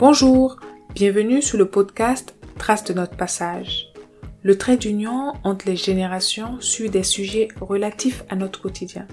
Bonjour, 0.00 0.56
bienvenue 0.94 1.42
sur 1.42 1.58
le 1.58 1.66
podcast 1.66 2.34
Trace 2.56 2.84
de 2.84 2.94
notre 2.94 3.18
passage. 3.18 3.92
Le 4.42 4.56
trait 4.56 4.78
d'union 4.78 5.34
entre 5.44 5.66
les 5.66 5.76
générations 5.76 6.58
sur 6.58 6.90
des 6.90 7.02
sujets 7.02 7.48
relatifs 7.60 8.24
à 8.30 8.34
notre 8.34 8.62
quotidien. 8.62 9.06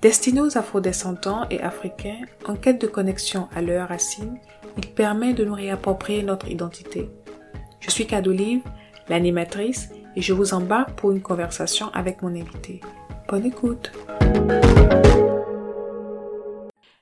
Destiné 0.00 0.40
aux 0.40 0.56
afrodescendants 0.56 1.48
et 1.50 1.60
africains 1.60 2.20
en 2.46 2.54
quête 2.54 2.80
de 2.80 2.86
connexion 2.86 3.48
à 3.56 3.60
leurs 3.60 3.88
racines, 3.88 4.38
il 4.76 4.86
permet 4.86 5.32
de 5.32 5.44
nous 5.44 5.54
réapproprier 5.54 6.22
notre 6.22 6.46
identité. 6.48 7.10
Je 7.80 7.90
suis 7.90 8.06
Cadolive, 8.06 8.62
l'animatrice, 9.08 9.88
et 10.14 10.22
je 10.22 10.32
vous 10.32 10.54
embarque 10.54 10.92
pour 10.92 11.10
une 11.10 11.22
conversation 11.22 11.88
avec 11.92 12.22
mon 12.22 12.36
invité. 12.36 12.80
Bonne 13.28 13.46
écoute! 13.46 13.90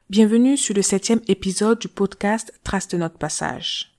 Bienvenue 0.08 0.56
sur 0.56 0.72
le 0.72 0.82
septième 0.82 1.20
épisode 1.26 1.80
du 1.80 1.88
podcast 1.88 2.52
Trace 2.62 2.86
de 2.86 2.96
notre 2.96 3.18
passage. 3.18 3.98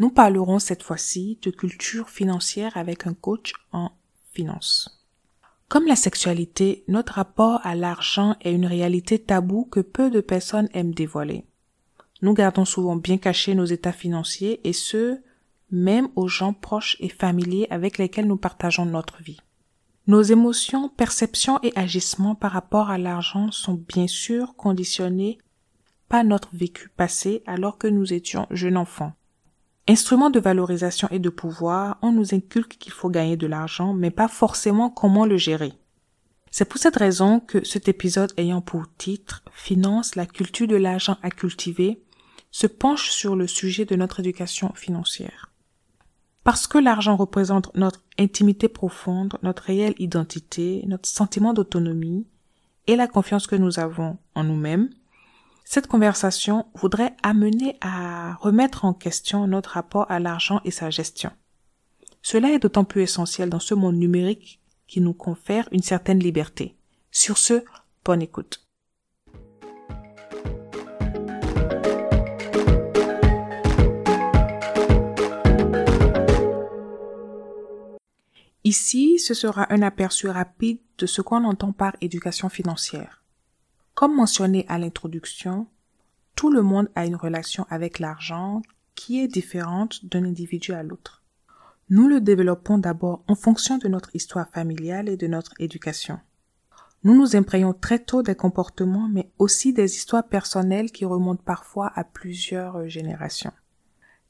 Nous 0.00 0.10
parlerons 0.10 0.58
cette 0.58 0.82
fois-ci 0.82 1.38
de 1.42 1.52
culture 1.52 2.10
financière 2.10 2.76
avec 2.76 3.06
un 3.06 3.14
coach 3.14 3.52
en 3.70 3.92
finance. 4.32 5.06
Comme 5.68 5.86
la 5.86 5.94
sexualité, 5.94 6.82
notre 6.88 7.12
rapport 7.12 7.60
à 7.62 7.76
l'argent 7.76 8.34
est 8.40 8.52
une 8.52 8.66
réalité 8.66 9.20
taboue 9.20 9.66
que 9.66 9.78
peu 9.78 10.10
de 10.10 10.20
personnes 10.20 10.68
aiment 10.74 10.92
dévoiler. 10.92 11.44
Nous 12.20 12.34
gardons 12.34 12.64
souvent 12.64 12.96
bien 12.96 13.16
cachés 13.16 13.54
nos 13.54 13.64
états 13.64 13.92
financiers 13.92 14.60
et 14.64 14.72
ce, 14.72 15.20
même 15.70 16.08
aux 16.16 16.26
gens 16.26 16.52
proches 16.52 16.96
et 16.98 17.08
familiers 17.08 17.68
avec 17.70 17.98
lesquels 17.98 18.26
nous 18.26 18.38
partageons 18.38 18.86
notre 18.86 19.22
vie. 19.22 19.38
Nos 20.08 20.22
émotions, 20.22 20.88
perceptions 20.88 21.60
et 21.62 21.70
agissements 21.76 22.34
par 22.34 22.52
rapport 22.52 22.88
à 22.88 22.96
l'argent 22.96 23.50
sont 23.50 23.74
bien 23.74 24.06
sûr 24.06 24.56
conditionnés 24.56 25.36
par 26.08 26.24
notre 26.24 26.48
vécu 26.54 26.88
passé 26.96 27.42
alors 27.46 27.76
que 27.76 27.88
nous 27.88 28.14
étions 28.14 28.46
jeunes 28.50 28.78
enfants. 28.78 29.12
Instrument 29.86 30.30
de 30.30 30.40
valorisation 30.40 31.08
et 31.10 31.18
de 31.18 31.28
pouvoir, 31.28 31.98
on 32.00 32.10
nous 32.10 32.34
inculque 32.34 32.78
qu'il 32.78 32.92
faut 32.92 33.10
gagner 33.10 33.36
de 33.36 33.46
l'argent, 33.46 33.92
mais 33.92 34.10
pas 34.10 34.28
forcément 34.28 34.88
comment 34.88 35.26
le 35.26 35.36
gérer. 35.36 35.74
C'est 36.50 36.64
pour 36.64 36.80
cette 36.80 36.96
raison 36.96 37.38
que 37.40 37.62
cet 37.62 37.86
épisode 37.88 38.32
ayant 38.38 38.62
pour 38.62 38.84
titre 38.96 39.42
Finance, 39.52 40.14
la 40.14 40.24
culture 40.24 40.66
de 40.66 40.76
l'argent 40.76 41.18
à 41.22 41.30
cultiver 41.30 42.02
se 42.50 42.66
penche 42.66 43.10
sur 43.10 43.36
le 43.36 43.46
sujet 43.46 43.84
de 43.84 43.94
notre 43.94 44.20
éducation 44.20 44.72
financière. 44.72 45.47
Parce 46.48 46.66
que 46.66 46.78
l'argent 46.78 47.14
représente 47.14 47.70
notre 47.76 48.00
intimité 48.18 48.68
profonde, 48.68 49.36
notre 49.42 49.64
réelle 49.64 49.94
identité, 49.98 50.82
notre 50.86 51.06
sentiment 51.06 51.52
d'autonomie 51.52 52.26
et 52.86 52.96
la 52.96 53.06
confiance 53.06 53.46
que 53.46 53.54
nous 53.54 53.78
avons 53.78 54.16
en 54.34 54.44
nous-mêmes, 54.44 54.88
cette 55.66 55.88
conversation 55.88 56.64
voudrait 56.74 57.14
amener 57.22 57.76
à 57.82 58.32
remettre 58.36 58.86
en 58.86 58.94
question 58.94 59.46
notre 59.46 59.72
rapport 59.72 60.10
à 60.10 60.20
l'argent 60.20 60.62
et 60.64 60.70
sa 60.70 60.88
gestion. 60.88 61.32
Cela 62.22 62.50
est 62.50 62.60
d'autant 62.60 62.84
plus 62.84 63.02
essentiel 63.02 63.50
dans 63.50 63.60
ce 63.60 63.74
monde 63.74 63.96
numérique 63.96 64.62
qui 64.86 65.02
nous 65.02 65.12
confère 65.12 65.68
une 65.70 65.82
certaine 65.82 66.18
liberté. 66.18 66.78
Sur 67.10 67.36
ce, 67.36 67.62
bonne 68.06 68.22
écoute. 68.22 68.66
Ici, 78.68 79.18
ce 79.18 79.32
sera 79.32 79.66
un 79.72 79.80
aperçu 79.80 80.28
rapide 80.28 80.78
de 80.98 81.06
ce 81.06 81.22
qu'on 81.22 81.44
entend 81.44 81.72
par 81.72 81.96
éducation 82.02 82.50
financière. 82.50 83.24
Comme 83.94 84.14
mentionné 84.14 84.66
à 84.68 84.78
l'introduction, 84.78 85.66
tout 86.34 86.50
le 86.50 86.60
monde 86.60 86.90
a 86.94 87.06
une 87.06 87.16
relation 87.16 87.64
avec 87.70 87.98
l'argent 87.98 88.60
qui 88.94 89.20
est 89.20 89.26
différente 89.26 90.04
d'un 90.04 90.22
individu 90.22 90.74
à 90.74 90.82
l'autre. 90.82 91.22
Nous 91.88 92.08
le 92.08 92.20
développons 92.20 92.76
d'abord 92.76 93.24
en 93.26 93.34
fonction 93.34 93.78
de 93.78 93.88
notre 93.88 94.14
histoire 94.14 94.50
familiale 94.50 95.08
et 95.08 95.16
de 95.16 95.28
notre 95.28 95.54
éducation. 95.58 96.20
Nous 97.04 97.14
nous 97.14 97.36
imprégnons 97.36 97.72
très 97.72 98.00
tôt 98.00 98.22
des 98.22 98.34
comportements, 98.34 99.08
mais 99.08 99.30
aussi 99.38 99.72
des 99.72 99.96
histoires 99.96 100.28
personnelles 100.28 100.92
qui 100.92 101.06
remontent 101.06 101.42
parfois 101.42 101.90
à 101.94 102.04
plusieurs 102.04 102.86
générations. 102.86 103.54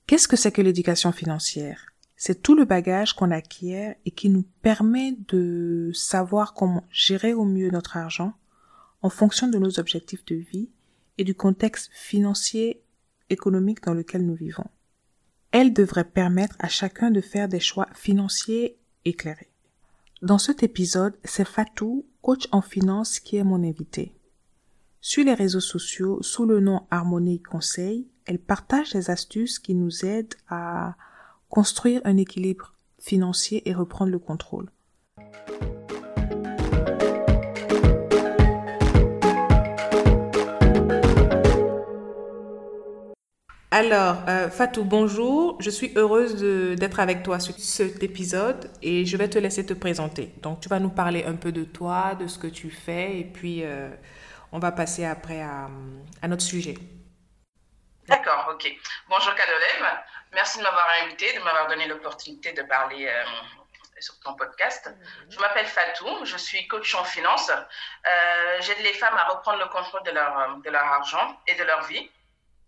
Qu'est-ce 0.06 0.28
que 0.28 0.36
c'est 0.36 0.52
que 0.52 0.62
l'éducation 0.62 1.10
financière? 1.10 1.86
C'est 2.20 2.42
tout 2.42 2.56
le 2.56 2.64
bagage 2.64 3.12
qu'on 3.14 3.30
acquiert 3.30 3.94
et 4.04 4.10
qui 4.10 4.28
nous 4.28 4.42
permet 4.60 5.16
de 5.28 5.92
savoir 5.94 6.52
comment 6.52 6.84
gérer 6.90 7.32
au 7.32 7.44
mieux 7.44 7.70
notre 7.70 7.96
argent 7.96 8.34
en 9.02 9.08
fonction 9.08 9.46
de 9.46 9.56
nos 9.56 9.78
objectifs 9.78 10.24
de 10.24 10.34
vie 10.34 10.68
et 11.16 11.22
du 11.22 11.36
contexte 11.36 11.90
financier 11.92 12.82
économique 13.30 13.84
dans 13.84 13.94
lequel 13.94 14.26
nous 14.26 14.34
vivons. 14.34 14.66
Elle 15.52 15.72
devrait 15.72 16.10
permettre 16.10 16.56
à 16.58 16.66
chacun 16.66 17.12
de 17.12 17.20
faire 17.20 17.48
des 17.48 17.60
choix 17.60 17.86
financiers 17.94 18.80
éclairés. 19.04 19.52
Dans 20.20 20.38
cet 20.38 20.64
épisode, 20.64 21.16
c'est 21.22 21.46
Fatou, 21.46 22.04
coach 22.20 22.48
en 22.50 22.62
finance, 22.62 23.20
qui 23.20 23.36
est 23.36 23.44
mon 23.44 23.62
invité. 23.62 24.12
Sur 25.00 25.24
les 25.24 25.34
réseaux 25.34 25.60
sociaux, 25.60 26.20
sous 26.22 26.46
le 26.46 26.58
nom 26.58 26.82
Harmonie 26.90 27.40
Conseil, 27.40 28.08
elle 28.26 28.40
partage 28.40 28.92
des 28.92 29.08
astuces 29.08 29.60
qui 29.60 29.76
nous 29.76 30.04
aident 30.04 30.34
à 30.48 30.96
construire 31.48 32.00
un 32.04 32.16
équilibre 32.16 32.74
financier 33.00 33.68
et 33.68 33.72
reprendre 33.72 34.10
le 34.10 34.18
contrôle. 34.18 34.70
Alors, 43.70 44.16
euh, 44.28 44.50
Fatou, 44.50 44.82
bonjour. 44.82 45.56
Je 45.60 45.70
suis 45.70 45.92
heureuse 45.94 46.36
d'être 46.76 47.00
avec 47.00 47.22
toi 47.22 47.38
sur 47.38 47.54
cet 47.58 48.02
épisode 48.02 48.70
et 48.82 49.04
je 49.04 49.16
vais 49.16 49.28
te 49.28 49.38
laisser 49.38 49.64
te 49.64 49.72
présenter. 49.74 50.32
Donc, 50.42 50.60
tu 50.60 50.68
vas 50.68 50.80
nous 50.80 50.90
parler 50.90 51.24
un 51.24 51.36
peu 51.36 51.52
de 51.52 51.64
toi, 51.64 52.14
de 52.14 52.26
ce 52.26 52.38
que 52.38 52.48
tu 52.48 52.70
fais 52.70 53.20
et 53.20 53.24
puis 53.24 53.62
euh, 53.62 53.88
on 54.52 54.58
va 54.58 54.72
passer 54.72 55.04
après 55.04 55.42
à, 55.42 55.68
à 56.22 56.28
notre 56.28 56.42
sujet. 56.42 56.74
D'accord, 58.08 58.48
ok. 58.54 58.66
Bonjour 59.08 59.34
Cadolem, 59.34 59.98
merci 60.32 60.58
de 60.58 60.62
m'avoir 60.62 60.86
invité, 61.04 61.32
de 61.32 61.40
m'avoir 61.40 61.68
donné 61.68 61.86
l'opportunité 61.86 62.52
de 62.52 62.62
parler 62.62 63.06
euh, 63.06 63.24
sur 64.00 64.18
ton 64.20 64.34
podcast. 64.34 64.86
Mhm. 64.88 65.32
Je 65.32 65.38
m'appelle 65.38 65.66
Fatou, 65.66 66.24
je 66.24 66.36
suis 66.36 66.66
coach 66.68 66.94
en 66.94 67.04
finance. 67.04 67.50
Euh, 67.50 68.56
J'aide 68.60 68.80
les 68.82 68.94
femmes 68.94 69.16
à 69.16 69.24
reprendre 69.28 69.58
le 69.58 69.66
contrôle 69.66 70.02
de 70.04 70.10
leur, 70.10 70.56
de 70.58 70.70
leur 70.70 70.84
argent 70.84 71.40
et 71.46 71.54
de 71.54 71.64
leur 71.64 71.82
vie. 71.84 72.10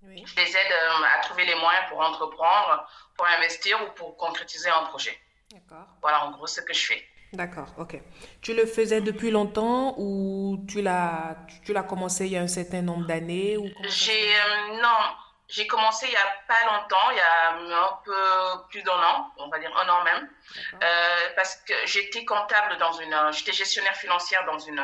Je 0.02 0.34
les 0.36 0.56
aide 0.56 0.72
euh, 0.72 1.04
à 1.14 1.20
trouver 1.20 1.44
les 1.44 1.54
moyens 1.54 1.84
pour 1.88 2.00
entreprendre, 2.00 2.88
pour 3.16 3.26
investir 3.26 3.78
ou 3.84 3.90
pour 3.92 4.16
concrétiser 4.16 4.70
un 4.70 4.84
projet. 4.84 5.18
D'accord. 5.52 5.86
Voilà 6.00 6.24
en 6.24 6.30
gros 6.30 6.46
ce 6.46 6.60
que 6.62 6.72
je 6.72 6.86
fais. 6.86 7.06
D'accord, 7.32 7.68
ok. 7.78 8.00
Tu 8.42 8.54
le 8.54 8.66
faisais 8.66 9.00
depuis 9.00 9.30
longtemps 9.30 9.94
ou 9.98 10.64
tu 10.68 10.82
l'as 10.82 11.36
tu 11.64 11.72
l'as 11.72 11.84
commencé 11.84 12.26
il 12.26 12.32
y 12.32 12.36
a 12.36 12.40
un 12.40 12.48
certain 12.48 12.82
nombre 12.82 13.06
d'années 13.06 13.56
ou 13.56 13.68
J'ai 13.84 14.34
non, 14.82 15.14
j'ai 15.50 15.66
commencé 15.66 16.06
il 16.06 16.10
n'y 16.10 16.16
a 16.16 16.34
pas 16.46 16.64
longtemps, 16.66 17.10
il 17.10 17.16
y 17.16 17.20
a 17.20 17.52
un 17.82 18.00
peu 18.04 18.68
plus 18.68 18.82
d'un 18.82 18.92
an, 18.92 19.32
on 19.36 19.48
va 19.48 19.58
dire 19.58 19.76
un 19.76 19.88
an 19.88 20.02
même, 20.04 20.30
euh, 20.74 21.28
parce 21.36 21.56
que 21.56 21.74
j'étais 21.86 22.24
comptable 22.24 22.76
dans 22.78 22.92
une, 22.92 23.32
j'étais 23.32 23.52
gestionnaire 23.52 23.96
financière 23.96 24.44
dans 24.46 24.58
une, 24.58 24.82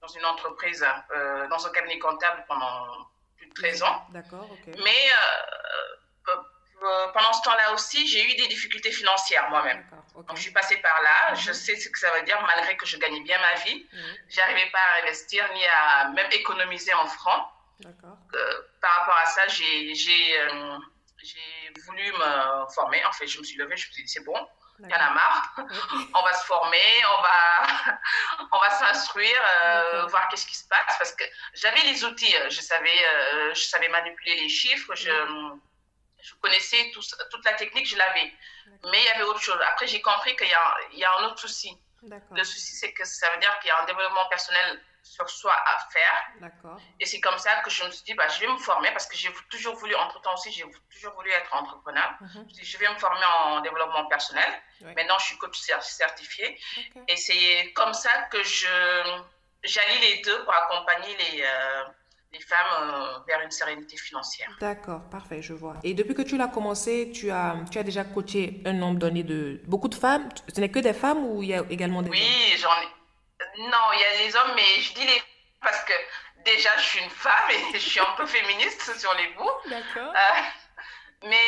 dans 0.00 0.08
une 0.08 0.24
entreprise, 0.24 0.84
euh, 1.12 1.48
dans 1.48 1.66
un 1.66 1.70
cabinet 1.70 1.98
comptable 1.98 2.44
pendant 2.48 3.08
plus 3.36 3.46
de 3.46 3.54
13 3.54 3.82
ans. 3.82 4.06
D'accord, 4.10 4.48
ok. 4.50 4.74
Mais 4.84 5.10
euh, 6.82 7.08
pendant 7.12 7.32
ce 7.32 7.42
temps-là 7.42 7.72
aussi, 7.72 8.06
j'ai 8.06 8.24
eu 8.24 8.36
des 8.36 8.46
difficultés 8.46 8.92
financières 8.92 9.50
moi-même. 9.50 9.84
Donc, 10.14 10.36
je 10.36 10.42
suis 10.42 10.52
passée 10.52 10.76
par 10.76 11.02
là. 11.02 11.34
Je 11.34 11.48
mhm. 11.48 11.54
sais 11.54 11.76
ce 11.76 11.88
que 11.88 11.98
ça 11.98 12.10
veut 12.12 12.22
dire, 12.22 12.40
malgré 12.42 12.76
que 12.76 12.86
je 12.86 12.96
gagnais 12.98 13.20
bien 13.20 13.38
ma 13.40 13.54
vie. 13.62 13.86
Mhm. 13.92 14.16
J'arrivais 14.28 14.70
pas 14.70 14.78
à 14.78 15.02
investir 15.02 15.44
ni 15.54 15.64
à 15.64 16.08
même 16.10 16.30
économiser 16.32 16.94
en 16.94 17.06
francs. 17.06 17.48
Euh, 17.84 18.62
par 18.80 18.98
rapport 18.98 19.18
à 19.22 19.26
ça, 19.26 19.46
j'ai 19.48 20.40
euh, 20.40 20.78
voulu 21.86 22.12
me 22.12 22.72
former. 22.74 23.04
En 23.04 23.12
fait, 23.12 23.26
je 23.26 23.38
me 23.38 23.44
suis 23.44 23.56
levée, 23.56 23.76
je 23.76 23.88
me 23.88 23.92
suis 23.92 24.02
dit, 24.04 24.08
c'est 24.08 24.24
bon, 24.24 24.48
il 24.80 24.88
y 24.88 24.94
en 24.94 24.98
a 24.98 25.10
marre. 25.10 25.54
on 26.14 26.22
va 26.22 26.32
se 26.32 26.46
former, 26.46 27.04
on 27.18 27.22
va, 27.22 27.98
on 28.52 28.58
va 28.58 28.70
s'instruire, 28.70 29.42
euh, 29.64 30.06
voir 30.06 30.28
qu'est-ce 30.28 30.46
qui 30.46 30.56
se 30.56 30.68
passe. 30.68 30.96
Parce 30.98 31.12
que 31.12 31.24
j'avais 31.54 31.82
les 31.82 32.04
outils, 32.04 32.34
je 32.48 32.60
savais, 32.60 32.98
je 33.54 33.62
savais 33.62 33.88
manipuler 33.88 34.36
les 34.36 34.48
chiffres, 34.48 34.94
je, 34.94 35.10
je 36.22 36.34
connaissais 36.36 36.90
tout, 36.92 37.02
toute 37.30 37.44
la 37.44 37.54
technique, 37.54 37.88
je 37.88 37.96
l'avais. 37.96 38.32
Mais 38.90 39.00
il 39.00 39.04
y 39.04 39.08
avait 39.08 39.24
autre 39.24 39.40
chose. 39.40 39.58
Après, 39.68 39.86
j'ai 39.86 40.00
compris 40.00 40.36
qu'il 40.36 40.46
y, 40.46 40.98
y, 40.98 41.04
a 41.04 41.18
un 41.18 41.24
autre 41.24 41.38
souci. 41.40 41.76
Le 42.02 42.44
souci, 42.44 42.76
c'est 42.76 42.92
que 42.92 43.04
ça 43.04 43.28
veut 43.32 43.40
dire 43.40 43.58
qu'il 43.60 43.68
y 43.68 43.70
a 43.70 43.82
un 43.82 43.86
développement 43.86 44.28
personnel 44.28 44.80
sur 45.02 45.28
soi 45.28 45.52
à 45.52 45.78
faire. 45.90 46.52
Et 47.00 47.06
c'est 47.06 47.20
comme 47.20 47.38
ça 47.38 47.56
que 47.64 47.70
je 47.70 47.84
me 47.84 47.90
suis 47.90 48.04
dit, 48.04 48.14
bah, 48.14 48.28
je 48.28 48.40
vais 48.40 48.48
me 48.48 48.58
former 48.58 48.90
parce 48.92 49.06
que 49.06 49.16
j'ai 49.16 49.30
toujours 49.50 49.74
voulu, 49.76 49.94
entre-temps 49.94 50.34
aussi, 50.34 50.52
j'ai 50.52 50.64
toujours 50.92 51.14
voulu 51.14 51.30
être 51.30 51.54
entrepreneur. 51.54 52.14
Mhm. 52.20 52.46
Je, 52.62 52.78
vais 52.78 52.88
me 52.88 52.98
former 52.98 53.24
en 53.24 53.60
développement 53.60 54.06
personnel. 54.06 54.50
Maintenant, 54.80 55.18
je 55.18 55.26
suis 55.26 55.38
coach 55.38 55.58
certifié. 55.80 56.58
Et 57.08 57.16
c'est 57.16 57.72
comme 57.74 57.94
ça 57.94 58.10
que 58.30 58.42
je 58.42 59.22
j'allie 59.64 60.00
les 60.00 60.22
deux 60.22 60.44
pour 60.44 60.54
accompagner 60.54 61.16
les, 61.16 61.42
euh, 61.42 61.84
les 62.32 62.40
femmes 62.40 63.22
vers 63.26 63.40
une 63.42 63.50
sérénité 63.50 63.96
financière. 63.96 64.48
D'accord, 64.60 65.08
parfait, 65.10 65.42
je 65.42 65.54
vois. 65.54 65.76
Et 65.82 65.94
depuis 65.94 66.14
que 66.14 66.22
tu 66.22 66.36
l'as 66.36 66.48
commencé, 66.48 67.10
tu 67.12 67.30
as, 67.30 67.56
tu 67.70 67.78
as 67.78 67.82
déjà 67.82 68.04
coaché 68.04 68.62
un 68.66 68.74
nombre 68.74 68.98
donné 68.98 69.22
de 69.22 69.60
beaucoup 69.66 69.88
de 69.88 69.94
femmes. 69.94 70.28
Ce 70.54 70.60
n'est 70.60 70.70
que 70.70 70.78
des 70.78 70.92
femmes 70.92 71.24
ou 71.24 71.42
il 71.42 71.48
y 71.48 71.54
a 71.54 71.64
également 71.70 72.02
des 72.02 72.10
Oui, 72.10 72.56
j'en 72.58 72.68
ai. 72.82 72.97
Non, 73.58 73.92
il 73.94 74.00
y 74.00 74.04
a 74.04 74.26
des 74.26 74.36
hommes, 74.36 74.52
mais 74.54 74.80
je 74.80 74.94
dis 74.94 75.06
les 75.06 75.22
parce 75.60 75.82
que 75.84 75.92
déjà 76.44 76.76
je 76.76 76.82
suis 76.82 77.02
une 77.02 77.10
femme 77.10 77.50
et 77.50 77.72
je 77.72 77.78
suis 77.78 78.00
un 78.00 78.14
peu 78.16 78.26
féministe 78.26 78.98
sur 78.98 79.12
les 79.14 79.28
bouts. 79.28 79.50
D'accord. 79.66 80.12
mais 81.24 81.46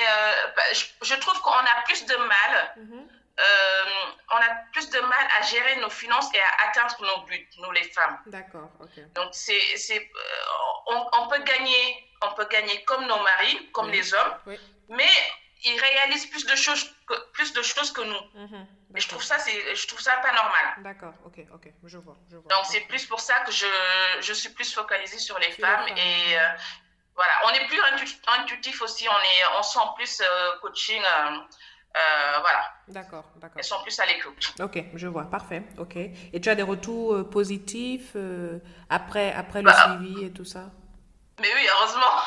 bah, 0.56 0.62
je, 1.02 1.14
trouve 1.14 1.40
qu'on 1.40 1.50
a 1.52 1.82
plus 1.84 2.04
de 2.06 2.16
mal. 2.16 2.74
Mhm. 2.76 3.08
Euh, 3.40 3.84
on 4.32 4.36
a 4.36 4.54
plus 4.72 4.90
de 4.90 5.00
mal 5.00 5.28
à 5.38 5.42
gérer 5.42 5.76
nos 5.76 5.88
finances 5.88 6.28
et 6.34 6.40
à 6.40 6.68
atteindre 6.68 6.96
nos 7.00 7.22
buts, 7.24 7.48
nous 7.58 7.70
les 7.70 7.84
femmes. 7.84 8.18
D'accord, 8.26 8.70
Donc, 9.14 9.28
c'est, 9.32 9.56
euh, 9.90 10.94
on, 11.14 11.28
peut 11.28 11.42
gagner, 11.42 12.10
on 12.22 12.34
peut 12.34 12.46
gagner 12.50 12.82
comme 12.84 13.06
nos 13.06 13.22
maris, 13.22 13.70
comme 13.72 13.90
les 13.90 14.12
hommes, 14.12 14.34
mais 14.88 15.08
ils 15.64 15.80
réalisent 15.80 16.26
plus 16.26 16.44
de 16.44 16.56
choses 16.56 16.94
que, 17.10 17.30
plus 17.32 17.52
de 17.52 17.62
choses 17.62 17.92
que 17.92 18.02
nous. 18.02 18.40
Mhm, 18.40 18.66
et 18.96 19.00
je 19.00 19.08
trouve 19.08 19.22
ça, 19.22 19.38
c'est, 19.38 19.74
je 19.74 19.86
trouve 19.86 20.00
ça 20.00 20.16
pas 20.16 20.32
normal. 20.32 20.66
D'accord, 20.78 21.14
ok, 21.24 21.38
ok, 21.54 21.72
je 21.84 21.98
vois, 21.98 22.16
je 22.30 22.36
vois. 22.36 22.48
Donc, 22.48 22.64
c'est 22.64 22.82
plus 22.82 23.06
pour 23.06 23.20
ça 23.20 23.40
que 23.40 23.52
je, 23.52 23.66
je 24.20 24.32
suis 24.32 24.50
plus 24.50 24.72
focalisée 24.72 25.18
sur 25.18 25.38
les 25.38 25.52
femmes 25.52 25.86
et 25.88 26.38
euh, 26.38 26.48
voilà, 27.14 27.32
on 27.46 27.50
est 27.50 27.66
plus 27.66 27.80
intuitif 28.38 28.82
aussi, 28.82 29.08
on 29.08 29.12
est, 29.12 29.58
on 29.58 29.62
sent 29.62 29.88
plus 29.96 30.22
coaching. 30.62 31.02
Euh, 31.96 32.38
voilà. 32.40 32.72
D'accord, 32.86 33.24
d'accord. 33.36 33.58
Elles 33.58 33.64
sont 33.64 33.82
plus 33.82 33.98
à 33.98 34.06
l'écoute. 34.06 34.54
Ok, 34.60 34.78
je 34.94 35.08
vois, 35.08 35.24
parfait. 35.24 35.64
Ok. 35.76 35.96
Et 35.96 36.40
tu 36.40 36.48
as 36.48 36.54
des 36.54 36.62
retours 36.62 37.14
euh, 37.14 37.28
positifs 37.28 38.12
euh, 38.14 38.60
après, 38.88 39.32
après 39.32 39.60
le 39.60 39.66
bah, 39.66 39.98
suivi 39.98 40.26
et 40.26 40.32
tout 40.32 40.44
ça? 40.44 40.70
Mais 41.40 41.52
oui, 41.52 41.66
heureusement, 41.68 42.22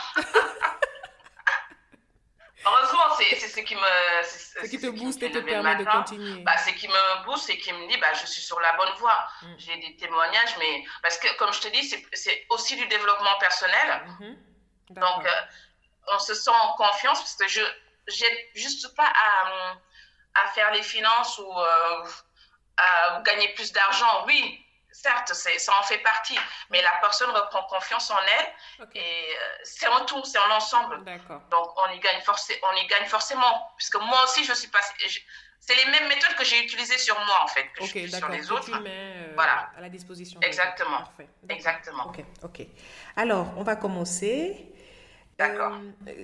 c'est 3.17 3.47
ce 3.47 3.61
qui 3.61 3.75
C'est 4.63 4.69
qui 4.69 4.79
te 4.79 4.87
booste 4.87 5.23
et 5.23 5.31
te 5.31 5.39
permet 5.39 5.75
de 5.75 5.85
continuer. 5.85 6.41
Bah, 6.43 6.57
c'est 6.57 6.73
qui 6.75 6.87
me 6.87 7.25
booste 7.25 7.49
et 7.49 7.57
qui 7.57 7.71
me 7.71 7.87
dit 7.87 7.97
bah, 7.97 8.13
je 8.13 8.25
suis 8.25 8.41
sur 8.41 8.59
la 8.59 8.73
bonne 8.73 8.93
voie. 8.97 9.27
Mm. 9.41 9.53
J'ai 9.57 9.77
des 9.77 9.95
témoignages, 9.97 10.55
mais. 10.59 10.83
Parce 11.01 11.17
que, 11.17 11.35
comme 11.37 11.53
je 11.53 11.61
te 11.61 11.67
dis, 11.69 11.83
c'est 12.13 12.45
aussi 12.49 12.75
du 12.75 12.87
développement 12.87 13.37
personnel. 13.39 14.03
Mm-hmm. 14.19 14.99
Donc, 14.99 15.27
on 16.07 16.19
se 16.19 16.33
sent 16.33 16.51
en 16.51 16.73
confiance 16.73 17.19
parce 17.19 17.35
que 17.35 17.47
je 17.47 17.61
j'ai 18.07 18.51
juste 18.55 18.95
pas 18.95 19.07
à, 19.07 19.75
à, 20.35 20.47
faire 20.49 20.71
les 20.71 20.83
finances 20.83 21.37
ou 21.37 21.51
euh, 21.51 22.05
à 22.77 23.21
gagner 23.21 23.53
plus 23.53 23.71
d'argent. 23.71 24.25
Oui, 24.27 24.62
certes, 24.93 25.33
ça 25.33 25.71
en 25.79 25.83
fait 25.83 25.97
partie, 25.99 26.37
mais 26.69 26.81
la 26.81 26.93
personne 27.01 27.29
reprend 27.31 27.63
confiance 27.63 28.09
en 28.11 28.17
elle 28.39 28.87
et 28.95 28.99
euh, 28.99 29.35
c'est 29.63 29.87
en 29.87 30.05
tout, 30.05 30.23
c'est 30.23 30.37
en 30.39 30.51
ensemble. 30.55 31.03
Donc 31.51 31.69
on 31.77 31.91
y 31.93 31.99
gagne 31.99 32.21
on 32.27 32.75
y 32.77 32.87
gagne 32.87 33.05
forcément, 33.07 33.71
puisque 33.77 33.95
moi 33.95 34.23
aussi 34.23 34.43
je 34.43 34.53
suis 34.53 34.69
passée. 34.69 34.93
C'est 35.59 35.75
les 35.75 35.91
mêmes 35.91 36.09
méthodes 36.09 36.35
que 36.37 36.43
j'ai 36.43 36.61
utilisées 36.61 36.97
sur 36.97 37.15
moi 37.15 37.39
en 37.43 37.47
fait, 37.47 37.65
que 37.77 37.85
je 37.85 38.07
sur 38.07 38.29
les 38.29 38.51
autres. 38.51 38.69
Euh, 38.85 39.31
voilà. 39.35 39.71
À 39.77 39.81
la 39.81 39.89
disposition. 39.89 40.39
Exactement. 40.41 40.97
Parfait. 40.97 41.29
Exactement. 41.49 42.07
Ok, 42.07 42.23
ok. 42.43 42.67
Alors 43.15 43.53
on 43.57 43.63
va 43.63 43.75
commencer. 43.75 44.69
D'accord. 45.37 45.77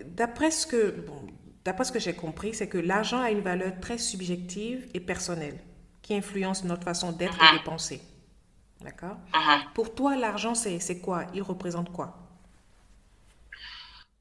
D'après 0.06 0.52
ce 0.52 0.68
que 0.68 0.92
bon, 0.92 1.26
D'après 1.66 1.84
ce 1.84 1.92
que 1.92 2.00
j'ai 2.00 2.16
compris, 2.16 2.54
c'est 2.54 2.68
que 2.68 2.78
l'argent 2.78 3.22
a 3.22 3.32
une 3.32 3.42
valeur 3.42 3.80
très 3.80 3.98
subjective 3.98 4.88
et 4.94 5.00
personnelle 5.00 5.60
qui 6.02 6.16
influence 6.16 6.64
notre 6.64 6.84
façon 6.84 7.12
d'être 7.12 7.38
et 7.38 7.58
de 7.58 7.64
penser. 7.64 8.02
D'accord 8.82 9.18
uh-huh. 9.34 9.74
Pour 9.74 9.94
toi, 9.94 10.16
l'argent, 10.16 10.56
c'est 10.56 11.02
quoi? 11.02 11.26
Il 11.34 11.42
représente 11.42 11.92
quoi? 11.92 12.14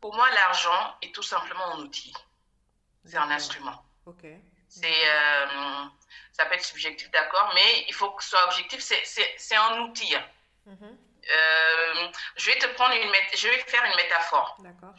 Pour 0.00 0.14
moi, 0.14 0.28
l'argent 0.30 0.96
est 1.02 1.14
tout 1.14 1.22
simplement 1.22 1.74
un 1.74 1.78
outil. 1.80 2.12
C'est 3.04 3.16
un 3.16 3.30
instrument. 3.30 3.84
Ok. 4.06 4.26
C'est, 4.68 4.86
euh, 4.86 5.46
ça 6.32 6.44
peut 6.46 6.54
être 6.54 6.64
subjectif, 6.64 7.10
d'accord, 7.10 7.50
mais 7.54 7.84
il 7.88 7.94
faut 7.94 8.10
que 8.10 8.22
ce 8.22 8.30
soit 8.30 8.44
objectif. 8.44 8.80
C'est 8.80 9.56
un 9.56 9.80
outil. 9.80 10.14
Mm-hmm. 10.66 10.96
Euh, 11.30 12.08
je 12.36 12.50
vais 12.50 12.58
te 12.58 12.66
prendre 12.74 12.94
une, 12.94 13.12
je 13.34 13.48
vais 13.48 13.58
faire 13.60 13.84
une 13.84 13.96
métaphore. 13.96 14.56
D'accord. 14.60 14.94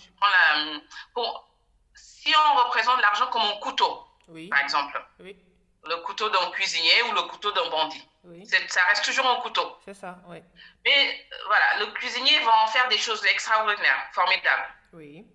Pour, 1.14 1.48
si 1.96 2.34
on 2.36 2.64
représente 2.64 3.00
l'argent 3.02 3.28
comme 3.28 3.42
un 3.42 3.58
couteau, 3.58 4.06
par 4.50 4.60
exemple, 4.60 5.06
le 5.20 5.96
couteau 6.04 6.30
d'un 6.30 6.52
cuisinier 6.52 7.04
ou 7.04 7.14
le 7.14 7.22
couteau 7.24 7.52
d'un 7.52 7.70
bandit, 7.70 8.09
ça 8.68 8.84
reste 8.86 9.06
toujours 9.06 9.28
un 9.28 9.42
couteau. 9.42 9.78
C'est 9.86 9.94
ça, 9.94 10.20
oui. 10.28 10.42
Mais 10.86 11.28
euh, 11.32 11.36
voilà, 11.48 11.86
le 11.86 11.92
cuisinier 11.94 12.40
va 12.40 12.64
en 12.64 12.68
faire 12.68 12.88
des 12.90 12.98
choses 12.98 13.26
extraordinaires, 13.26 14.10
formidables. 14.14 14.68
Oui. 14.94 15.26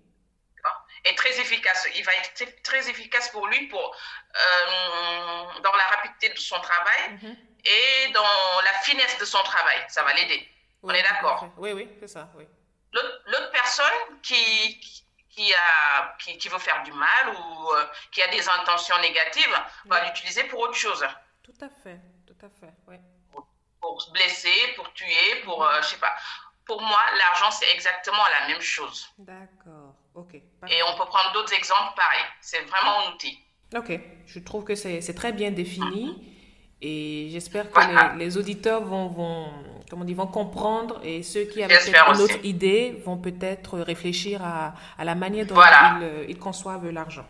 Et 1.07 1.15
très 1.17 1.39
efficace. 1.39 1.87
Il 1.97 2.05
va 2.05 2.13
être 2.15 2.63
très 2.63 2.89
efficace 2.89 3.29
pour 3.31 3.47
lui 3.47 3.67
pour, 3.69 3.95
euh, 4.35 5.61
dans 5.63 5.77
la 5.77 5.85
rapidité 5.89 6.31
de 6.31 6.39
son 6.39 6.59
travail 6.61 7.19
mhm. 7.23 7.37
et 7.65 8.13
dans 8.13 8.63
la 8.65 8.73
finesse 8.81 9.19
de 9.19 9.25
son 9.27 9.43
travail. 9.43 9.85
Ça 9.89 10.03
va 10.03 10.15
l'aider. 10.15 10.49
On 10.83 10.91
est 10.91 11.03
d'accord 11.03 11.47
Oui, 11.59 11.73
oui, 11.73 11.89
c'est 12.01 12.09
ça, 12.09 12.31
oui. 12.37 12.45
L'autre 12.93 13.51
personne 13.51 14.21
qui, 14.23 14.81
qui, 15.29 15.53
a, 15.53 16.17
qui, 16.21 16.39
qui, 16.39 16.49
veut 16.49 16.59
faire 16.59 16.83
du 16.85 16.93
mal 16.93 17.29
ou 17.29 17.71
euh, 17.73 17.87
qui 18.13 18.23
a 18.23 18.29
des 18.29 18.49
intentions 18.49 18.99
négatives 19.01 19.59
va 19.87 20.07
l'utiliser 20.07 20.45
pour 20.45 20.61
autre 20.61 20.77
chose. 20.77 21.05
Tout 21.43 21.57
à 21.61 21.69
fait, 21.83 22.01
tout 22.39 22.47
à 22.47 22.49
fait, 22.49 22.73
oui. 22.89 22.97
Pour, 23.81 24.01
se 24.01 24.11
blesser, 24.11 24.73
pour 24.77 24.93
tuer, 24.95 25.43
pour, 25.45 25.63
euh, 25.63 25.81
je 25.83 25.89
sais 25.89 25.99
pas. 25.99 26.13
Pour 26.67 26.81
moi, 26.81 26.99
l'argent, 27.19 27.51
c'est 27.51 27.71
exactement 27.75 28.23
la 28.41 28.49
même 28.49 28.61
chose. 28.63 29.13
D'accord, 29.19 29.95
ok. 30.15 30.35
Et 30.35 30.83
on 30.83 30.97
peut 30.97 31.05
prendre 31.05 31.33
d'autres 31.35 31.53
exemples 31.53 31.95
pareils. 31.95 32.25
C'est 32.41 32.63
vraiment 32.63 33.07
un 33.07 33.13
outil. 33.13 33.39
Ok, 33.77 34.01
je 34.27 34.39
trouve 34.39 34.65
que 34.65 34.75
c'est 34.75 35.15
très 35.15 35.33
bien 35.33 35.51
défini. 35.51 36.31
Et 36.81 37.29
j'espère 37.31 37.71
que 37.71 37.81
les, 37.81 38.25
les, 38.25 38.37
auditeurs 38.37 38.85
vont, 38.85 39.09
vont, 39.09 39.47
comment 39.89 40.05
dire, 40.05 40.17
vont 40.17 40.27
comprendre 40.27 41.01
et 41.03 41.23
ceux 41.23 41.45
qui 41.45 41.63
avaient 41.63 41.75
une 41.75 42.21
autre 42.21 42.45
idée 42.45 43.01
vont 43.07 43.17
peut-être 43.17 43.79
réfléchir 43.79 44.45
à, 44.45 44.75
à, 44.99 45.05
la 45.05 45.15
manière 45.15 45.47
dont 45.47 45.59
ils, 45.59 46.27
ils, 46.29 46.39
conçoivent 46.39 46.91
l'argent. 46.91 47.25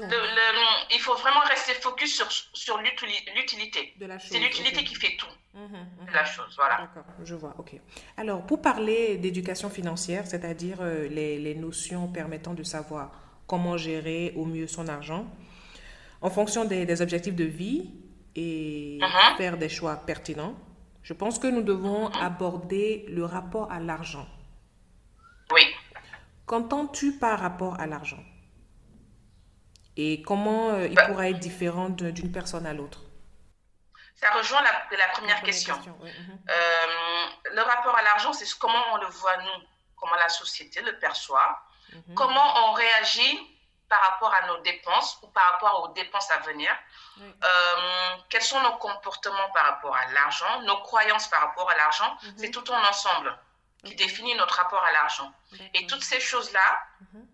Il 0.00 1.00
faut 1.00 1.14
vraiment 1.16 1.40
rester 1.40 1.74
focus 1.74 2.16
sur, 2.16 2.30
sur 2.30 2.78
l'utilité. 2.78 3.94
C'est 4.20 4.38
l'utilité 4.38 4.84
qui 4.84 4.94
fait 4.94 5.16
tout. 5.16 5.26
Mmh, 5.54 5.64
mmh. 5.64 6.12
la 6.12 6.24
chose, 6.24 6.54
voilà. 6.56 6.78
D'accord, 6.78 7.04
je 7.24 7.34
vois, 7.34 7.54
ok. 7.58 7.72
Alors, 8.16 8.46
pour 8.46 8.62
parler 8.62 9.16
d'éducation 9.16 9.70
financière, 9.70 10.26
c'est-à-dire 10.26 10.78
euh, 10.80 11.08
les, 11.08 11.38
les 11.38 11.54
notions 11.54 12.06
permettant 12.08 12.54
de 12.54 12.62
savoir 12.62 13.10
comment 13.46 13.76
gérer 13.76 14.32
au 14.36 14.44
mieux 14.44 14.68
son 14.68 14.86
argent, 14.88 15.26
en 16.20 16.30
fonction 16.30 16.64
des, 16.64 16.86
des 16.86 17.02
objectifs 17.02 17.34
de 17.34 17.44
vie, 17.44 17.90
et 18.36 18.98
uh-huh. 19.00 19.36
faire 19.36 19.56
des 19.56 19.68
choix 19.68 19.96
pertinents, 19.96 20.54
je 21.02 21.12
pense 21.12 21.38
que 21.38 21.48
nous 21.48 21.62
devons 21.62 22.08
uh-huh. 22.08 22.22
aborder 22.22 23.06
le 23.08 23.24
rapport 23.24 23.72
à 23.72 23.80
l'argent. 23.80 24.28
Oui. 25.50 25.62
Qu'entends-tu 26.46 27.18
par 27.18 27.40
rapport 27.40 27.80
à 27.80 27.86
l'argent? 27.86 28.22
Et 30.00 30.22
comment 30.22 30.70
euh, 30.70 30.86
il 30.86 30.94
bah 30.94 31.06
pourra 31.06 31.28
être 31.28 31.40
différent 31.40 31.88
d'une 31.88 32.30
personne 32.30 32.66
à 32.66 32.72
l'autre? 32.72 33.00
Ça 34.14 34.30
rejoint 34.30 34.62
la, 34.62 34.96
la 34.96 35.08
première, 35.08 35.42
question. 35.42 35.74
Uh-huh. 35.74 36.06
Euh, 36.50 37.26
le 37.52 37.62
rapport 37.62 37.96
à 37.96 38.02
l'argent, 38.02 38.32
c'est 38.32 38.46
comment 38.58 38.82
on 38.92 38.96
le 38.98 39.06
voit 39.08 39.36
nous, 39.38 39.64
comment 39.96 40.14
la 40.14 40.28
société 40.28 40.80
le 40.82 40.98
perçoit, 40.98 41.62
comment 42.14 42.68
on 42.68 42.72
réagit 42.72 43.58
par 43.88 44.00
rapport 44.02 44.32
à 44.34 44.46
nos 44.46 44.58
dépenses 44.58 45.18
ou 45.22 45.28
par 45.28 45.52
rapport 45.52 45.82
aux 45.82 45.92
dépenses 45.94 46.30
à 46.30 46.38
venir. 46.40 46.70
Euh, 47.20 48.16
quels 48.28 48.42
sont 48.42 48.60
nos 48.62 48.76
comportements 48.76 49.50
par 49.54 49.64
rapport 49.64 49.96
à 49.96 50.06
l'argent, 50.12 50.62
nos 50.62 50.76
croyances 50.82 51.28
par 51.28 51.40
rapport 51.40 51.68
à 51.70 51.76
l'argent. 51.76 52.16
Mhm. 52.22 52.34
C'est 52.36 52.50
tout 52.50 52.64
un 52.72 52.84
ensemble 52.88 53.36
qui 53.84 53.94
définit 53.94 54.34
notre 54.36 54.54
rapport 54.54 54.84
à 54.84 54.92
l'argent. 54.92 55.32
Et 55.74 55.86
toutes 55.86 56.04
ces 56.04 56.20
choses-là, 56.20 56.82
mhm. 57.00 57.26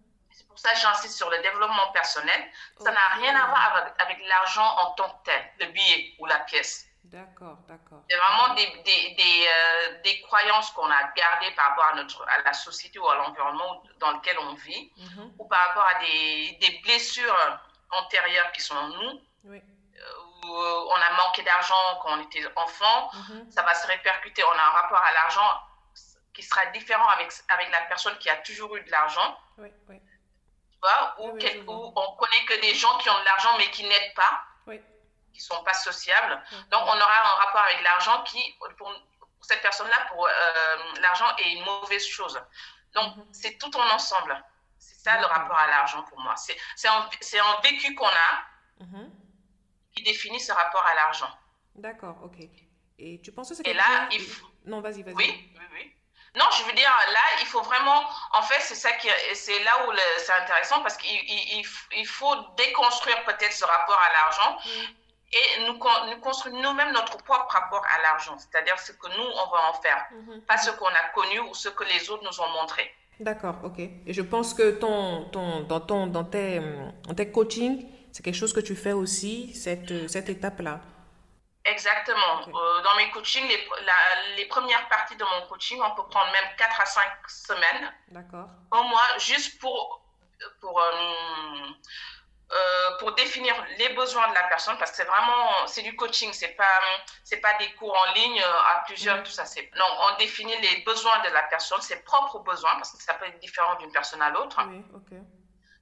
Pour 0.55 0.61
ça 0.61 0.73
j'insiste 0.75 1.17
sur 1.17 1.29
le 1.31 1.43
développement 1.43 1.91
personnel, 1.93 2.41
ça 2.79 2.93
n'a 2.93 3.09
rien 3.17 3.35
à 3.35 3.47
voir 3.49 3.93
avec 3.99 4.19
l'argent 4.29 4.77
en 4.79 4.93
tant 4.93 5.09
que 5.09 5.25
tel, 5.25 5.53
le 5.59 5.67
billet 5.73 6.15
ou 6.21 6.27
la 6.27 6.39
pièce. 6.41 6.87
D'accord, 7.03 7.59
d'accord. 7.69 8.03
C'est 8.09 8.17
vraiment 8.17 8.55
des, 8.55 8.67
des, 8.85 9.15
des, 9.15 9.47
euh, 9.47 10.03
des 10.03 10.21
croyances 10.23 10.71
qu'on 10.71 10.89
a 10.91 11.03
gardées 11.17 11.51
par 11.57 11.71
rapport 11.71 11.87
à, 11.87 11.95
notre, 11.97 12.25
à 12.29 12.43
la 12.43 12.53
société 12.53 12.99
ou 13.01 13.09
à 13.09 13.17
l'environnement 13.17 13.83
dans 13.99 14.13
lequel 14.13 14.39
on 14.39 14.55
vit, 14.55 14.93
mhm. 14.97 15.35
ou 15.39 15.49
par 15.49 15.69
rapport 15.69 15.87
à 15.87 15.99
des, 16.01 16.57
des, 16.61 16.81
blessures 16.85 17.61
antérieures 17.91 18.51
qui 18.53 18.63
sont 18.63 18.77
en 18.77 18.89
nous, 18.89 19.21
oui. 19.45 19.59
Euh, 19.59 20.47
où 20.47 20.49
on 20.49 20.95
a 20.95 21.13
manqué 21.25 21.43
d'argent 21.43 21.99
quand 22.03 22.19
on 22.19 22.23
était 22.23 22.45
enfant, 22.57 23.11
mhm. 23.13 23.51
ça 23.51 23.63
va 23.63 23.75
se 23.75 23.87
répercuter. 23.87 24.45
On 24.45 24.59
a 24.59 24.63
un 24.63 24.71
rapport 24.71 25.03
à 25.03 25.13
l'argent 25.13 25.61
qui 26.33 26.43
sera 26.43 26.67
différent 26.67 27.09
avec, 27.09 27.33
avec 27.49 27.71
la 27.71 27.83
personne 27.83 28.17
qui 28.19 28.29
a 28.29 28.37
toujours 28.39 28.77
eu 28.77 28.83
de 28.83 28.91
l'argent. 28.91 29.39
Oui, 29.59 29.69
oui. 29.89 30.01
Vois, 30.85 31.15
ou, 31.19 31.31
ou 31.31 31.93
on 31.97 32.17
connaît 32.17 32.45
que 32.47 32.61
des 32.61 32.75
gens 32.75 32.99
qui 32.99 33.09
ont 33.09 33.19
de 33.19 33.25
l'argent 33.25 33.57
mais 33.57 33.71
qui 33.71 33.85
n'aident 33.85 34.15
pas. 34.15 34.43
Oui 34.67 34.81
qui 35.35 35.41
ne 35.41 35.57
sont 35.57 35.65
pas 35.65 35.75
sociables. 35.75 36.41
Donc, 36.71 36.83
on 36.83 36.97
aura 36.97 37.35
un 37.35 37.45
rapport 37.45 37.63
avec 37.63 37.83
l'argent 37.83 38.23
qui, 38.23 38.41
pour, 38.79 38.95
cette 39.41 39.61
personne-là, 39.63 40.07
pour 40.13 40.29
l'argent 41.01 41.27
est 41.39 41.55
une 41.55 41.65
mauvaise 41.65 42.07
chose. 42.07 42.41
Donc, 42.95 43.17
mhm. 43.17 43.27
c'est 43.33 43.59
tout 43.59 43.77
en 43.77 43.91
ensemble. 43.91 44.43
C'est 44.79 45.03
ça 45.03 45.21
le 45.21 45.27
rapport 45.27 45.57
à 45.57 45.67
l'argent 45.67 46.03
pour 46.05 46.19
moi. 46.21 46.35
C'est 46.37 46.89
un, 46.89 47.01
un, 47.01 47.61
vécu 47.63 47.95
qu'on 47.95 48.07
a 48.07 48.85
mhm. 48.85 49.11
qui 49.95 50.03
définit 50.03 50.41
ce 50.41 50.53
rapport 50.53 50.87
à 50.87 50.95
l'argent. 50.95 51.31
D'accord, 51.75 52.17
ok. 52.23 52.49
Et 52.99 53.21
tu 53.21 53.33
penses 53.33 53.49
que 53.49 53.57
c'est 53.57 53.67
Et 53.67 53.75
là, 53.75 54.09
il 54.13 54.21
faut... 54.21 54.47
Non, 54.65 54.81
vas-y, 54.81 55.03
vas-y. 55.03 55.15
Oui, 55.15 55.51
oui, 55.59 55.65
oui. 55.73 55.95
Non, 56.37 56.45
je 56.59 56.65
veux 56.65 56.73
dire, 56.73 56.91
là, 57.13 57.21
il 57.41 57.47
faut 57.47 57.63
vraiment. 57.63 58.03
En 58.33 58.43
fait, 58.43 58.61
c'est 58.61 58.75
ça 58.75 58.91
qui, 58.93 59.09
c'est 59.35 59.63
là 59.63 59.87
où 59.87 59.93
c'est 60.19 60.33
intéressant 60.33 60.83
parce 60.83 60.97
qu'il 60.97 61.11
il, 61.11 61.65
il, 61.97 62.07
faut 62.07 62.35
déconstruire 62.57 63.23
peut-être 63.25 63.53
ce 63.53 63.65
rapport 63.65 64.01
à 64.01 64.13
l'argent 64.13 64.59
et 65.33 65.65
nous, 65.67 65.75
nous 65.75 66.21
construire 66.21 66.55
nous-mêmes 66.57 66.93
notre 66.93 67.17
propre 67.19 67.47
rapport 67.51 67.85
à 67.85 68.03
l'argent, 68.03 68.37
c'est-à-dire 68.39 68.79
ce 68.79 68.93
que 68.93 69.07
nous, 69.17 69.25
on 69.25 69.51
va 69.51 69.71
en 69.71 69.75
faire, 69.81 70.07
mhm. 70.13 70.41
pas 70.43 70.57
ce 70.59 70.71
qu'on 70.73 70.87
a 70.87 71.09
connu 71.15 71.41
ou 71.41 71.55
ce 71.55 71.69
que 71.69 71.85
les 71.85 72.11
autres 72.11 72.25
nous 72.25 72.41
ont 72.41 72.51
montré. 72.61 72.91
D'accord, 73.21 73.57
ok. 73.63 73.79
Et 73.79 74.13
je 74.13 74.23
pense 74.23 74.55
que 74.55 74.73
ton, 74.73 75.29
ton, 75.31 75.61
dans, 75.61 75.81
ton, 75.81 76.09
dans, 76.09 76.25
tes, 76.25 76.61
dans 77.07 77.15
tes 77.15 77.31
coachings, 77.31 77.87
c'est 78.13 78.25
quelque 78.25 78.37
chose 78.37 78.53
que 78.53 78.61
tu 78.61 78.75
fais 78.75 78.93
aussi, 78.93 79.55
cette, 79.55 80.09
cette 80.09 80.29
étape-là. 80.29 80.81
Exactement. 81.65 82.43
Euh, 82.47 82.83
dans 82.83 82.95
mes 82.97 83.11
coachings, 83.11 83.47
les, 83.49 83.69
les, 84.37 84.47
premières 84.47 84.87
parties 84.89 85.17
de 85.17 85.25
mon 85.25 85.47
coaching, 85.47 85.81
on 85.83 85.95
peut 85.95 86.07
prendre 86.09 86.31
même 86.31 86.57
4 86.59 86.81
à 86.81 86.85
5 86.85 87.05
semaines. 87.27 87.93
D'accord. 88.09 88.49
Au 88.71 88.83
moins, 88.83 89.19
juste 89.19 89.59
pour, 89.61 90.03
pour, 90.61 90.79
euh, 90.79 91.71
euh, 92.53 92.99
pour 92.99 93.15
définir 93.15 93.55
les 93.79 93.89
besoins 93.95 94.29
de 94.29 94.35
la 94.35 94.43
personne, 94.45 94.77
parce 94.77 94.91
que 94.91 94.99
c'est 94.99 95.05
vraiment, 95.05 95.67
c'est 95.67 95.81
du 95.81 95.97
coaching, 95.97 96.35
c'est 96.35 96.49
pas, 96.49 96.81
c'est 97.25 97.39
pas 97.39 97.55
des 97.55 97.73
cours 97.75 97.97
en 97.97 98.13
ligne 98.13 98.43
à 98.43 98.83
plusieurs, 98.85 99.17
mm-hmm. 99.17 99.23
tout 99.23 99.33
ça. 99.33 99.47
C'est, 99.47 99.71
non, 99.75 99.87
on 100.01 100.17
définit 100.19 100.61
les 100.61 100.83
besoins 100.83 101.19
de 101.21 101.31
la 101.31 101.45
personne, 101.45 101.81
ses 101.81 102.03
propres 102.03 102.41
besoins, 102.41 102.75
parce 102.75 102.93
que 102.93 103.03
ça 103.03 103.15
peut 103.15 103.25
être 103.25 103.39
différent 103.39 103.77
d'une 103.77 103.91
personne 103.91 104.21
à 104.21 104.29
l'autre. 104.29 104.61
Oui, 104.69 104.85
ok. 104.95 105.19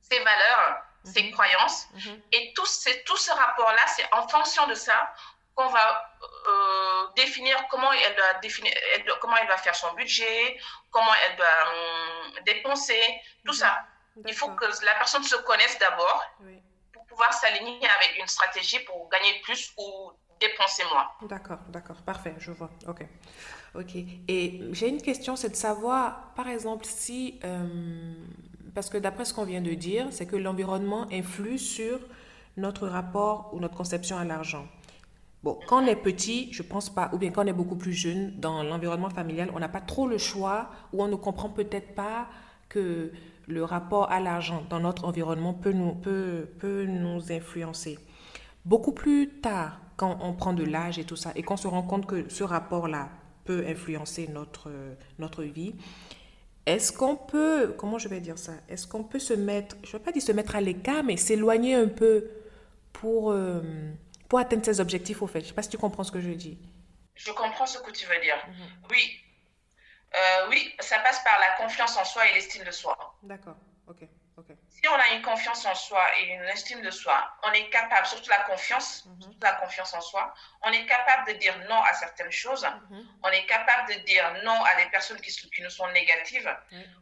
Ses 0.01 0.21
valeurs, 0.21 0.77
ses 1.03 1.23
mm-hmm. 1.23 1.33
croyances. 1.33 1.89
Mm-hmm. 1.97 2.23
Et 2.31 2.53
tout, 2.55 2.67
c'est, 2.67 3.03
tout 3.03 3.17
ce 3.17 3.33
rapport-là, 3.33 3.85
c'est 3.89 4.07
en 4.15 4.29
fonction 4.29 4.65
de 4.69 4.75
ça 4.75 5.13
qu'on 5.55 5.69
va 5.69 6.15
euh, 6.49 7.07
définir 7.17 7.57
comment 7.71 7.93
elle 7.93 8.15
doit 8.17 8.35
définir, 8.41 8.73
comment 9.21 9.37
elle 9.37 9.49
va 9.49 9.57
faire 9.57 9.75
son 9.75 9.93
budget, 9.95 10.59
comment 10.91 11.15
elle 11.27 11.37
doit 11.37 11.47
hum, 11.47 12.45
dépenser, 12.45 13.03
tout 13.45 13.53
ça. 13.53 13.79
Il 14.27 14.35
faut 14.35 14.49
que 14.51 14.67
la 14.85 14.95
personne 14.95 15.23
se 15.23 15.37
connaisse 15.37 15.79
d'abord 15.79 16.23
pour 16.93 17.07
pouvoir 17.07 17.33
s'aligner 17.33 17.89
avec 17.99 18.19
une 18.19 18.27
stratégie 18.27 18.81
pour 18.81 19.09
gagner 19.09 19.41
plus 19.43 19.73
ou 19.79 20.13
dépenser 20.41 20.83
moins. 20.93 21.09
D'accord, 21.23 21.61
d'accord, 21.69 21.97
parfait, 22.03 22.35
je 22.39 22.51
vois. 22.51 22.71
Ok, 22.87 23.07
ok. 23.75 23.95
Et 24.29 24.61
j'ai 24.73 24.89
une 24.89 25.01
question, 25.01 25.37
c'est 25.37 25.51
de 25.51 25.57
savoir, 25.57 26.35
par 26.35 26.49
exemple, 26.49 26.85
si, 26.85 27.41
euh, 27.45 28.15
parce 28.75 28.91
que 28.91 28.99
d'après 28.99 29.25
ce 29.25 29.33
qu'on 29.33 29.45
vient 29.45 29.61
de 29.63 29.75
dire, 29.75 30.09
c'est 30.11 30.27
que 30.27 30.37
l'environnement 30.37 31.07
influe 31.13 31.59
sur 31.59 32.01
notre 32.57 32.87
rapport 32.87 33.51
ou 33.53 33.61
notre 33.61 33.77
conception 33.77 34.19
à 34.19 34.25
l'argent. 34.25 34.67
Bon, 35.43 35.59
quand 35.67 35.83
on 35.83 35.87
est 35.87 35.97
petit, 35.97 36.53
je 36.53 36.63
pense 36.63 36.89
pas, 36.89 37.11
ou 37.13 37.19
bien 37.19 37.31
quand 37.31 37.45
on 37.45 37.49
est 37.49 37.53
beaucoup 37.53 37.75
plus 37.75 37.93
jeune, 37.93 38.33
dans 38.39 38.63
l'environnement 38.63 39.11
familial, 39.11 39.51
on 39.55 39.59
n'a 39.59 39.69
pas 39.69 39.81
trop 39.81 40.07
le 40.07 40.19
choix, 40.19 40.71
ou 40.93 41.03
on 41.03 41.09
ne 41.09 41.17
comprend 41.17 41.49
peut-être 41.49 41.95
pas 41.97 42.29
que 42.69 43.11
le 43.49 43.65
rapport 43.65 44.11
à 44.13 44.21
l'argent 44.21 44.63
dans 44.71 44.79
notre 44.79 45.05
environnement 45.05 45.53
peut 45.53 45.73
nous, 45.73 45.95
peut, 45.95 46.47
peut 46.61 46.85
nous 46.85 47.33
influencer. 47.33 47.99
Beaucoup 48.65 48.93
plus 48.93 49.41
tard, 49.41 49.81
quand 49.97 50.19
on 50.23 50.33
prend 50.33 50.53
de 50.53 50.63
l'âge 50.63 51.01
et 51.01 51.05
tout 51.05 51.17
ça, 51.17 51.33
et 51.35 51.43
qu'on 51.43 51.57
se 51.57 51.67
rend 51.67 51.83
compte 51.83 52.07
que 52.07 52.29
ce 52.29 52.45
rapport-là 52.45 53.09
peut 53.45 53.65
influencer 53.67 54.29
notre, 54.29 54.71
notre 55.19 55.43
vie, 55.43 55.75
est-ce 56.67 56.93
qu'on 56.93 57.17
peut, 57.17 57.75
comment 57.77 57.99
je 57.99 58.07
vais 58.07 58.21
dire 58.21 58.39
ça, 58.39 58.53
est-ce 58.69 58.87
qu'on 58.87 59.03
peut 59.03 59.19
se 59.19 59.35
mettre, 59.35 59.75
je 59.83 59.89
ne 59.89 59.93
veux 59.95 59.99
pas 59.99 60.13
dire 60.13 60.23
se 60.23 60.31
mettre 60.31 60.55
à 60.55 60.61
l'écart, 60.61 61.03
mais 61.03 61.17
s'éloigner 61.17 61.75
un 61.75 61.89
peu 61.89 62.27
pour... 62.93 63.33
Euh, 63.33 63.61
pour 64.33 64.39
atteindre 64.39 64.65
ses 64.65 64.81
objectifs, 64.81 65.21
au 65.21 65.27
fait. 65.27 65.41
Je 65.41 65.45
ne 65.45 65.49
sais 65.49 65.55
pas 65.55 65.63
si 65.63 65.69
tu 65.69 65.77
comprends 65.77 66.05
ce 66.05 66.11
que 66.11 66.19
je 66.19 66.31
dis. 66.31 66.59
Je 67.15 67.31
comprends 67.33 67.67
ce 67.67 67.77
que 67.81 67.91
tu 67.91 68.07
veux 68.07 68.19
dire. 68.21 68.43
Mhm. 68.49 68.69
Oui. 68.91 69.21
Euh, 70.15 70.49
oui, 70.49 70.75
ça 70.81 71.01
passe 71.01 71.23
par 71.23 71.39
la 71.39 71.51
confiance 71.63 71.99
en 71.99 72.05
soi 72.07 72.27
et 72.29 72.33
l'estime 72.33 72.65
de 72.65 72.71
soi. 72.71 72.97
D'accord. 73.23 73.57
Ok. 73.89 74.09
ok. 74.39 74.47
Si 74.71 74.89
on 74.89 74.95
a 74.95 75.09
une 75.15 75.21
confiance 75.21 75.67
en 75.67 75.75
soi 75.75 76.03
et 76.19 76.33
une 76.33 76.45
estime 76.45 76.81
de 76.81 76.91
soi, 76.91 77.31
on 77.43 77.53
est 77.53 77.69
capable, 77.69 78.07
surtout 78.07 78.31
la 78.31 78.39
confiance, 78.45 79.05
mhm. 79.05 79.35
la 79.43 79.53
confiance 79.53 79.93
en 79.93 80.01
soi, 80.01 80.33
on 80.63 80.71
est 80.71 80.87
capable 80.87 81.31
de 81.31 81.35
dire 81.35 81.55
non 81.69 81.83
à 81.83 81.93
certaines 81.93 82.33
choses. 82.33 82.67
Mhm. 82.89 83.07
On 83.25 83.29
est 83.29 83.45
capable 83.45 83.93
de 83.93 83.99
dire 84.01 84.33
non 84.45 84.65
à 84.65 84.77
des 84.77 84.89
personnes 84.89 85.21
qui, 85.21 85.31
qui 85.31 85.61
nous 85.61 85.69
sont 85.69 85.89
négatives. 85.89 86.51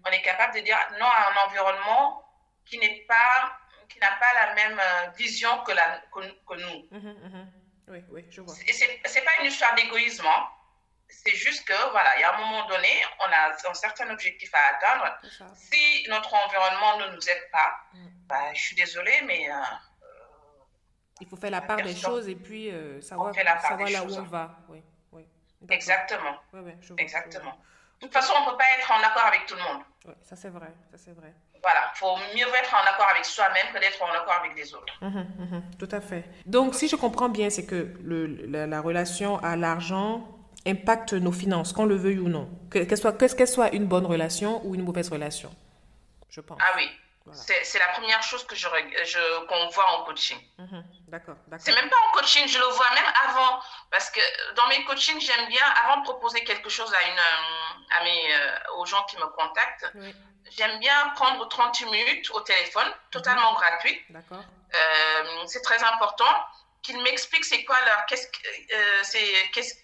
On 0.04 0.10
est 0.10 0.22
capable 0.22 0.56
de 0.56 0.62
dire 0.62 0.78
non 0.98 1.06
à 1.06 1.30
un 1.30 1.46
environnement 1.46 2.24
qui 2.66 2.76
n'est 2.78 3.04
pas 3.06 3.59
qui 3.90 3.98
n'a 3.98 4.12
pas 4.12 4.32
la 4.34 4.54
même 4.54 4.78
euh, 4.78 5.10
vision 5.16 5.62
que, 5.64 5.72
la, 5.72 6.00
que, 6.12 6.54
nous. 6.54 6.88
Mhm, 6.90 7.14
mhm. 7.22 7.52
Oui, 7.88 8.04
oui, 8.10 8.24
je 8.30 8.40
vois. 8.40 8.54
Et 8.66 8.72
ce 8.72 8.84
n'est 8.84 9.24
pas 9.24 9.32
une 9.40 9.46
histoire 9.46 9.74
d'égoïsme. 9.74 10.26
Hein. 10.26 10.48
C'est 11.08 11.34
juste 11.34 11.66
que, 11.66 11.90
voilà, 11.90 12.16
il 12.16 12.20
y 12.20 12.22
a 12.22 12.34
un 12.34 12.38
moment 12.38 12.68
donné, 12.68 12.88
on 13.18 13.24
a 13.24 13.68
un 13.68 13.74
certain 13.74 14.08
objectif 14.10 14.50
à 14.54 14.76
atteindre. 14.76 15.18
Si 15.56 16.06
notre 16.08 16.32
environnement 16.32 16.98
ne 16.98 17.16
nous 17.16 17.28
aide 17.28 17.50
pas, 17.50 17.80
mm. 17.92 18.06
bah, 18.26 18.54
je 18.54 18.60
suis 18.60 18.76
désolée, 18.76 19.20
mais. 19.26 19.50
Euh, 19.50 19.54
il 21.20 21.28
faut 21.28 21.36
faire 21.36 21.50
la 21.50 21.60
part 21.60 21.82
des 21.82 21.96
choses 21.96 22.28
et 22.28 22.36
puis 22.36 22.70
euh, 22.70 23.00
savoir, 23.02 23.34
savoir 23.34 23.90
là 23.90 24.04
où 24.04 24.14
on 24.14 24.22
va. 24.22 24.56
Oui, 24.68 24.82
oui. 25.12 25.26
Exactement. 25.68 26.38
Oui, 26.52 26.60
oui, 26.64 26.72
je 26.80 26.92
vois, 26.92 27.02
Exactement. 27.02 27.58
De 28.00 28.06
toute 28.06 28.12
façon, 28.14 28.32
on 28.38 28.46
ne 28.46 28.50
peut 28.52 28.56
pas 28.56 28.64
être 28.78 28.90
en 28.90 29.02
accord 29.02 29.26
avec 29.26 29.44
tout 29.46 29.56
le 29.56 29.62
monde. 29.62 29.82
Oui, 30.06 30.14
ça 30.22 30.36
c'est 30.36 30.48
vrai, 30.48 30.72
ça 30.90 30.96
c'est 30.96 31.12
vrai. 31.12 31.34
Voilà, 31.62 31.92
il 31.94 31.98
faut 31.98 32.16
mieux 32.34 32.54
être 32.54 32.74
en 32.74 32.88
accord 32.90 33.08
avec 33.10 33.24
soi-même 33.24 33.66
que 33.74 33.80
d'être 33.80 34.02
en 34.02 34.10
accord 34.10 34.34
avec 34.42 34.56
les 34.56 34.74
autres. 34.74 34.94
Mhm, 35.02 35.26
mhm, 35.38 35.62
tout 35.78 35.88
à 35.92 36.00
fait. 36.00 36.24
Donc, 36.46 36.74
si 36.74 36.88
je 36.88 36.96
comprends 36.96 37.28
bien, 37.28 37.50
c'est 37.50 37.66
que 37.66 37.94
le, 38.02 38.26
la, 38.66 38.80
relation 38.80 39.38
à 39.38 39.56
l'argent 39.56 40.26
impacte 40.66 41.12
nos 41.12 41.32
finances, 41.32 41.72
qu'on 41.72 41.84
le 41.84 41.96
veuille 41.96 42.18
ou 42.18 42.28
non. 42.28 42.48
Qu'elle 42.70 42.96
soit, 42.96 43.12
qu'elle 43.12 43.48
soit 43.48 43.74
une 43.74 43.86
bonne 43.86 44.06
relation 44.06 44.64
ou 44.64 44.74
une 44.74 44.82
mauvaise 44.82 45.10
relation, 45.10 45.50
je 46.30 46.40
pense. 46.40 46.58
Ah 46.60 46.72
oui, 46.76 46.88
c'est 47.32 47.78
la 47.78 47.88
première 47.88 48.22
chose 48.22 48.44
que 48.46 48.54
je, 48.54 48.66
je 49.04 49.46
qu'on 49.46 49.68
voit 49.68 49.90
en 49.92 50.04
coaching. 50.04 50.38
Mhm, 50.58 50.84
d'accord, 51.08 51.36
d'accord. 51.46 51.64
C'est 51.64 51.74
même 51.74 51.88
pas 51.88 51.96
en 52.08 52.12
coaching, 52.12 52.46
je 52.46 52.58
le 52.58 52.64
vois 52.66 52.90
même 52.94 53.12
avant. 53.28 53.60
Parce 53.90 54.10
que 54.10 54.20
dans 54.54 54.66
mes 54.68 54.84
coachings, 54.84 55.20
j'aime 55.20 55.48
bien, 55.48 55.64
avant 55.84 55.98
de 55.98 56.04
proposer 56.04 56.44
quelque 56.44 56.68
chose 56.68 56.92
à 56.94 57.02
une, 57.08 57.18
euh, 57.18 57.98
à 57.98 58.04
mes, 58.04 58.34
euh, 58.34 58.58
aux 58.76 58.86
gens 58.86 59.02
qui 59.04 59.16
me 59.16 59.26
contactent, 59.26 59.92
j'aime 60.56 60.78
bien 60.78 61.08
prendre 61.14 61.46
30 61.48 61.80
minutes 61.90 62.30
au 62.30 62.40
téléphone, 62.40 62.88
totalement 63.10 63.52
mhm. 63.52 63.58
gratuit. 63.58 64.04
D'accord. 64.10 64.44
Euh, 64.74 65.46
c'est 65.46 65.62
très 65.62 65.82
important 65.82 66.32
qu'ils 66.82 67.02
m'expliquent 67.02 67.44
c'est 67.44 67.64
quoi 67.64 67.76
leur. 67.84 68.06
Qu'est-ce 68.06 68.28
qu'est-ce 69.52 69.74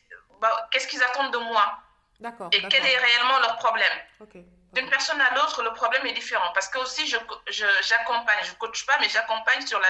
bah, 0.41 0.69
qu'est-ce 0.71 0.87
qu'ils 0.87 1.03
attendent 1.03 1.33
de 1.33 1.39
moi. 1.39 1.79
D'accord. 2.21 2.49
Et 2.53 2.63
quel 2.69 2.85
est 2.85 2.97
réellement 2.97 3.39
leur 3.41 3.57
problème. 3.57 3.93
Ok. 4.21 4.37
D'une 4.77 4.91
personne 4.91 5.21
à 5.23 5.35
l'autre, 5.35 5.63
le 5.63 5.73
problème 5.73 6.05
est 6.07 6.13
différent. 6.13 6.53
Parce 6.53 6.69
que 6.69 6.79
aussi, 6.79 7.07
j'accompagne, 7.07 7.41
je, 7.49 7.67
j'accompagne, 7.83 8.39
je 8.43 8.51
ne 8.51 8.57
coach 8.57 8.85
pas, 8.85 8.99
mais 9.01 9.09
j'accompagne 9.09 9.67
sur 9.67 9.81
la 9.81 9.89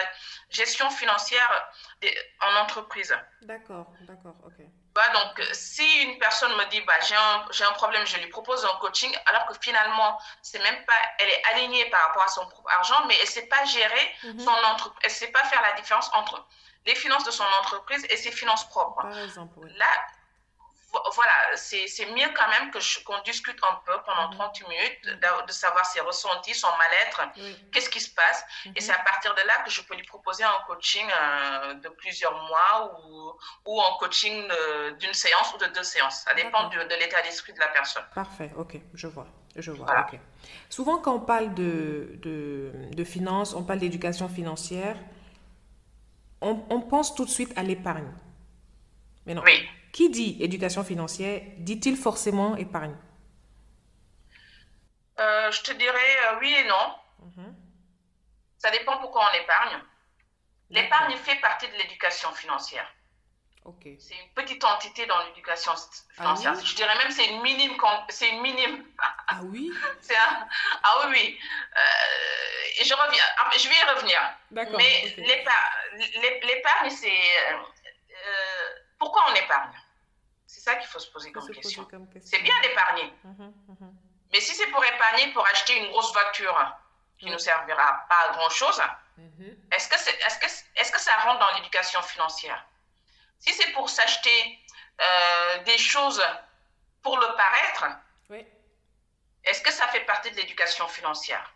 gestion 0.48 0.88
financière 0.90 1.70
en 2.40 2.54
entreprise. 2.62 3.12
D'accord, 3.42 3.86
d'accord, 4.02 4.36
ok. 4.44 4.64
Bah, 4.94 5.08
donc, 5.12 5.44
si 5.52 5.84
une 6.04 6.18
personne 6.18 6.52
me 6.56 6.64
dit, 6.70 6.80
bah, 6.82 6.94
j'ai 7.00 7.16
un, 7.16 7.68
un 7.68 7.72
problème, 7.72 8.06
je 8.06 8.16
lui 8.18 8.28
propose 8.28 8.64
un 8.64 8.78
coaching, 8.78 9.12
alors 9.26 9.46
que 9.46 9.54
finalement, 9.60 10.18
c'est 10.40 10.62
même 10.62 10.84
pas, 10.86 10.94
elle 11.18 11.28
est 11.30 11.42
alignée 11.52 11.90
par 11.90 12.00
rapport 12.06 12.22
à 12.22 12.28
son 12.28 12.46
propre 12.46 12.70
argent, 12.70 13.04
mais 13.06 13.14
elle 13.16 13.22
ne 13.22 13.26
sait 13.26 13.46
pas 13.48 13.64
gérer 13.64 14.14
mhm. 14.22 14.38
son 14.38 14.50
entreprise, 14.50 15.00
elle 15.02 15.10
ne 15.10 15.16
sait 15.16 15.32
pas 15.32 15.44
faire 15.44 15.62
la 15.62 15.72
différence 15.72 16.08
entre 16.14 16.46
les 16.86 16.94
finances 16.94 17.24
de 17.24 17.30
son 17.32 17.44
entreprise 17.60 18.06
et 18.08 18.16
ses 18.16 18.30
finances 18.30 18.68
propres. 18.68 19.02
Par 19.02 19.18
exemple, 19.18 19.52
oui. 19.56 19.70
Là, 19.76 19.86
voilà, 21.14 21.32
c'est 21.56 22.06
mieux 22.14 22.28
quand 22.36 22.48
même 22.48 22.70
que 22.70 22.78
qu'on 23.04 23.20
discute 23.22 23.58
un 23.62 23.80
peu 23.84 23.92
pendant 24.04 24.30
30 24.30 24.60
mhm. 24.60 24.68
minutes, 24.68 25.20
de, 25.46 25.52
savoir 25.52 25.84
ses 25.86 26.00
ressentis, 26.00 26.54
son 26.54 26.68
mal-être, 26.76 27.22
qu'est-ce 27.72 27.90
qui 27.90 28.00
se 28.00 28.12
passe. 28.14 28.44
Et 28.64 28.68
mhm. 28.68 28.74
c'est 28.80 28.92
à 28.92 28.98
partir 28.98 29.34
de 29.34 29.40
là 29.46 29.62
que 29.64 29.70
je 29.70 29.82
peux 29.82 29.94
lui 29.94 30.04
proposer 30.04 30.44
un 30.44 30.58
coaching 30.66 31.06
euh, 31.08 31.74
de 31.74 31.88
plusieurs 31.88 32.34
mois 32.48 32.92
ou, 33.04 33.32
ou 33.66 33.80
un 33.80 33.98
coaching 33.98 34.48
d'une 34.98 35.14
séance 35.14 35.54
ou 35.54 35.58
de 35.58 35.66
deux 35.66 35.82
séances. 35.82 36.22
Ça 36.22 36.34
dépend 36.34 36.68
de, 36.68 36.78
l'état 36.98 37.22
d'esprit 37.22 37.52
de 37.52 37.60
la 37.60 37.68
personne. 37.68 38.04
Parfait, 38.14 38.52
ok, 38.56 38.76
je 38.94 39.06
vois. 39.06 39.26
Je 39.58 39.70
vois, 39.70 40.06
Souvent, 40.68 40.98
quand 40.98 41.14
on 41.14 41.20
parle 41.20 41.54
de, 41.54 42.18
de, 42.20 42.72
de 42.92 43.04
finances, 43.04 43.54
on 43.54 43.64
parle 43.64 43.78
d'éducation 43.78 44.28
financière, 44.28 44.98
on, 46.42 46.62
on 46.68 46.82
pense 46.82 47.14
tout 47.14 47.24
de 47.24 47.30
suite 47.30 47.56
à 47.56 47.62
l'épargne. 47.62 48.12
Mais 49.24 49.34
non. 49.34 49.42
Oui. 49.44 49.66
Qui 49.96 50.10
dit 50.10 50.36
éducation 50.40 50.84
financière 50.84 51.40
dit-il 51.56 51.96
forcément 51.96 52.54
épargne? 52.56 52.94
Euh, 55.18 55.50
Je 55.50 55.62
te 55.62 55.72
dirais 55.72 56.16
euh, 56.26 56.38
oui 56.38 56.52
et 56.52 56.64
non. 56.64 56.86
Mhm. 57.22 57.56
Ça 58.58 58.70
dépend 58.70 58.98
pourquoi 58.98 59.22
on 59.30 59.42
épargne. 59.42 59.82
L'épargne 60.68 61.16
fait 61.16 61.36
partie 61.36 61.68
de 61.68 61.76
l'éducation 61.78 62.30
financière. 62.32 62.86
C'est 63.98 64.18
une 64.22 64.32
petite 64.34 64.62
entité 64.64 65.06
dans 65.06 65.18
l'éducation 65.24 65.72
financière. 66.10 66.52
Ah 66.54 66.62
je 66.62 66.74
dirais 66.74 66.98
même 66.98 67.10
c'est 67.10 67.28
une 67.28 67.40
minime. 67.40 67.72
C'est 68.10 68.28
une 68.28 68.42
minime. 68.42 68.84
Ah 69.28 69.40
oui? 69.44 69.72
Un, 70.10 70.48
Ah 70.82 70.94
oui, 71.00 71.06
oui. 71.14 71.40
Euh, 71.74 72.84
je 72.84 72.92
reviens. 72.92 73.24
Ah, 73.38 73.50
je 73.56 73.66
vais 73.66 73.74
y 73.74 73.94
revenir. 73.94 74.20
D'accord. 74.50 74.76
Mais 74.76 75.14
l'épargne, 76.42 76.90
c'est. 76.90 77.08
Euh, 77.08 78.74
pourquoi 78.98 79.22
on 79.30 79.34
épargne? 79.34 79.72
C'est 80.46 80.60
ça 80.60 80.76
qu'il 80.76 80.86
faut 80.86 80.98
se 80.98 81.10
poser 81.10 81.32
comme, 81.32 81.48
question. 81.50 81.86
C'est 82.22 82.42
bien 82.42 82.54
d'épargner. 82.62 83.12
Mhm, 83.24 83.54
mhm. 83.68 83.96
Mais 84.32 84.40
si 84.40 84.54
c'est 84.54 84.68
pour 84.68 84.84
épargner, 84.84 85.32
pour 85.32 85.46
acheter 85.46 85.78
une 85.78 85.90
grosse 85.90 86.12
voiture 86.12 86.76
qui 87.18 87.26
ne 87.26 87.32
nous 87.32 87.38
servira 87.38 88.06
pas 88.08 88.30
à 88.30 88.32
grand-chose, 88.34 88.80
mhm. 89.16 89.56
est-ce 89.72 89.88
que, 89.88 89.94
est, 89.94 90.14
est, 90.14 90.38
que, 90.40 90.46
est 90.46 90.92
que 90.92 91.00
ça 91.00 91.16
rentre 91.24 91.40
dans 91.40 91.56
l'éducation 91.56 92.00
financière? 92.02 92.64
Si 93.38 93.52
c'est 93.52 93.72
pour 93.72 93.90
s'acheter 93.90 94.58
euh, 95.00 95.62
des 95.64 95.78
choses 95.78 96.22
pour 97.02 97.18
le 97.18 97.26
paraître, 97.36 97.98
est-ce 99.46 99.62
que 99.62 99.72
ça 99.72 99.86
fait 99.88 100.04
partie 100.04 100.30
de 100.32 100.36
l'éducation 100.36 100.88
financière? 100.88 101.54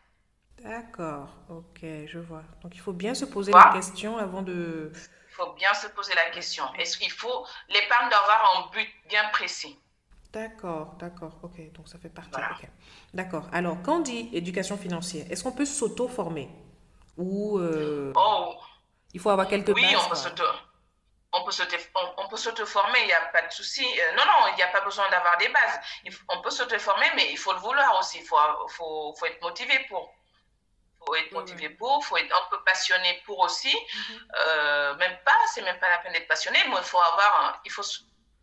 D'accord, 0.60 1.28
ok, 1.48 1.80
je 1.82 2.18
vois. 2.18 2.42
Donc 2.62 2.74
il 2.74 2.80
faut 2.80 2.92
bien 2.92 3.14
se 3.14 3.24
poser 3.24 3.52
la 3.52 3.70
question 3.72 4.16
avant 4.18 4.42
de... 4.42 4.92
Faut 5.40 5.52
bien 5.54 5.72
se 5.72 5.86
poser 5.86 6.14
la 6.14 6.28
question. 6.30 6.64
Est-ce 6.74 6.98
qu'il 6.98 7.10
faut 7.10 7.46
l'épargne 7.70 8.10
d'avoir 8.10 8.58
un 8.58 8.70
but 8.70 8.88
bien 9.08 9.26
précis? 9.30 9.78
D'accord, 10.30 10.94
d'accord, 10.98 11.32
ok. 11.42 11.72
Donc 11.72 11.88
ça 11.88 11.98
fait 11.98 12.10
partie. 12.10 12.30
D'accord. 13.14 13.48
Alors, 13.50 13.78
quand 13.82 13.96
on 13.96 14.00
dit 14.00 14.28
éducation 14.34 14.76
financière, 14.76 15.24
est-ce 15.30 15.42
qu'on 15.42 15.52
peut 15.52 15.64
s'auto-former? 15.64 16.50
Ou 17.16 17.58
euh, 17.58 18.12
oh. 18.14 18.54
il 19.14 19.20
faut 19.20 19.30
avoir 19.30 19.48
quelques 19.48 19.74
oui, 19.74 19.86
on 19.96 20.08
peut 20.10 20.14
s'auto 20.14 20.44
on 21.32 21.44
peut 21.44 22.36
s'auto-former, 22.36 22.98
il 23.02 23.06
n'y 23.06 23.12
a 23.12 23.20
pas 23.32 23.42
de 23.42 23.52
souci. 23.52 23.84
Euh, 23.84 24.16
non, 24.16 24.24
non, 24.24 24.48
il 24.52 24.56
n'y 24.56 24.62
a 24.62 24.68
pas 24.68 24.80
besoin 24.80 25.08
d'avoir 25.10 25.38
des 25.38 25.48
bases. 25.48 25.80
on 26.28 26.40
peut 26.42 26.50
s'auto-former, 26.50 27.06
mais 27.14 27.30
il 27.30 27.38
faut 27.38 27.52
le 27.52 27.60
vouloir 27.60 27.98
aussi. 27.98 28.18
Il 28.18 28.24
faut, 28.24 28.36
faut, 28.68 29.14
faut, 29.16 29.26
être 29.26 29.40
motivé 29.40 29.86
pour. 29.88 30.12
Faut 31.10 31.16
être 31.16 31.32
motivé 31.32 31.70
pour, 31.70 31.98
il 32.00 32.04
faut 32.06 32.16
être 32.18 32.32
un 32.32 32.48
peu 32.50 32.62
passionné 32.64 33.20
pour 33.26 33.40
aussi. 33.40 33.74
Mhm. 33.74 34.18
Euh, 34.46 34.94
même 34.94 35.16
pas, 35.24 35.36
c'est 35.52 35.62
même 35.62 35.78
pas 35.80 35.88
la 35.88 35.98
peine 35.98 36.12
d'être 36.12 36.28
passionné, 36.28 36.58
mais 36.68 36.76
il 36.76 36.84
faut 36.84 37.00
avoir, 37.00 37.60
il 37.64 37.70
faut, 37.72 37.82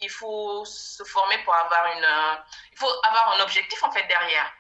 il 0.02 0.10
faut 0.10 0.66
se 0.66 1.02
former 1.06 1.38
pour 1.46 1.56
avoir 1.56 1.86
une, 1.96 2.44
il 2.74 2.78
faut 2.78 2.90
avoir 3.10 3.38
un 3.40 3.44
objectif 3.44 3.82
en 3.84 3.92
fait 3.92 4.06
derrière. 4.08 4.52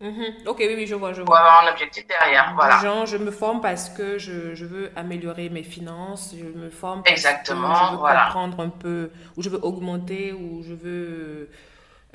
Mhm. 0.00 0.46
Ok, 0.46 0.56
oui, 0.60 0.74
oui, 0.74 0.86
je 0.86 0.94
vois, 0.94 1.12
je 1.12 1.20
vois. 1.20 1.26
Pour 1.26 1.36
avoir 1.36 1.64
un 1.66 1.70
objectif 1.70 2.06
derrière, 2.06 2.54
voilà. 2.54 2.78
Genre, 2.78 3.04
je 3.04 3.18
me 3.18 3.30
forme 3.30 3.60
parce 3.60 3.90
que 3.90 4.16
je, 4.16 4.54
je, 4.54 4.64
veux 4.64 4.90
améliorer 4.96 5.50
mes 5.50 5.64
finances, 5.64 6.34
je 6.34 6.46
me 6.46 6.70
forme 6.70 7.02
parce 7.02 7.12
Exactement, 7.12 7.74
que 7.74 7.84
je 7.84 7.90
veux 7.92 7.98
comprendre 7.98 8.60
un 8.60 8.70
peu, 8.70 9.10
ou 9.36 9.42
je 9.42 9.50
veux 9.50 9.60
augmenter, 9.62 10.32
ou 10.32 10.62
je 10.62 10.72
veux 10.72 11.50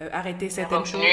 euh, 0.01 0.09
arrêter 0.12 0.50
certaines 0.50 0.86
choses. 0.86 1.05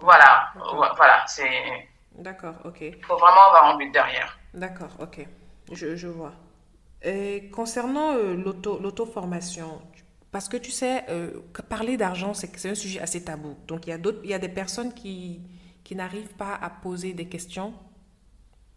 Voilà, 0.00 0.52
voilà, 0.96 1.24
c'est... 1.28 1.88
D'accord, 2.18 2.56
ok. 2.64 2.80
Il 2.80 3.04
faut 3.04 3.16
vraiment 3.16 3.48
avoir 3.48 3.74
un 3.74 3.76
but 3.76 3.90
derrière. 3.90 4.38
D'accord, 4.52 4.96
ok, 5.00 5.26
je, 5.72 5.96
je 5.96 6.08
vois. 6.08 6.32
Et 7.02 7.50
concernant 7.50 8.14
euh, 8.14 8.34
l'auto-formation, 8.34 9.82
parce 10.32 10.48
que 10.48 10.56
tu 10.56 10.70
sais, 10.70 11.04
euh, 11.10 11.30
parler 11.68 11.96
d'argent, 11.96 12.34
c'est 12.34 12.66
un 12.66 12.74
sujet 12.74 12.98
assez 12.98 13.22
tabou. 13.22 13.56
Donc, 13.68 13.86
il 13.86 13.90
y 13.90 13.92
a, 13.92 13.98
il 14.24 14.30
y 14.30 14.34
a 14.34 14.38
des 14.38 14.48
personnes 14.48 14.92
qui, 14.94 15.40
qui 15.84 15.94
n'arrivent 15.94 16.34
pas 16.34 16.58
à 16.60 16.70
poser 16.70 17.12
des 17.12 17.26
questions. 17.26 17.74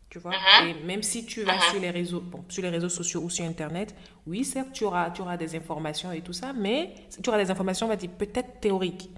Tu 0.10 0.20
vois 0.20 0.32
uh-huh. 0.32 0.70
Et 0.70 0.84
même 0.86 1.04
si 1.04 1.26
tu 1.26 1.44
vas 1.44 1.54
uh-huh. 1.54 1.72
sur, 1.72 1.80
les 1.80 1.90
réseaux, 1.90 2.22
bon, 2.22 2.44
sur 2.50 2.64
les 2.64 2.70
réseaux 2.70 2.90
sociaux 2.90 3.22
ou 3.22 3.30
sur 3.30 3.46
Internet, 3.46 3.96
oui, 4.26 4.44
certes, 4.44 4.72
tu 4.74 4.84
auras, 4.84 5.10
tu 5.12 5.22
auras 5.22 5.38
des 5.38 5.56
informations 5.56 6.12
et 6.12 6.22
tout 6.22 6.34
ça, 6.34 6.54
mais 6.54 6.94
tu 7.24 7.30
auras 7.30 7.44
des 7.44 7.50
informations, 7.50 7.86
on 7.86 7.90
va 7.90 7.96
dire, 7.96 8.12
peut-être 8.12 8.60
théoriques. 8.60 9.10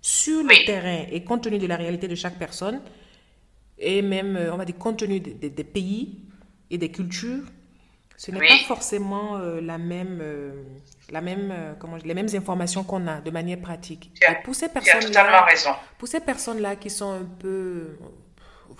Sur 0.00 0.42
le 0.42 0.66
terrain 0.66 1.06
et 1.12 1.22
compte 1.22 1.44
tenu 1.44 1.58
de 1.58 1.66
la 1.66 1.76
réalité 1.76 2.08
de 2.08 2.16
chaque 2.16 2.36
personne, 2.36 2.82
et 3.82 4.00
même, 4.00 4.36
euh, 4.36 4.54
on 4.54 4.56
va 4.56 4.64
dire, 4.64 4.78
compte 4.78 4.98
tenu 5.00 5.20
des, 5.20 5.64
pays 5.64 6.20
et 6.70 6.78
des 6.78 6.90
cultures, 6.90 7.42
ce 8.16 8.30
n'est 8.30 8.46
pas 8.46 8.58
forcément 8.68 9.36
euh, 9.38 9.60
la 9.60 9.78
même, 9.78 10.20
euh, 10.22 10.62
la 11.10 11.20
même, 11.20 11.50
euh, 11.50 11.74
comment, 11.78 11.96
les 11.96 12.14
mêmes 12.14 12.28
informations 12.34 12.84
qu'on 12.84 13.08
a 13.08 13.20
de 13.20 13.30
manière 13.32 13.58
pratique. 13.58 14.12
pour 14.44 14.54
ces 14.54 14.68
personnes-là, 14.68 15.46
pour 15.98 16.06
ces 16.06 16.20
personnes-là 16.20 16.76
qui 16.76 16.88
sont 16.88 17.10
un 17.10 17.24
peu, 17.24 17.98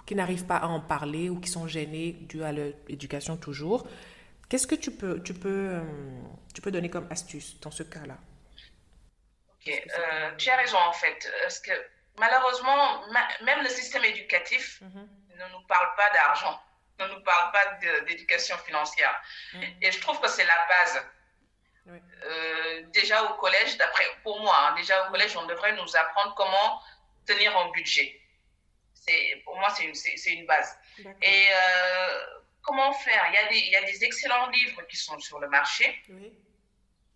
qui 0.07 0.15
n'arrivent 0.15 0.47
pas 0.47 0.59
à 0.59 0.69
en 0.69 0.81
parler 0.81 1.29
ou 1.29 1.41
qui 1.41 1.51
sont 1.51 1.67
gênées 1.67 2.13
dû 2.13 2.45
à 2.45 2.53
leur 2.53 2.73
éducation 2.89 3.37
toujours, 3.37 3.85
qu'est-ce 4.49 4.69
que 4.69 4.77
tu 4.77 4.93
peux, 4.93 5.21
tu 5.25 5.35
peux, 5.35 5.81
tu 6.55 6.61
peux 6.61 6.71
donner 6.71 6.89
comme 6.89 7.09
astuce 7.11 7.59
dans 7.61 7.73
ce 7.73 7.83
cas-là? 7.83 8.19
Ok, 9.55 9.83
tu 10.39 10.51
as 10.51 10.57
raison 10.57 10.79
en 10.89 10.93
fait, 10.93 11.29
parce 11.43 11.59
que 11.59 11.73
malheureusement, 12.19 13.03
même 13.43 13.63
le 13.63 13.69
système 13.69 14.05
éducatif 14.05 14.81
mhm. 14.81 15.09
ne 15.37 15.47
nous 15.53 15.67
parle 15.67 15.95
pas 15.97 16.11
d'argent 16.11 16.61
ne 17.03 17.15
nous 17.15 17.23
parle 17.23 17.53
pas 17.53 17.65
d'éducation 18.07 18.57
financière. 18.59 19.21
Mm. 19.55 19.63
Et 19.83 19.93
je 19.93 20.01
trouve 20.01 20.21
que 20.21 20.29
c'est 20.29 20.45
la 20.45 20.67
base. 20.69 21.07
Euh, 21.89 22.83
déjà 22.93 23.25
au 23.25 23.35
collège, 23.35 23.77
d'après 23.77 24.05
pour 24.23 24.41
moi, 24.41 24.57
hein, 24.57 24.75
déjà 24.77 25.07
au 25.07 25.11
collège, 25.11 25.37
on 25.37 25.47
devrait 25.47 25.73
nous 25.73 25.97
apprendre 25.97 26.35
comment 26.37 26.81
tenir 27.27 27.57
un 27.59 27.71
budget. 27.71 28.21
C'est 28.95 29.43
pour 29.45 29.57
moi, 29.57 29.69
c'est 29.71 29.85
une, 29.85 30.39
une, 30.39 30.47
base. 30.47 30.79
Et 31.23 31.47
euh, 31.53 32.27
comment 32.63 32.93
faire? 32.93 33.25
Il 33.31 33.35
y, 33.35 33.39
a 33.39 33.49
des, 33.49 33.59
il 33.59 33.71
y 33.71 33.77
a 33.77 33.83
des 33.83 34.05
excellents 34.05 34.49
livres 34.51 34.83
qui 34.83 34.97
sont 34.97 35.19
sur 35.19 35.41
le 35.41 35.49
marché. 35.49 36.05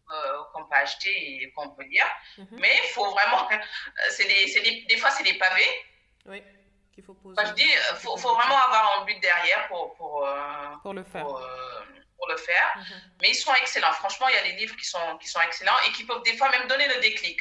Euh, 0.08 0.42
qu'on 0.54 0.64
peut 0.66 0.76
acheter 0.76 1.42
et 1.42 1.50
qu'on 1.50 1.70
peut 1.70 1.82
lire. 1.82 2.06
Mm-hmm. 2.38 2.58
Mais 2.60 2.72
il 2.84 2.90
faut 2.90 3.10
vraiment. 3.10 3.48
c'est 4.10 4.28
des, 4.28 4.84
des, 4.88 4.96
fois, 4.98 5.10
c'est 5.10 5.24
des 5.24 5.34
pavés. 5.34 5.68
Oui 6.26 6.40
faut 7.02 7.14
poser. 7.14 7.46
je 7.46 7.52
dis, 7.52 7.62
il 7.62 7.76
euh, 7.76 7.94
faut, 7.96 8.16
faut, 8.16 8.34
vraiment 8.34 8.56
avoir 8.56 9.00
un 9.00 9.04
but 9.04 9.18
derrière 9.20 9.68
pour, 9.68 9.94
pour, 9.96 10.26
euh, 10.26 10.76
pour 10.82 10.94
le 10.94 11.04
faire. 11.04 11.24
Pour, 11.24 11.38
euh, 11.38 11.82
le 12.28 12.36
faire. 12.38 12.72
Mhm. 12.76 13.12
Mais 13.22 13.30
ils 13.30 13.36
sont 13.36 13.54
excellents. 13.54 13.92
Franchement, 13.92 14.26
il 14.28 14.34
y 14.34 14.38
a 14.38 14.42
des 14.42 14.56
livres 14.58 14.74
qui 14.74 14.84
sont, 14.84 15.16
qui 15.18 15.28
sont 15.28 15.40
excellents 15.42 15.78
et 15.86 15.92
qui 15.92 16.04
peuvent 16.04 16.24
des 16.24 16.36
fois 16.36 16.50
même 16.50 16.66
donner 16.66 16.88
le 16.88 17.00
déclic. 17.00 17.38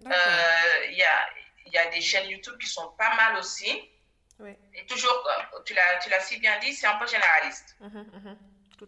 Il 0.00 0.06
y, 0.06 1.02
a, 1.02 1.28
y 1.66 1.78
a 1.78 1.86
des 1.86 2.00
chaînes 2.00 2.28
YouTube 2.28 2.56
qui 2.58 2.68
sont 2.68 2.92
pas 2.96 3.12
mal 3.16 3.36
aussi. 3.36 3.90
Oui. 4.38 4.50
Et 4.74 4.86
toujours, 4.86 5.28
tu 5.64 5.74
l'as 5.74 6.20
si 6.20 6.38
bien 6.38 6.56
dit, 6.60 6.72
c'est 6.74 6.86
un 6.86 6.96
peu 6.96 7.08
généraliste. 7.08 7.76
Mhm, 7.80 8.06
mhm. 8.12 8.38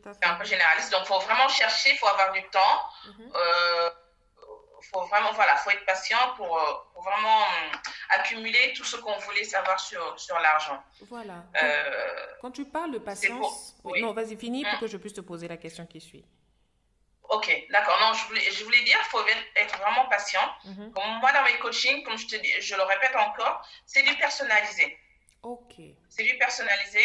C'est 0.02 0.28
un 0.28 0.34
peu 0.34 0.44
généraliste. 0.44 0.92
Donc, 0.92 1.02
il 1.04 1.08
faut 1.08 1.20
vraiment 1.20 1.48
chercher, 1.48 1.90
il 1.90 1.98
faut 1.98 2.08
avoir 2.08 2.32
du 2.32 2.42
temps 2.50 2.90
faut 4.92 5.04
vraiment, 5.06 5.32
voilà, 5.32 5.56
faut 5.56 5.70
être 5.70 5.84
patient 5.84 6.18
pour, 6.36 6.58
euh, 6.58 6.72
pour 6.92 7.02
vraiment 7.02 7.42
hum, 7.42 7.78
accumuler 8.10 8.72
tout 8.76 8.84
ce 8.84 8.96
qu'on 8.96 9.18
voulait 9.18 9.44
savoir 9.44 9.78
sur, 9.80 10.18
sur 10.18 10.38
l'argent. 10.38 10.82
Voilà. 11.08 11.44
Euh, 11.62 12.26
quand 12.40 12.50
tu 12.50 12.64
parles 12.64 12.92
de 12.92 12.98
patience, 12.98 13.76
non, 13.84 14.12
vas-y, 14.12 14.36
finis 14.36 14.64
pour 14.64 14.74
hum. 14.74 14.80
que 14.80 14.86
je 14.86 14.96
puisse 14.96 15.14
te 15.14 15.20
poser 15.20 15.48
la 15.48 15.56
question 15.56 15.86
qui 15.86 16.00
suit. 16.00 16.24
Ok, 17.28 17.66
d'accord. 17.70 17.98
Non, 18.00 18.12
je 18.12 18.24
voulais, 18.26 18.50
je 18.52 18.64
voulais 18.64 18.82
dire, 18.82 18.98
il 19.00 19.08
faut 19.08 19.26
être 19.56 19.78
vraiment 19.78 20.06
patient. 20.08 20.48
Mhm. 20.64 20.92
Comme 20.92 21.18
moi, 21.20 21.32
dans 21.32 21.42
mes 21.42 21.58
coachings, 21.58 22.04
comme 22.04 22.16
je 22.16 22.28
te 22.28 22.36
dis, 22.36 22.52
je 22.60 22.76
le 22.76 22.82
répète 22.82 23.16
encore, 23.16 23.66
c'est 23.84 24.02
du 24.02 24.14
personnalisé. 24.14 24.96
C'est 26.08 26.24
du 26.24 26.36
personnalisé. 26.38 27.04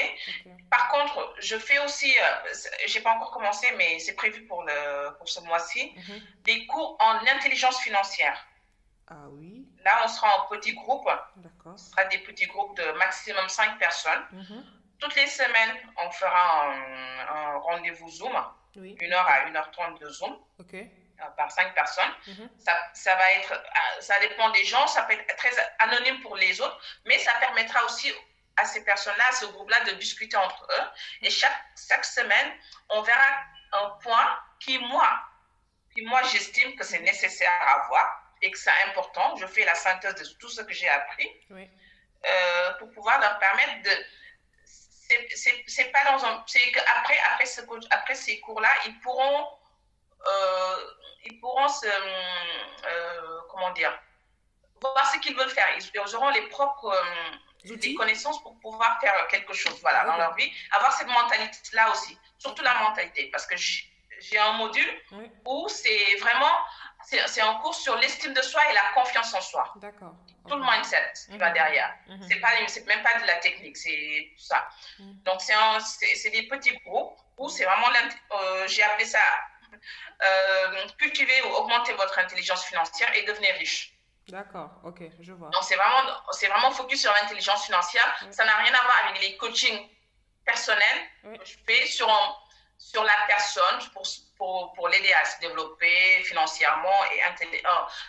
Par 0.70 0.90
contre, 0.90 1.36
je 1.40 1.58
fais 1.58 1.80
aussi, 1.80 2.12
euh, 2.18 2.54
j'ai 2.88 3.02
pas 3.02 3.12
encore 3.12 3.32
commencé, 3.32 3.68
mais 3.78 4.00
c'est 4.00 4.16
prévu 4.16 4.46
pour, 4.46 4.64
le, 4.64 5.16
pour 5.18 5.28
ce 5.30 5.40
mois-ci, 5.42 5.94
mhm. 5.96 6.22
des 6.44 6.66
cours 6.68 6.98
en 7.00 7.16
intelligence 7.36 7.80
financière. 7.80 8.46
Ah 9.08 9.28
oui. 9.32 9.68
Là, 9.84 10.02
on 10.06 10.08
sera 10.08 10.40
en 10.40 10.48
petits 10.48 10.74
groupes. 10.74 11.10
D'accord. 11.36 11.78
Ce 11.78 11.92
sera 11.92 12.06
des 12.06 12.20
petits 12.20 12.48
groupes 12.48 12.78
de 12.78 12.92
maximum 12.94 13.48
5 13.50 13.78
personnes. 13.78 14.24
Mhm. 14.32 14.66
Toutes 15.00 15.16
les 15.16 15.28
semaines, 15.28 15.78
on 15.98 16.12
fera 16.12 16.72
un, 16.72 17.58
rendez-vous 17.58 18.10
Zoom. 18.10 18.34
Oui. 18.78 18.96
Une 19.02 19.12
heure 19.12 19.28
à 19.28 19.50
1h30 19.50 20.00
de 20.00 20.10
Zoom. 20.10 20.38
Ok 20.60 20.76
euh, 21.22 21.30
par 21.38 21.52
cinq 21.52 21.74
personnes. 21.76 22.14
Mhm. 22.28 22.50
ça, 22.58 22.74
ça, 22.94 23.16
va 23.16 23.32
être, 23.34 23.54
euh, 23.54 24.02
ça 24.02 24.20
dépend 24.22 24.50
des 24.52 24.64
gens, 24.66 24.88
ça 24.88 25.04
peut 25.04 25.14
être 25.14 25.36
très 25.36 25.52
anonyme 25.80 26.20
pour 26.22 26.36
les 26.36 26.60
autres, 26.62 26.80
mais 27.06 27.20
ça 27.20 27.34
permettra 27.40 27.84
aussi 27.86 28.12
à 28.58 28.66
ces 28.66 28.84
personnes-là, 28.84 29.28
à 29.30 29.32
ce 29.34 29.46
groupe-là, 29.46 29.82
de 29.86 29.92
discuter 29.94 30.38
entre 30.38 30.68
eux. 30.70 30.84
Et 31.22 31.30
chaque, 31.30 31.66
chaque 31.88 32.06
semaine, 32.06 32.52
on 32.90 33.02
verra 33.02 33.28
un 33.74 33.90
point 34.02 34.40
qui, 34.60 34.78
moi, 34.80 35.22
qui, 35.94 36.02
moi 36.04 36.22
j'estime 36.24 36.76
que 36.76 36.84
c'est 36.84 37.00
nécessaire 37.00 37.52
à 37.62 37.84
avoir 37.84 38.22
et 38.42 38.52
que 38.52 38.58
c'est 38.58 38.72
important. 38.88 39.36
Je 39.38 39.46
fais 39.46 39.66
la 39.66 39.76
synthèse 39.76 40.16
de 40.16 40.26
tout 40.40 40.50
ce 40.50 40.62
que 40.62 40.74
j'ai 40.74 40.90
appris 40.90 41.30
euh, 41.52 42.74
pour 42.80 42.92
pouvoir 42.92 43.20
leur 43.20 43.40
permettre 43.40 43.84
de. 43.84 44.06
C'est 45.36 45.92
pas 45.92 46.06
dans 46.06 46.26
un. 46.26 46.44
C'est 46.48 46.72
qu'après 46.72 47.20
après, 47.34 47.46
ce, 47.46 47.62
après 47.90 48.16
ces 48.16 48.40
cours-là, 48.40 48.70
ils 48.86 49.00
pourront. 49.00 49.48
Euh, 50.26 50.76
ils 51.26 51.40
pourront 51.40 51.68
se. 51.68 51.88
Euh, 51.88 53.42
comment 53.50 53.72
dire 53.72 53.98
Voir 54.82 55.12
ce 55.12 55.20
qu'ils 55.20 55.36
veulent 55.36 55.50
faire. 55.50 55.68
Ils, 55.78 56.16
auront 56.16 56.30
les 56.30 56.48
propres 56.48 56.96
des 57.64 57.94
connaissances 57.94 58.42
pour 58.42 58.60
pouvoir 58.60 59.00
faire 59.00 59.28
quelque 59.28 59.54
chose 59.54 59.80
voilà, 59.82 60.06
dans 60.06 60.18
leur 60.18 60.36
vie. 60.36 60.52
Avoir 60.72 60.94
cette 60.94 61.08
mentalité-là 61.08 61.92
aussi, 61.92 62.18
surtout 62.38 62.64
la 62.64 62.74
mentalité, 62.76 63.30
parce 63.32 63.46
que 63.46 63.56
j'ai 63.58 64.40
un 64.40 64.54
module 64.54 65.02
où 65.46 65.68
c'est 65.68 66.16
vraiment, 66.18 66.56
c'est 67.04 67.42
un 67.42 67.56
cours 67.56 67.76
sur 67.76 67.98
l'estime 67.98 68.34
de 68.34 68.42
soi 68.42 68.62
et 68.70 68.74
la 68.74 68.92
confiance 68.94 69.34
en 69.34 69.42
soi. 69.42 69.74
D'accord. 69.78 70.14
Tout 70.48 70.56
le 70.56 70.64
mindset 70.64 71.14
qui 71.30 71.38
va 71.38 71.50
mhm. 71.50 71.54
derrière. 71.54 71.94
Mhm. 72.08 72.28
C'est 72.28 72.40
pas, 72.40 72.50
c'est 72.68 72.86
même 72.88 73.04
pas 73.04 73.20
de 73.20 73.28
la 73.28 73.36
technique, 73.36 73.78
c'est 73.78 74.32
tout 74.36 74.44
ça. 74.44 74.68
Mhm. 75.00 75.22
Donc 75.24 75.42
c'est 75.42 76.30
des 76.30 76.44
petits 76.48 76.76
groupes 76.80 77.18
où 77.38 77.50
c'est 77.50 77.66
vraiment, 77.66 77.90
euh, 78.32 78.68
j'ai 78.68 78.84
appelé 78.84 79.06
ça 79.06 79.20
euh, 80.24 80.88
cultiver 80.98 81.42
ou 81.44 81.48
augmenter 81.56 81.94
votre 81.94 82.18
intelligence 82.20 82.66
financière 82.66 83.16
et 83.16 83.24
devenir 83.24 83.54
riche. 83.56 83.94
D'accord, 84.28 84.70
ok, 84.84 85.02
je 85.20 85.34
vois. 85.34 85.50
Donc 85.50 85.64
c'est 85.64 85.76
vraiment, 85.76 86.10
c'est 86.32 86.48
vraiment 86.48 86.72
focus 86.72 87.02
sur 87.02 87.12
l'intelligence 87.12 87.66
financière. 87.66 88.06
Ça 88.32 88.46
n'a 88.46 88.56
rien 88.58 88.74
à 88.74 88.84
voir 88.84 88.96
avec 89.08 89.22
les 89.22 89.36
coachings 89.38 89.90
personnels 90.46 91.02
que 91.24 91.46
je 91.46 91.56
fais 91.66 91.86
sur 91.86 92.08
sur 92.78 93.04
la 93.04 93.14
personne 93.28 93.80
pour, 93.94 94.04
pour, 94.38 94.74
pour 94.74 94.88
l'aider 94.88 95.14
à 95.14 95.24
se 95.24 95.40
développer 95.40 96.24
financièrement 96.24 97.06
et 97.14 97.22
euh, 97.22 97.58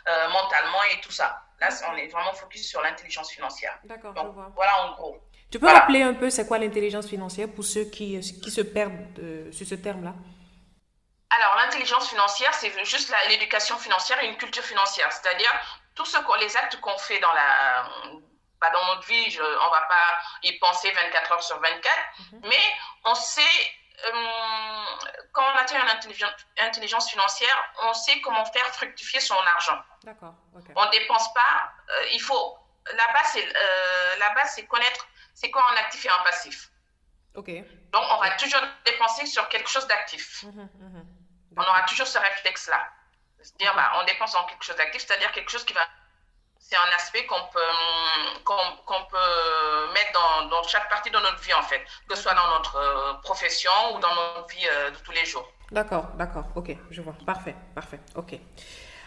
euh, 0.08 0.28
mentalement 0.30 0.82
et 0.84 1.00
tout 1.02 1.12
ça. 1.12 1.42
Là, 1.60 1.68
on 1.92 1.96
est 1.96 2.08
vraiment 2.08 2.32
focus 2.32 2.70
sur 2.70 2.80
l'intelligence 2.80 3.30
financière. 3.30 3.78
D'accord, 3.84 4.14
je 4.16 4.28
vois. 4.28 4.50
Voilà 4.54 4.82
en 4.84 4.94
gros. 4.94 5.20
Tu 5.50 5.60
peux 5.60 5.68
rappeler 5.68 6.02
un 6.02 6.14
peu 6.14 6.30
c'est 6.30 6.46
quoi 6.46 6.58
l'intelligence 6.58 7.06
financière 7.06 7.48
pour 7.54 7.64
ceux 7.64 7.84
qui, 7.84 8.18
qui 8.42 8.50
se 8.50 8.62
perdent 8.62 9.18
euh, 9.18 9.52
sur 9.52 9.66
ce 9.66 9.74
terme-là? 9.74 10.14
Alors, 11.28 11.56
l'intelligence 11.56 12.08
financière, 12.08 12.52
c'est 12.54 12.72
juste 12.84 13.14
l'éducation 13.28 13.76
financière 13.78 14.22
et 14.22 14.28
une 14.28 14.36
culture 14.36 14.64
financière. 14.64 15.12
C'est-à-dire, 15.12 15.81
tout 15.94 16.06
ce 16.06 16.18
les 16.40 16.56
actes 16.56 16.80
qu'on 16.80 16.96
fait 16.98 17.18
dans 17.20 17.32
la 17.32 17.84
bah, 18.60 18.70
dans 18.70 18.94
notre 18.94 19.06
vie, 19.08 19.28
je, 19.30 19.42
on 19.42 19.70
va 19.70 19.80
pas 19.82 20.18
y 20.44 20.52
penser 20.58 20.90
24 20.92 21.32
heures 21.32 21.42
sur 21.42 21.60
24, 21.60 21.96
mhm. 22.32 22.40
mais 22.44 22.74
on 23.04 23.14
sait 23.14 23.42
euh, 24.04 24.84
quand 25.32 25.42
on 25.42 25.58
atteint 25.58 25.82
une 25.82 26.64
intelligence, 26.64 27.10
financière, 27.10 27.72
on 27.82 27.92
sait 27.92 28.20
comment 28.20 28.44
faire 28.46 28.66
fructifier 28.68 29.20
son 29.20 29.34
argent. 29.34 29.80
D'accord. 30.04 30.34
On 30.76 30.86
ne 30.86 30.90
dépense 30.90 31.32
pas. 31.34 31.72
Euh, 31.90 32.08
il 32.12 32.20
faut. 32.20 32.58
La 32.86 33.12
base, 33.12 33.30
c'est 33.32 33.46
euh, 33.46 34.16
la 34.18 34.30
base, 34.30 34.52
c'est 34.54 34.66
connaître 34.66 35.06
c'est 35.34 35.50
quoi 35.50 35.64
un 35.72 35.76
actif 35.76 36.04
et 36.04 36.08
un 36.08 36.22
passif. 36.24 36.70
Ok. 37.34 37.48
Donc, 37.92 38.04
on 38.10 38.18
va 38.18 38.30
toujours 38.32 38.60
dépenser 38.84 39.26
sur 39.26 39.48
quelque 39.48 39.68
chose 39.68 39.86
d'actif. 39.86 40.42
Mhm, 40.44 40.68
mhm. 40.74 41.06
On 41.56 41.62
aura 41.62 41.82
toujours 41.82 42.06
ce 42.06 42.18
réflexe-là. 42.18 42.88
C'est-à-dire, 43.42 43.74
bah, 43.74 43.92
on 44.00 44.04
dépense 44.04 44.34
en 44.34 44.44
quelque 44.44 44.64
chose 44.64 44.76
d'actif, 44.76 45.04
c'est-à-dire 45.06 45.32
quelque 45.32 45.50
chose 45.50 45.64
qui 45.64 45.72
va 45.72 45.80
c'est 46.72 46.76
un 46.76 46.96
aspect 46.96 47.26
qu'on 47.26 47.44
peut, 47.52 47.60
peut 49.10 49.92
mettre 49.92 50.12
dans, 50.14 50.48
dans, 50.48 50.62
chaque 50.62 50.88
partie 50.88 51.10
de 51.10 51.16
notre 51.16 51.42
vie, 51.42 51.52
en 51.52 51.62
fait, 51.62 51.80
que 52.08 52.16
ce 52.16 52.22
soit 52.22 52.34
dans 52.34 52.56
notre 52.56 52.76
euh, 52.76 53.14
profession 53.22 53.70
ou 53.94 54.00
dans 54.00 54.14
notre 54.14 54.48
vie 54.48 54.66
euh, 54.72 54.90
de 54.90 54.96
tous 55.04 55.12
les 55.12 55.26
jours. 55.26 55.46
D'accord, 55.70 56.08
d'accord, 56.16 56.46
ok, 56.54 56.74
je 56.90 57.02
vois. 57.02 57.14
Parfait, 57.26 57.54
parfait, 57.74 58.00
ok. 58.16 58.38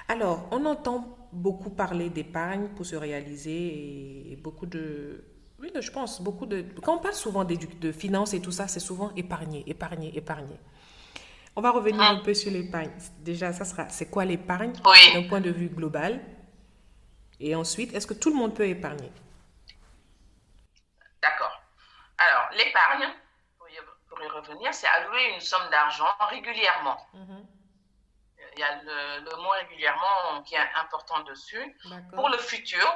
Alors, 0.07 0.47
on 0.51 0.63
entend 0.65 1.17
beaucoup 1.31 1.71
parler 1.71 2.09
d'épargne 2.09 2.67
pour 2.75 2.85
se 2.85 2.95
réaliser 2.95 4.31
et 4.31 4.35
beaucoup 4.35 4.67
de... 4.67 5.23
Oui, 5.59 5.71
je 5.73 5.91
pense, 5.91 6.21
beaucoup 6.21 6.45
de... 6.45 6.65
Quand 6.83 6.97
on 6.97 6.99
parle 6.99 7.15
souvent 7.15 7.45
de, 7.45 7.55
de 7.55 7.91
finances 7.91 8.33
et 8.33 8.41
tout 8.41 8.51
ça, 8.51 8.67
c'est 8.67 8.79
souvent 8.79 9.11
épargner, 9.15 9.63
épargner, 9.65 10.15
épargner. 10.15 10.59
On 11.55 11.61
va 11.61 11.71
revenir 11.71 12.01
ah. 12.01 12.09
un 12.09 12.17
peu 12.17 12.33
sur 12.33 12.51
l'épargne. 12.51 12.91
Déjà, 13.19 13.53
ça 13.53 13.63
sera, 13.63 13.87
c'est 13.89 14.09
quoi 14.09 14.25
l'épargne 14.25 14.73
oui. 14.85 15.13
d'un 15.13 15.27
point 15.27 15.39
de 15.39 15.51
vue 15.51 15.69
global? 15.69 16.19
Et 17.39 17.55
ensuite, 17.55 17.93
est-ce 17.93 18.07
que 18.07 18.13
tout 18.13 18.29
le 18.29 18.35
monde 18.35 18.53
peut 18.53 18.67
épargner? 18.67 19.11
D'accord. 21.21 21.61
Alors, 22.17 22.49
l'épargne, 22.57 23.07
pour, 23.57 24.21
y 24.21 24.27
revenir, 24.27 24.73
c'est 24.73 24.87
allouer 24.87 25.33
une 25.33 25.41
somme 25.41 25.69
d'argent 25.69 26.07
régulièrement. 26.29 26.97
Mhm. 27.13 27.47
Il 28.55 28.59
y 28.59 28.63
a 28.63 28.81
le, 28.83 29.35
mot 29.35 29.49
régulièrement 29.49 30.41
qui 30.45 30.55
est 30.55 30.69
important 30.75 31.23
dessus. 31.23 31.77
Pour 32.13 32.29
le 32.29 32.37
futur, 32.37 32.87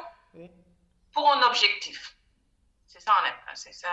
pour 1.14 1.34
un 1.34 1.42
objectif. 1.44 2.16
C'est 2.92 3.02
ça, 3.02 3.14
c'est 3.54 3.72
ça, 3.72 3.88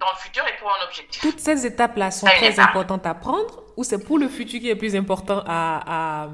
dans 0.00 0.10
le 0.10 0.16
futur 0.16 0.44
et 0.48 0.56
pour 0.56 0.68
un 0.68 0.84
objectif. 0.84 1.22
Toutes 1.22 1.38
ces 1.38 1.64
étapes-là 1.64 2.10
sont 2.10 2.26
très 2.26 2.58
importantes 2.58 3.06
à 3.06 3.14
prendre 3.14 3.62
ou 3.76 3.84
c'est 3.84 4.04
pour 4.04 4.18
le 4.18 4.28
futur 4.28 4.58
qui 4.58 4.68
est 4.68 4.74
plus 4.74 4.96
important 4.96 5.44
à, 5.46 6.24
à, 6.24 6.28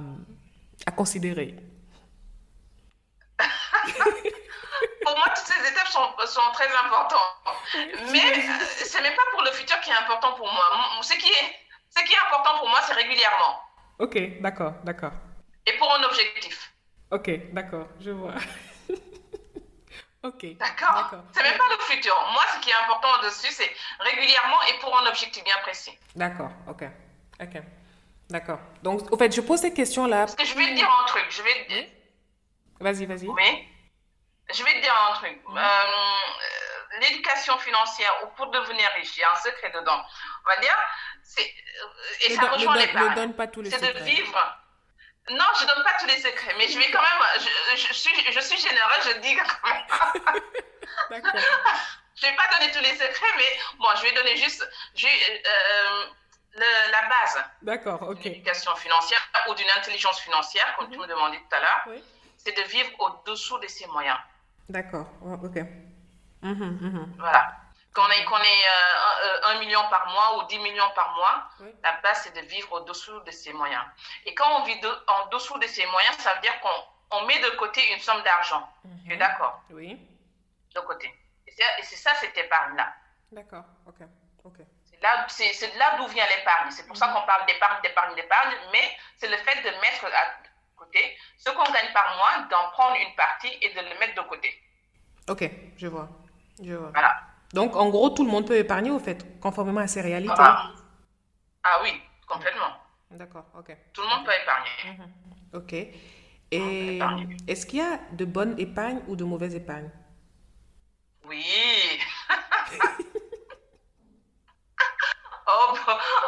à 0.87 0.91
considérer? 0.93 1.55
Pour 5.05 5.17
moi, 5.17 5.27
toutes 5.37 5.47
ces 5.47 5.71
étapes 5.71 5.89
sont, 5.89 6.09
sont 6.27 6.51
très 6.55 6.69
importantes. 6.85 7.21
Mais 8.11 8.25
euh, 8.25 8.65
ce 8.85 9.03
n'est 9.03 9.15
pas 9.15 9.23
pour 9.33 9.43
le 9.43 9.51
futur 9.51 9.79
qui 9.81 9.91
est 9.91 9.95
important 9.95 10.33
pour 10.35 10.47
moi. 10.53 10.65
Ce 11.03 11.13
qui 11.15 11.29
est, 11.29 11.57
ce 11.97 12.03
qui 12.05 12.13
est 12.13 12.19
important 12.27 12.59
pour 12.59 12.69
moi, 12.69 12.79
c'est 12.87 12.95
régulièrement. 12.95 13.61
Ok, 13.99 14.41
d'accord, 14.41 14.75
d'accord. 14.85 15.13
Et 15.67 15.73
pour 15.79 15.93
un 15.95 16.05
objectif. 16.05 16.73
Ok, 17.11 17.31
d'accord, 17.53 17.87
je 18.01 18.11
vois. 18.11 18.35
ok. 20.23 20.57
D'accord. 20.57 21.11
C'est 21.33 21.43
même 21.43 21.59
pas 21.59 21.65
le 21.71 21.83
futur. 21.85 22.15
Moi, 22.33 22.43
ce 22.55 22.61
qui 22.61 22.71
est 22.71 22.75
important 22.75 23.23
dessus, 23.23 23.53
c'est 23.53 23.71
régulièrement 24.01 24.63
et 24.69 24.79
pour 24.81 24.99
un 24.99 25.07
objectif 25.07 25.43
bien 25.45 25.57
précis. 25.63 25.97
D'accord, 26.15 26.51
ok. 26.69 26.85
Ok. 27.41 27.63
D'accord. 28.31 28.59
Donc, 28.83 29.11
au 29.13 29.17
fait, 29.17 29.35
je 29.35 29.41
pose 29.41 29.61
ces 29.61 29.73
questions-là. 29.73 30.27
Parce 30.27 30.35
que 30.35 30.45
je 30.45 30.55
vais 30.55 30.67
te 30.67 30.75
dire 30.75 30.91
un 31.03 31.07
truc. 31.07 31.27
Je 31.31 31.43
vais. 31.43 31.93
Vas-y, 32.81 33.07
vas-y. 33.07 33.27
Oui. 33.29 33.69
Je 34.53 34.63
vais 34.65 34.75
te 34.75 34.81
dire 34.81 34.95
un 35.11 35.15
truc. 35.15 35.39
Euh, 35.49 37.01
l'éducation 37.01 37.59
financière, 37.59 38.13
ou 38.25 38.29
pour 38.37 38.51
devenir 38.51 38.89
riche, 38.97 39.17
il 39.17 39.21
y 39.21 39.25
a 39.25 39.33
un 39.33 39.37
secret 39.37 39.71
dedans. 39.71 40.03
On 40.45 40.49
va 40.49 40.61
dire, 40.61 40.77
c'est, 41.23 41.55
et 42.27 42.35
ça 42.35 42.51
rejoint 42.51 42.77
les 42.77 42.93
Ne 42.93 43.15
donne 43.15 43.35
pas 43.35 43.47
tous 43.47 43.63
les 43.63 43.71
secrets. 43.71 43.93
C'est 43.95 44.01
de 44.01 44.05
vivre. 44.05 44.59
Non, 45.31 45.45
je 45.59 45.65
ne 45.65 45.69
donne 45.69 45.85
pas 45.85 45.97
tous 46.01 46.07
les 46.07 46.21
secrets, 46.21 46.55
mais 46.57 46.69
je 46.69 46.79
vais 46.79 46.91
quand 46.91 47.03
même, 47.03 47.21
je, 47.77 47.93
suis, 47.95 48.33
je 48.33 48.41
suis 48.41 48.59
généreuse, 48.59 49.15
je 49.15 49.21
dis 49.21 49.37
quand 49.37 49.69
même. 49.69 49.83
D'accord. 51.11 51.41
je 52.15 52.27
ne 52.27 52.31
vais 52.31 52.37
pas 52.37 52.59
donner 52.59 52.73
tous 52.73 52.81
les 52.81 52.93
secrets, 52.93 53.37
mais 53.37 53.59
bon, 53.79 53.89
je 53.97 54.03
vais 54.03 54.13
donner 54.13 54.37
juste 54.37 54.63
euh, 55.05 56.05
la 56.57 57.09
base. 57.09 57.45
D'accord, 57.63 58.03
ok. 58.03 58.25
L'éducation 58.25 58.75
financière 58.77 59.21
ou 59.49 59.55
d'une 59.55 59.71
intelligence 59.77 60.19
financière, 60.21 60.75
comme 60.77 60.91
tu 60.91 60.97
mhm. 60.97 61.03
me 61.03 61.09
demandais 61.09 61.39
tout 61.39 61.57
à 61.57 61.61
l'heure. 61.61 61.83
Oui. 61.89 62.03
C'est 62.37 62.57
de 62.57 62.63
vivre 62.63 62.91
au-dessous 63.01 63.59
de 63.59 63.67
ses 63.67 63.87
moyens. 63.87 64.19
D'accord, 64.69 65.09
ok. 65.23 65.57
Mhm, 66.43 66.79
mhm. 66.81 67.15
Voilà. 67.19 67.57
Qu'on 67.99 68.09
est 68.11 68.67
1 69.45 69.57
euh, 69.57 69.59
million 69.59 69.81
par 69.91 70.07
mois 70.13 70.39
ou 70.39 70.47
10 70.47 70.59
millions 70.61 70.91
par 70.95 71.15
mois, 71.17 71.51
la 71.83 71.93
base, 72.01 72.23
c'est 72.23 72.35
de 72.35 72.47
vivre 72.47 72.73
au-dessous 72.73 73.21
de 73.21 73.31
ses 73.31 73.53
moyens. 73.53 73.83
Et 74.25 74.35
quand 74.35 74.61
on 74.61 74.65
vit 74.65 74.81
en 75.09 75.27
dessous 75.27 75.59
de 75.59 75.67
ses 75.67 75.85
moyens, 75.87 76.17
ça 76.19 76.35
veut 76.35 76.41
dire 76.41 76.55
qu'on 76.61 77.27
met 77.27 77.41
de 77.41 77.51
côté 77.57 77.81
une 77.93 78.01
somme 78.01 78.23
d'argent. 78.23 78.69
Tu 79.05 79.11
es 79.11 79.15
mhm. 79.15 79.19
d'accord? 79.19 79.63
Oui. 79.71 79.99
De 80.75 80.81
côté. 80.81 81.13
Et 81.47 81.53
c'est 81.83 81.97
ça, 81.97 82.15
cette 82.15 82.37
épargne-là. 82.39 82.93
D'accord, 83.33 83.65
ok. 83.87 84.07
ok. 84.45 84.57
C'est 85.29 85.73
de 85.73 85.79
là 85.79 85.97
d'où 85.97 86.07
vient 86.09 86.27
l'épargne. 86.27 86.71
C'est 86.71 86.87
pour 86.87 86.97
ça 86.97 87.09
qu'on 87.09 87.23
parle 87.23 87.47
d'épargne, 87.47 87.81
d'épargne, 87.83 88.15
d'épargne, 88.15 88.55
mais 88.73 88.97
c'est 89.17 89.29
le 89.29 89.37
fait 89.39 89.61
de 89.63 89.71
mettre 89.81 90.07
côté, 90.77 91.17
ce 91.37 91.51
qu'on 91.51 91.73
gagne 91.73 91.93
par 91.93 92.17
mois, 92.17 92.47
d'en 92.49 92.71
prendre 92.71 92.97
une 92.97 93.15
partie 93.17 93.57
et 93.61 93.75
de 93.75 93.81
le 93.81 93.99
mettre 93.99 94.23
de 94.23 94.29
côté. 94.29 94.63
Ok, 95.29 95.51
je 95.77 95.87
vois. 95.89 96.09
Je 96.63 96.75
vois. 96.75 96.91
Voilà. 96.91 97.28
Donc, 97.55 97.77
en 97.77 97.89
gros, 97.89 98.11
tout 98.11 98.25
le 98.25 98.31
monde 98.31 98.47
peut 98.47 98.57
épargner, 98.57 98.91
au 98.91 98.99
fait, 98.99 99.41
conformément 99.41 99.81
à 99.81 99.87
ses 99.87 100.01
réalités. 100.01 100.35
Ah, 100.37 100.73
ah 101.65 101.81
oui, 101.83 101.91
complètement. 102.27 102.73
D'accord, 103.11 103.47
ok. 103.59 103.77
Tout 103.93 104.03
le 104.03 104.09
monde 104.09 104.25
peut 104.25 104.33
épargner. 104.43 104.71
Mhm. 104.85 105.13
Ok. 105.55 105.73
Et 106.51 106.99
est-ce 107.47 107.67
qu'il 107.67 107.79
y 107.79 107.83
a 107.83 107.99
de 108.13 108.25
bonnes 108.25 108.59
épargnes 108.59 109.03
ou 109.07 109.17
de 109.17 109.25
mauvaises 109.25 109.55
épargnes 109.55 109.91
Oui. 111.25 111.45
oh, 115.47 115.75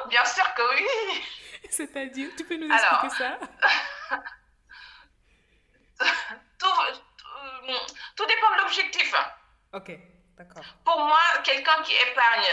bien 0.09 0.25
sûr 0.25 0.45
que 0.55 0.63
oui. 0.75 0.87
C'est-à-dire, 1.71 2.31
tu 2.37 2.45
peux 2.45 2.57
nous 2.57 2.71
expliquer 2.71 3.11
ça? 3.11 3.39
Tout, 6.59 6.67
euh, 6.67 6.95
tout, 8.17 8.27
dépend 8.27 8.51
de 8.57 8.63
l'objectif. 8.63 9.15
Ok. 9.75 9.99
Pour 10.85 10.99
moi, 10.99 11.21
quelqu'un 11.45 11.83
qui 11.83 11.95
épargne, 11.95 12.47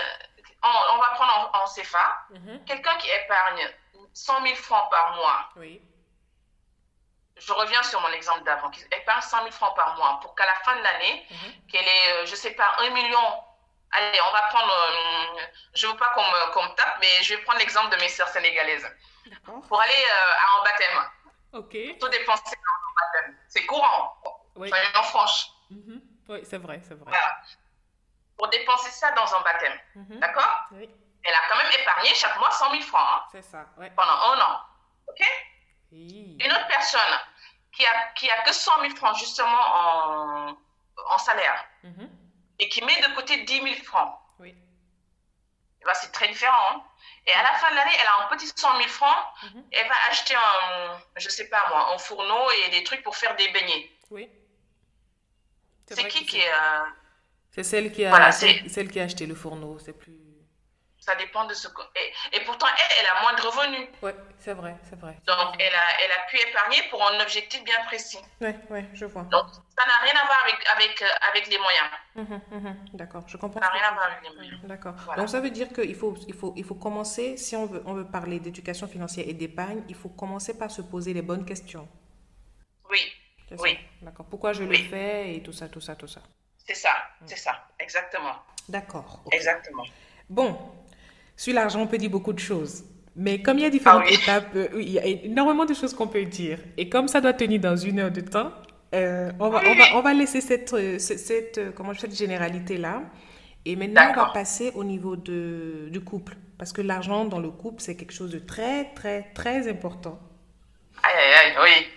on, 0.63 0.97
va 0.97 1.09
prendre 1.15 1.51
en, 1.53 1.65
CFA, 1.65 2.25
mhm. 2.31 2.65
quelqu'un 2.65 2.95
qui 2.97 3.09
épargne 3.09 3.69
100 4.13 4.41
000 4.43 4.55
francs 4.55 4.89
par 4.89 5.15
mois. 5.15 5.49
Oui. 5.55 5.81
Je 7.37 7.53
reviens 7.53 7.83
sur 7.83 8.01
mon 8.01 8.09
exemple 8.09 8.43
d'avant, 8.43 8.69
qui 8.71 8.83
épargne 8.91 9.21
100 9.21 9.37
000 9.39 9.51
francs 9.51 9.75
par 9.75 9.95
mois 9.97 10.19
pour 10.21 10.35
qu'à 10.35 10.45
la 10.45 10.55
fin 10.55 10.75
de 10.75 10.81
l'année, 10.81 11.27
mhm. 11.29 11.67
qu'elle 11.67 11.87
ait, 11.87 12.13
euh, 12.13 12.25
je 12.25 12.31
ne 12.31 12.37
sais 12.37 12.51
pas, 12.51 12.75
1 12.79 12.89
million. 12.89 13.43
Allez, 13.91 14.19
on 14.21 14.31
va 14.31 14.41
prendre, 14.49 14.73
euh, 14.73 15.41
je 15.73 15.87
ne 15.87 15.91
veux 15.91 15.97
pas 15.97 16.09
qu'on 16.09 16.21
me, 16.21 16.75
tape, 16.75 16.97
mais 16.99 17.23
je 17.23 17.35
vais 17.35 17.41
prendre 17.43 17.59
l'exemple 17.59 17.95
de 17.95 18.01
mes 18.01 18.09
sœurs 18.09 18.27
sénégalaises. 18.29 18.87
Pour 19.43 19.81
aller 19.81 20.05
à 20.11 20.59
un 20.59 20.63
baptême. 20.63 21.11
Ok. 21.53 21.99
Tout 21.99 22.09
dépenser 22.09 22.55
c'est 23.47 23.65
courant. 23.65 24.17
Oui. 24.55 24.69
Soyons 24.69 25.03
franches. 25.03 25.47
Oui, 26.29 26.39
c'est 26.43 26.57
vrai, 26.57 26.81
c'est 26.87 26.95
vrai. 26.95 27.11
Pour 28.37 28.47
dépenser 28.49 28.91
ça 28.91 29.11
dans 29.11 29.35
un 29.35 29.41
baptême. 29.41 29.79
Mhm. 29.95 30.19
D'accord 30.19 30.65
Oui. 30.71 30.89
Elle 31.23 31.33
a 31.33 31.41
quand 31.49 31.57
même 31.57 31.71
épargné 31.79 32.13
chaque 32.15 32.37
mois 32.39 32.51
100 32.51 32.71
000 32.71 32.83
francs. 32.83 33.07
Hein. 33.09 33.23
C'est 33.31 33.41
ça, 33.41 33.65
ouais. 33.77 33.89
Pendant 33.95 34.11
un 34.11 34.39
an. 34.39 34.61
OK 35.07 35.25
Une 35.91 36.51
autre 36.51 36.67
personne 36.67 37.19
qui 37.73 37.85
a, 37.85 38.07
qui 38.15 38.29
a 38.29 38.43
que 38.43 38.53
100 38.53 38.81
000 38.81 38.95
francs 38.95 39.17
justement 39.17 39.57
en, 39.57 40.57
en 41.09 41.17
salaire 41.17 41.65
mhm. 41.83 42.09
et 42.59 42.69
qui 42.69 42.83
met 42.83 43.01
de 43.01 43.15
côté 43.15 43.43
10 43.43 43.61
000 43.61 43.75
francs. 43.83 44.19
Oui. 44.39 44.55
Eh 45.81 45.85
ben, 45.85 45.93
c'est 45.95 46.11
très 46.11 46.27
différent. 46.27 46.57
Hein. 46.71 46.83
Et 47.25 47.33
à 47.33 47.43
la 47.43 47.53
fin 47.53 47.69
de 47.71 47.75
l'année, 47.75 47.91
elle 47.99 48.07
a 48.07 48.25
un 48.25 48.35
petit 48.35 48.47
100 48.47 48.77
000 48.77 48.87
francs. 48.89 49.25
Mhm. 49.43 49.63
Elle 49.71 49.87
va 49.87 49.95
acheter 50.09 50.35
un, 50.35 50.99
je 51.17 51.29
sais 51.29 51.49
pas 51.49 51.67
moi, 51.69 51.93
un 51.93 51.97
fourneau 51.97 52.51
et 52.51 52.69
des 52.69 52.83
trucs 52.83 53.03
pour 53.03 53.15
faire 53.15 53.35
des 53.35 53.49
beignets. 53.49 53.91
Oui. 54.11 54.29
C'est 55.87 56.07
qui 56.07 56.25
qui 56.25 56.39
est. 56.39 56.53
Euh, 56.53 56.85
c'est 57.57 57.63
celle 57.63 57.91
qui 57.91 58.05
a, 58.05 58.31
celle 58.31 58.89
qui 58.91 58.99
a 58.99 59.03
acheté 59.03 59.25
le 59.25 59.33
fourneau. 59.33 59.79
C'est 59.79 59.97
plus. 59.97 60.13
Ça 60.99 61.15
dépend 61.15 61.45
de 61.45 61.53
ce 61.55 61.67
que. 61.69 61.81
Et, 62.33 62.41
pourtant, 62.41 62.67
elle, 62.67 62.97
elle 62.99 63.07
a 63.07 63.21
moins 63.21 63.33
de 63.33 63.41
revenus. 63.41 63.87
Oui, 64.03 64.11
c'est 64.37 64.53
vrai, 64.53 64.75
c'est 64.83 64.99
vrai. 64.99 65.17
Donc, 65.25 65.55
elle 65.57 65.73
a, 65.73 65.87
elle 66.03 66.11
a 66.11 66.29
pu 66.29 66.37
épargner 66.37 66.77
pour 66.91 67.01
un 67.09 67.19
objectif 67.19 67.63
bien 67.63 67.83
précis. 67.85 68.19
Oui, 68.41 68.49
oui, 68.69 68.81
je 68.93 69.05
vois. 69.05 69.23
Donc, 69.23 69.45
ça 69.75 69.85
n'a 69.87 69.97
rien 70.03 70.13
à 70.21 70.25
voir 70.25 70.37
avec, 70.43 70.55
avec, 70.75 71.01
euh, 71.01 71.29
avec 71.31 71.47
les 71.47 71.57
moyens. 71.57 71.87
Hum, 72.17 72.41
hum, 72.51 72.75
D'accord, 72.93 73.23
je 73.25 73.37
comprends. 73.37 73.59
Ça 73.59 73.67
n'a 73.67 73.71
rien 73.71 73.89
à 73.89 73.93
voir 73.93 74.05
avec 74.05 74.29
les 74.29 74.35
moyens. 74.35 74.59
D'accord. 74.65 74.93
Donc, 75.15 75.29
ça 75.29 75.39
veut 75.39 75.49
dire 75.49 75.69
qu'il 75.69 75.95
faut, 75.95 76.15
il 76.27 76.35
faut, 76.35 76.53
il 76.57 76.63
faut 76.63 76.75
commencer, 76.75 77.37
si 77.37 77.55
on 77.55 77.65
veut, 77.65 77.81
on 77.85 77.93
veut 77.93 78.07
parler 78.07 78.39
d'éducation 78.39 78.87
financière 78.87 79.25
et 79.27 79.33
d'épargne, 79.33 79.83
il 79.89 79.95
faut 79.95 80.09
commencer 80.09 80.57
par 80.59 80.69
se 80.69 80.81
poser 80.81 81.13
les 81.13 81.23
bonnes 81.23 81.45
questions. 81.45 81.87
Oui. 82.91 83.01
Oui. 83.59 83.79
D'accord. 84.01 84.27
Pourquoi 84.29 84.53
je 84.53 84.63
le 84.63 84.75
fais 84.75 85.35
et 85.35 85.41
tout 85.41 85.53
ça, 85.53 85.69
tout 85.69 85.81
ça, 85.81 85.95
tout 85.95 86.07
ça. 86.07 86.21
C'est 86.67 86.75
ça, 86.75 86.89
c'est 87.25 87.37
ça, 87.37 87.53
exactement. 87.79 88.33
D'accord. 88.67 89.23
Exactement. 89.31 89.83
Bon, 90.29 90.57
sur 91.35 91.53
l'argent, 91.53 91.81
on 91.81 91.87
peut 91.87 91.97
dire 91.97 92.09
beaucoup 92.09 92.33
de 92.33 92.39
choses. 92.39 92.83
Mais 93.15 93.41
comme 93.41 93.57
il 93.57 93.63
y 93.63 93.65
a 93.65 93.69
différentes 93.69 94.03
ah 94.07 94.11
étapes, 94.11 94.55
euh, 94.55 94.67
il 94.75 94.91
y 94.91 94.99
a 94.99 95.05
énormément 95.05 95.65
de 95.65 95.73
choses 95.73 95.93
qu'on 95.93 96.07
peut 96.07 96.23
dire. 96.25 96.59
Et 96.77 96.89
comme 96.89 97.07
ça 97.07 97.21
doit 97.21 97.33
tenir 97.33 97.59
dans 97.59 97.75
une 97.75 97.99
heure 97.99 98.11
de 98.11 98.21
temps, 98.21 98.51
euh, 98.93 99.31
on, 99.39 99.49
va, 99.49 99.61
on, 99.65 99.75
va, 99.75 99.83
on, 99.95 100.01
va, 100.01 100.13
laisser 100.13 100.39
cette, 100.39 100.73
euh, 100.73 100.99
cette, 100.99 101.73
comment, 101.73 101.93
cette 101.93 102.15
généralité-là. 102.15 103.01
Et 103.65 103.75
maintenant, 103.75 104.11
on 104.11 104.13
va 104.13 104.31
passer 104.33 104.71
au 104.75 104.83
niveau 104.83 105.15
de, 105.15 105.89
du 105.89 106.01
couple. 106.01 106.37
Parce 106.57 106.73
que 106.73 106.81
l'argent 106.81 107.25
dans 107.25 107.39
le 107.39 107.49
couple, 107.49 107.81
c'est 107.81 107.95
quelque 107.95 108.13
chose 108.13 108.31
de 108.31 108.39
très, 108.39 108.93
très, 108.93 109.31
très 109.33 109.69
important. 109.69 110.19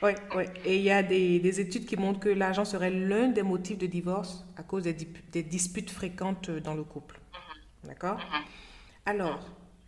Oui. 0.03 0.13
Oui. 0.35 0.45
Et 0.65 0.77
il 0.77 0.83
y 0.83 0.91
a 0.91 1.03
des, 1.03 1.39
des 1.41 1.61
études 1.61 1.87
qui 1.87 1.97
montrent 1.97 2.21
que 2.21 2.29
l'argent 2.29 2.65
serait 2.65 2.91
l'un 2.91 3.29
des 3.29 3.43
motifs 3.43 3.79
de 3.79 3.87
divorce 3.87 4.45
à 4.57 4.63
cause 4.63 4.85
des, 4.85 4.93
des 4.93 5.43
disputes 5.43 5.91
fréquentes 5.91 6.51
dans 6.51 6.75
le 6.75 6.85
couple. 6.85 7.19
Mhm. 7.33 7.89
D'accord? 7.89 8.19
Mhm. 8.19 8.45
Alors, 9.07 9.41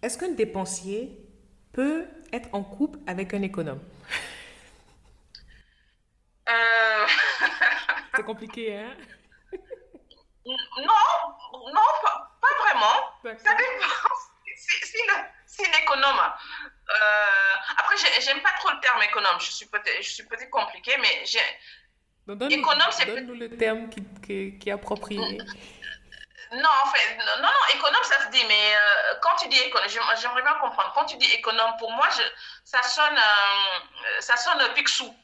est-ce 0.02 0.18
qu'un 0.18 0.32
dépensier 0.32 1.18
peut 1.72 2.06
être 2.32 2.48
en 2.52 2.62
couple 2.62 2.98
avec 3.06 3.34
un 3.34 3.42
économe? 3.42 3.80
Euh... 6.48 7.06
C'est 8.16 8.24
compliqué, 8.24 8.76
hein? 8.76 8.94
Non, 10.44 10.54
non, 11.72 11.88
pas, 12.02 12.30
vraiment. 12.62 13.36
Ça 13.38 13.54
dépend. 13.54 13.86
Si, 15.46 15.62
l'économe. 15.62 16.20
Euh, 16.92 17.54
après, 17.78 17.96
j'aime 18.20 18.42
pas 18.42 18.52
trop 18.58 18.70
le 18.70 18.80
terme 18.80 19.02
économe. 19.02 19.38
Je 19.40 19.50
suis 19.50 19.66
peut-être 19.66 20.28
peut 20.28 20.46
compliquée, 20.50 20.96
mais 21.00 21.24
j'ai. 21.24 21.40
Économe, 22.50 22.90
c'est. 22.90 23.06
Donne-nous 23.06 23.34
le 23.34 23.56
terme 23.56 23.88
qui, 23.88 24.02
qui, 24.24 24.58
qui 24.58 24.68
est 24.68 24.72
approprié. 24.72 25.38
Non, 26.52 26.68
en 26.84 26.88
fait, 26.90 27.16
non, 27.16 27.42
non, 27.42 27.48
économe, 27.74 28.02
ça 28.02 28.26
se 28.26 28.30
dit, 28.30 28.44
mais 28.46 28.74
euh, 28.74 29.14
quand 29.22 29.34
tu 29.40 29.48
dis 29.48 29.58
économe, 29.58 29.88
j'aimerais 29.88 30.42
bien 30.42 30.52
comprendre. 30.60 30.92
Quand 30.94 31.06
tu 31.06 31.16
dis 31.16 31.32
économe, 31.32 31.72
pour 31.78 31.90
moi, 31.92 32.06
je, 32.10 32.22
ça 32.62 32.82
sonne, 32.82 33.16
euh, 33.16 34.20
ça 34.20 34.36
sonne 34.36 34.60
pixou. 34.74 35.14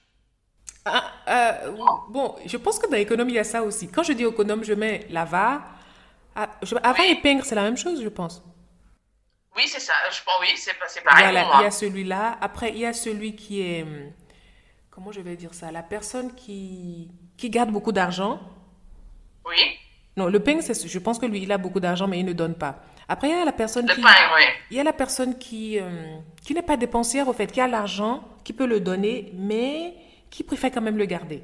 Ah, 0.86 1.12
euh, 1.28 1.72
bon, 2.08 2.34
je 2.46 2.56
pense 2.56 2.78
que 2.78 2.86
dans 2.86 2.96
l'économie, 2.96 3.32
il 3.32 3.36
y 3.36 3.38
a 3.38 3.44
ça 3.44 3.62
aussi. 3.62 3.90
Quand 3.92 4.02
je 4.02 4.14
dis 4.14 4.24
économe, 4.24 4.64
je 4.64 4.72
mets 4.72 5.06
lava. 5.10 5.60
Ah, 6.34 6.48
avant 6.82 7.02
et 7.02 7.20
pingre, 7.20 7.44
c'est 7.44 7.56
la 7.56 7.62
même 7.62 7.76
chose, 7.76 8.02
je 8.02 8.08
pense. 8.08 8.40
Oui, 9.56 9.64
c'est 9.66 9.80
ça. 9.80 9.92
Je 10.10 10.20
pense, 10.24 10.34
oui, 10.40 10.48
c'est 10.56 11.02
pareil. 11.02 11.24
Voilà, 11.24 11.42
pour 11.42 11.48
moi. 11.50 11.60
il 11.60 11.64
y 11.64 11.66
a 11.66 11.70
celui-là. 11.70 12.38
Après, 12.40 12.70
il 12.70 12.78
y 12.78 12.86
a 12.86 12.92
celui 12.92 13.34
qui 13.34 13.62
est. 13.62 13.82
Hum, 13.82 14.12
comment 14.90 15.12
je 15.12 15.20
vais 15.20 15.36
dire 15.36 15.54
ça? 15.54 15.70
La 15.72 15.82
personne 15.82 16.34
qui, 16.34 17.08
qui 17.36 17.50
garde 17.50 17.70
beaucoup 17.70 17.92
d'argent. 17.92 18.40
Oui. 19.44 19.78
Non, 20.16 20.26
le 20.26 20.40
ping, 20.40 20.60
je 20.60 20.98
pense 20.98 21.18
que 21.18 21.26
lui, 21.26 21.42
il 21.42 21.52
a 21.52 21.58
beaucoup 21.58 21.80
d'argent, 21.80 22.08
mais 22.08 22.18
il 22.18 22.26
ne 22.26 22.32
donne 22.32 22.54
pas. 22.56 22.82
Après, 23.08 23.28
il 23.28 23.36
y 23.36 23.40
a 23.40 23.44
la 23.44 23.52
personne 23.52 23.86
le 23.86 23.94
qui. 23.94 24.02
oui. 24.02 24.42
Il 24.70 24.76
y 24.76 24.80
a 24.80 24.84
la 24.84 24.92
personne 24.92 25.38
qui, 25.38 25.78
euh, 25.78 26.16
qui 26.44 26.54
n'est 26.54 26.62
pas 26.62 26.76
dépensière, 26.76 27.28
au 27.28 27.32
fait, 27.32 27.46
qui 27.46 27.60
a 27.60 27.68
l'argent, 27.68 28.22
qui 28.44 28.52
peut 28.52 28.66
le 28.66 28.80
donner, 28.80 29.32
mais 29.34 29.94
qui 30.28 30.42
préfère 30.42 30.70
quand 30.72 30.82
même 30.82 30.98
le 30.98 31.06
garder. 31.06 31.42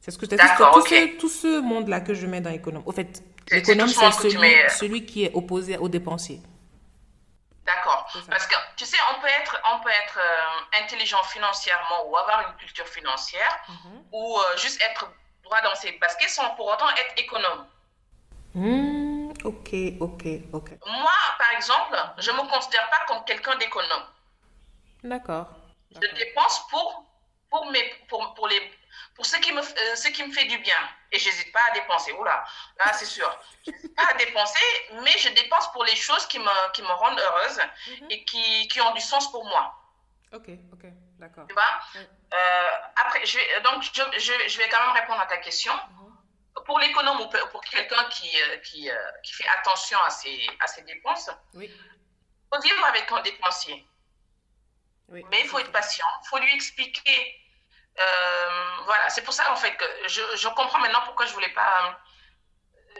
C'est 0.00 0.10
ce 0.10 0.18
que 0.18 0.26
je 0.26 0.36
D'accord, 0.36 0.84
tout, 0.84 0.94
tout 1.18 1.28
ce 1.28 1.60
monde-là 1.60 2.00
que 2.00 2.14
je 2.14 2.26
mets 2.26 2.40
dans 2.40 2.50
l'économe. 2.50 2.82
Au 2.86 2.92
fait, 2.92 3.22
l'économe, 3.50 3.88
c'est 3.88 4.10
celui, 4.12 4.48
celui, 4.68 5.04
qui 5.04 5.24
est 5.24 5.32
opposé 5.34 5.76
au 5.76 5.88
dépensier. 5.88 6.40
Parce 8.30 8.46
que, 8.46 8.54
tu 8.76 8.84
sais, 8.84 8.96
on 9.14 9.20
peut 9.20 9.28
être, 9.28 9.60
on 9.72 9.80
peut 9.80 9.90
être 9.90 10.18
euh, 10.18 10.82
intelligent 10.82 11.22
financièrement 11.24 12.06
ou 12.06 12.16
avoir 12.16 12.48
une 12.48 12.56
culture 12.56 12.86
financière 12.86 13.58
mhm. 13.68 14.04
ou 14.12 14.38
euh, 14.38 14.56
juste 14.56 14.80
être 14.82 15.10
droit 15.42 15.60
dans 15.62 15.74
ses 15.74 15.92
baskets 15.92 16.30
sans 16.30 16.54
pour 16.54 16.66
autant 16.66 16.88
être 16.90 17.14
économe. 17.16 17.66
Hmm, 18.54 19.30
ok, 19.44 19.70
ok, 20.00 20.24
ok. 20.52 20.70
Moi, 20.86 21.12
par 21.38 21.50
exemple, 21.52 21.96
je 22.18 22.30
ne 22.30 22.36
me 22.36 22.48
considère 22.48 22.88
pas 22.88 23.04
comme 23.08 23.24
quelqu'un 23.24 23.56
d'économe. 23.56 24.04
D'accord. 25.02 25.48
Je 25.90 26.14
dépense 26.14 26.66
pour, 26.70 27.04
pour, 27.50 27.70
mes, 27.70 27.84
pour, 28.08 28.34
pour, 28.34 28.48
les, 28.48 28.72
pour 29.14 29.26
ce, 29.26 29.36
qui 29.36 29.52
me, 29.52 29.60
euh, 29.60 29.96
ce 29.96 30.08
qui 30.08 30.24
me 30.24 30.32
fait 30.32 30.44
du 30.46 30.58
bien. 30.58 30.76
Et 31.12 31.18
je 31.18 31.28
n'hésite 31.28 31.52
pas 31.52 31.60
à 31.70 31.70
dépenser. 31.72 32.12
Oula, 32.12 32.44
là, 32.78 32.92
c'est 32.92 33.04
sûr. 33.04 33.28
Je 33.66 33.70
n'hésite 33.70 33.94
pas 33.94 34.06
à 34.10 34.14
dépenser, 34.14 34.64
mais 35.02 35.16
je 35.18 35.28
dépense 35.30 35.70
pour 35.72 35.84
les 35.84 35.96
choses 35.96 36.26
qui 36.26 36.38
me, 36.38 36.72
qui 36.72 36.82
me 36.82 36.88
rendent 36.88 37.20
heureuse 37.20 37.60
mhm. 37.88 38.10
et 38.10 38.24
qui, 38.24 38.68
qui 38.68 38.80
ont 38.80 38.92
du 38.92 39.00
sens 39.00 39.30
pour 39.30 39.44
moi. 39.44 39.74
Ok, 40.32 40.48
ok. 40.72 40.90
D'accord. 41.18 41.46
Tu 41.46 41.54
vois 41.54 41.62
euh, 42.34 42.70
Après, 42.96 43.24
je 43.24 43.38
vais, 43.38 43.60
donc, 43.62 43.82
je, 43.82 44.02
je, 44.18 44.48
je, 44.48 44.58
vais 44.58 44.68
quand 44.68 44.84
même 44.84 44.96
répondre 44.96 45.20
à 45.20 45.26
ta 45.26 45.36
question. 45.38 45.72
Mhm. 45.72 46.64
Pour 46.66 46.78
l'économe 46.78 47.20
ou 47.20 47.28
pour 47.50 47.60
quelqu'un 47.62 48.04
qui, 48.10 48.30
euh, 48.40 48.56
qui, 48.58 48.88
qui, 49.22 49.32
fait 49.32 49.48
attention 49.58 49.98
à 50.06 50.10
ses, 50.10 50.48
à 50.60 50.66
ses 50.66 50.82
dépenses, 50.82 51.28
oui. 51.54 51.70
faut 52.52 52.60
vivre 52.60 52.84
avec 52.86 53.10
un 53.10 53.20
dépensier. 53.22 53.86
Oui. 55.08 55.24
Mais 55.30 55.40
il 55.40 55.48
faut 55.48 55.58
être 55.58 55.72
patient, 55.72 56.06
il 56.22 56.28
faut 56.28 56.38
lui 56.38 56.52
expliquer. 56.54 57.43
Voilà, 58.84 59.08
c'est 59.08 59.22
pour 59.22 59.34
ça 59.34 59.50
en 59.52 59.56
fait 59.56 59.76
que 59.76 59.84
je, 60.08 60.22
je, 60.36 60.48
comprends 60.48 60.80
maintenant 60.80 61.02
pourquoi 61.04 61.26
je 61.26 61.32
voulais 61.32 61.52
pas. 61.52 62.00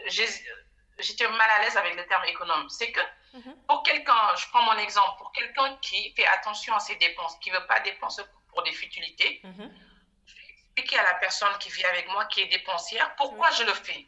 J'étais 0.07 1.27
mal 1.27 1.49
à 1.49 1.61
l'aise 1.61 1.77
avec 1.77 1.95
le 1.95 2.05
terme 2.07 2.23
économe. 2.25 2.69
C'est 2.69 2.91
que 2.91 3.01
Mhm. 3.35 3.55
Pour 3.67 3.83
quelqu'un, 3.83 4.35
je 4.37 4.47
prends 4.47 4.61
mon 4.63 4.77
exemple, 4.77 5.17
pour 5.17 5.31
quelqu'un 5.33 5.75
qui 5.81 6.13
fait 6.15 6.25
attention 6.27 6.73
à 6.73 6.79
ses 6.79 6.95
dépenses, 6.95 7.37
qui 7.39 7.51
ne 7.51 7.57
veut 7.57 7.67
pas 7.67 7.81
dépenser 7.81 8.23
pour 8.49 8.63
des 8.63 8.71
futilités, 8.71 9.41
mhm. 9.43 9.73
je 10.25 10.35
vais 10.35 10.47
expliquer 10.49 10.99
à 10.99 11.03
la 11.03 11.15
personne 11.15 11.57
qui 11.59 11.69
vit 11.69 11.83
avec 11.85 12.07
moi, 12.09 12.25
qui 12.25 12.41
est 12.41 12.47
dépensière, 12.47 13.13
pourquoi 13.15 13.51
je 13.51 13.63
le 13.63 13.73
fais. 13.73 14.07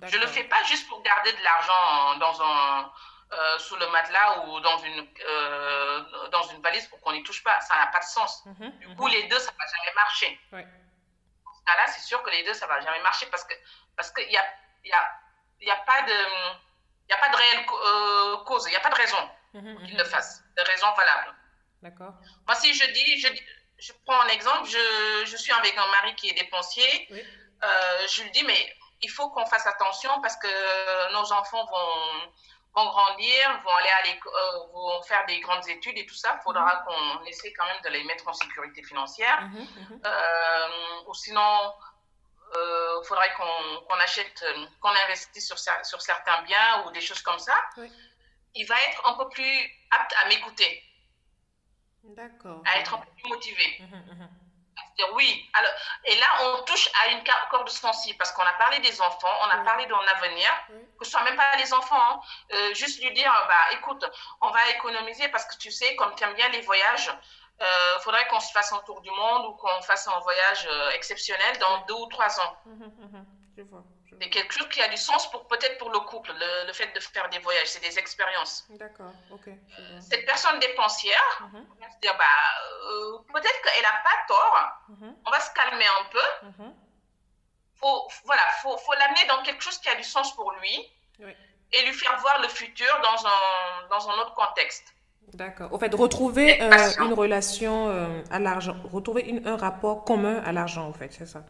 Je 0.00 0.16
ne 0.16 0.22
le 0.22 0.26
fais 0.26 0.44
pas 0.44 0.62
juste 0.64 0.88
pour 0.88 1.02
garder 1.02 1.32
de 1.32 1.42
l'argent 1.42 2.16
dans 2.16 2.42
un, 2.42 2.92
euh, 3.32 3.58
sous 3.58 3.76
le 3.76 3.88
matelas 3.88 4.44
ou 4.44 4.60
dans 4.60 4.76
une, 4.78 5.08
euh, 5.24 6.28
dans 6.28 6.42
une 6.48 6.60
valise 6.60 6.86
pour 6.88 7.00
qu'on 7.00 7.12
n'y 7.12 7.22
touche 7.22 7.42
pas. 7.42 7.58
Ça 7.62 7.76
n'a 7.76 7.86
pas 7.86 8.00
de 8.00 8.04
sens. 8.04 8.44
Mhm, 8.44 8.70
du 8.78 8.94
coup, 8.94 9.06
les 9.06 9.22
deux, 9.22 9.38
ça 9.38 9.50
ne 9.50 9.56
va 9.56 9.64
jamais 9.74 9.94
marcher. 9.94 10.40
Dans 10.50 11.54
ce 11.54 11.64
cas-là, 11.64 11.86
c'est 11.86 12.02
sûr 12.02 12.22
que 12.22 12.28
les 12.28 12.42
deux, 12.42 12.52
ça 12.52 12.66
ne 12.66 12.72
va 12.72 12.80
jamais 12.80 13.00
marcher 13.00 13.24
parce 13.26 13.44
qu'il 13.44 13.56
parce 13.96 14.10
que 14.10 14.20
y, 14.20 14.36
a, 14.36 14.44
y, 14.84 14.92
a, 14.92 15.10
y 15.62 15.70
a 15.70 15.76
pas 15.76 16.02
de 16.02 16.12
n'y 17.08 17.14
a 17.14 17.16
pas 17.16 17.30
de 17.30 17.36
réelle 17.36 17.66
euh, 17.72 18.36
cause, 18.44 18.64
il 18.66 18.70
n'y 18.70 18.76
a 18.76 18.80
pas 18.80 18.90
de 18.90 18.96
raison 18.96 19.30
mhm, 19.54 19.78
qu'il 19.86 19.94
mhm. 19.94 19.98
le 19.98 20.04
fasse, 20.04 20.42
de 20.54 20.62
raison 20.62 20.92
valable. 20.92 21.34
D'accord. 21.80 22.12
Moi, 22.46 22.54
si 22.56 22.74
je 22.74 22.86
dis, 22.92 23.18
je, 23.18 23.28
je 23.78 23.92
prends 24.04 24.20
un 24.20 24.28
exemple, 24.28 24.68
je, 24.68 25.24
je, 25.24 25.36
suis 25.38 25.52
avec 25.52 25.74
un 25.78 25.86
mari 25.90 26.14
qui 26.16 26.28
est 26.28 26.34
dépensier, 26.34 27.08
je 27.10 28.22
lui 28.24 28.30
dis, 28.32 28.44
mais 28.44 28.76
il 29.00 29.10
faut 29.10 29.30
qu'on 29.30 29.46
fasse 29.46 29.66
attention 29.66 30.20
parce 30.20 30.36
que 30.36 31.12
nos 31.12 31.32
enfants 31.32 31.64
vont, 31.64 32.32
vont 32.74 32.86
grandir, 32.86 33.60
vont 33.64 33.76
aller 33.76 33.88
à 33.88 34.02
euh, 34.08 34.66
vont 34.72 35.02
faire 35.02 35.24
des 35.26 35.40
grandes 35.40 35.68
études 35.68 35.98
et 35.98 36.06
tout 36.06 36.14
ça. 36.14 36.36
Il 36.40 36.42
faudra 36.42 36.74
mhm. 36.74 36.84
qu'on 36.86 37.24
essaie 37.26 37.52
quand 37.52 37.66
même 37.66 37.82
de 37.84 37.88
les 37.90 38.04
mettre 38.04 38.26
en 38.28 38.32
sécurité 38.32 38.82
financière. 38.82 39.48
ou 41.06 41.14
sinon, 41.14 41.74
il 42.54 42.58
euh, 42.58 43.02
faudrait 43.04 43.32
qu'on 43.34 43.94
achète, 43.94 44.42
euh, 44.42 44.66
qu'on 44.80 44.90
investisse 45.06 45.46
sur, 45.46 45.58
sur 45.58 46.02
certains 46.02 46.42
biens 46.42 46.84
ou 46.84 46.90
des 46.90 47.00
choses 47.00 47.22
comme 47.22 47.38
ça, 47.38 47.54
il 48.54 48.66
va 48.66 48.74
être 48.88 49.06
un 49.06 49.14
peu 49.14 49.28
plus 49.30 49.70
apte 49.90 50.14
à 50.22 50.28
m'écouter. 50.28 50.82
D'accord. 52.04 52.62
À 52.66 52.78
être 52.78 52.94
un 52.94 52.98
peu 52.98 53.10
plus 53.12 53.28
motivé. 53.28 53.80
Oui. 55.14 55.50
Alors, 55.54 55.72
et 56.04 56.16
là, 56.16 56.26
on 56.42 56.62
touche 56.62 56.88
à 57.02 57.08
une 57.08 57.22
corde 57.50 57.68
sensible 57.68 58.16
parce 58.18 58.32
qu'on 58.32 58.42
a 58.42 58.52
parlé 58.54 58.78
des 58.80 59.00
enfants, 59.00 59.34
on 59.42 59.50
a 59.50 59.58
parlé 59.64 59.86
de 59.86 59.92
mon 59.92 60.06
avenir, 60.16 60.48
que 60.98 61.04
ce 61.04 61.10
soit 61.10 61.24
même 61.24 61.36
pas 61.36 61.56
les 61.56 61.72
enfants. 61.72 62.00
Hein. 62.00 62.20
Euh, 62.52 62.74
juste 62.74 63.02
lui 63.02 63.12
dire, 63.12 63.32
bah, 63.48 63.76
écoute, 63.76 64.04
on 64.40 64.50
va 64.50 64.70
économiser 64.70 65.28
parce 65.28 65.44
que 65.46 65.56
tu 65.56 65.70
sais, 65.70 65.96
comme 65.96 66.14
tu 66.14 66.24
aimes 66.24 66.34
bien 66.34 66.48
les 66.50 66.60
voyages, 66.60 67.10
il 67.60 67.64
euh, 67.64 67.98
faudrait 68.00 68.26
qu'on 68.28 68.40
se 68.40 68.50
fasse 68.52 68.72
un 68.72 68.80
tour 68.80 69.00
du 69.02 69.10
monde 69.10 69.46
ou 69.46 69.52
qu'on 69.52 69.82
fasse 69.82 70.08
un 70.08 70.18
voyage 70.20 70.66
euh, 70.70 70.90
exceptionnel 70.90 71.58
dans 71.58 71.84
deux 71.86 71.94
ou 71.94 72.06
trois 72.06 72.40
ans. 72.40 72.56
Mmh. 72.66 73.24
Je 73.56 73.62
vois. 73.62 73.84
C'est 74.20 74.30
quelque 74.30 74.52
chose 74.52 74.68
qui 74.68 74.80
a 74.80 74.88
du 74.88 74.96
sens 74.96 75.30
pour 75.30 75.46
peut-être 75.48 75.78
pour 75.78 75.90
le 75.90 75.98
couple, 76.00 76.32
le, 76.66 76.72
fait 76.72 76.92
de 76.94 77.00
faire 77.00 77.28
des 77.30 77.38
voyages, 77.38 77.66
c'est 77.66 77.82
des 77.82 77.98
expériences. 77.98 78.66
D'accord, 78.70 79.12
ok. 79.30 79.48
Cette 80.00 80.24
personne 80.26 80.58
dépensière, 80.60 81.42
on 81.52 81.80
va 81.80 81.90
se 81.90 81.98
dire, 82.00 82.14
bah, 82.16 82.24
euh, 82.90 83.18
peut-être 83.32 83.62
qu'elle 83.62 83.82
n'a 83.82 84.02
pas 84.04 84.18
tort, 84.28 85.16
on 85.26 85.30
va 85.30 85.40
se 85.40 85.52
calmer 85.54 85.86
un 85.86 86.04
peu. 86.10 86.62
Faut, 87.80 88.08
voilà, 88.24 88.42
faut, 88.62 88.76
faut 88.76 88.92
l'amener 88.94 89.26
dans 89.28 89.42
quelque 89.42 89.62
chose 89.62 89.78
qui 89.78 89.88
a 89.88 89.96
du 89.96 90.04
sens 90.04 90.34
pour 90.36 90.52
lui 90.52 90.88
et 91.72 91.82
lui 91.86 91.92
faire 91.92 92.16
voir 92.20 92.40
le 92.42 92.48
futur 92.48 92.92
dans 93.02 93.26
un, 93.26 93.88
dans 93.88 94.08
un 94.10 94.14
autre 94.20 94.34
contexte. 94.34 94.94
D'accord. 95.34 95.72
Au 95.72 95.78
fait, 95.78 95.94
retrouver 95.94 96.60
euh, 96.60 96.90
une 97.00 97.14
relation 97.14 97.88
euh, 97.88 98.22
à 98.30 98.38
l'argent, 98.38 98.76
retrouver 98.92 99.40
un 99.44 99.56
rapport 99.56 100.04
commun 100.04 100.42
à 100.44 100.52
l'argent, 100.52 100.86
en 100.86 100.92
fait, 100.92 101.12
c'est 101.12 101.26
ça 101.26 101.44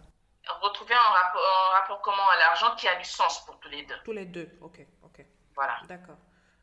retrouver 0.60 0.94
un 0.94 0.98
rapport, 0.98 1.42
un 1.42 1.80
rapport 1.80 2.00
commun 2.00 2.24
à 2.32 2.38
l'argent 2.38 2.74
qui 2.76 2.88
a 2.88 2.96
du 2.96 3.04
sens 3.04 3.44
pour 3.44 3.58
tous 3.60 3.68
les 3.68 3.82
deux. 3.84 3.94
Tous 4.04 4.12
les 4.12 4.26
deux, 4.26 4.48
ok, 4.60 4.80
ok. 5.04 5.24
Voilà. 5.54 5.80
D'accord. 5.88 6.16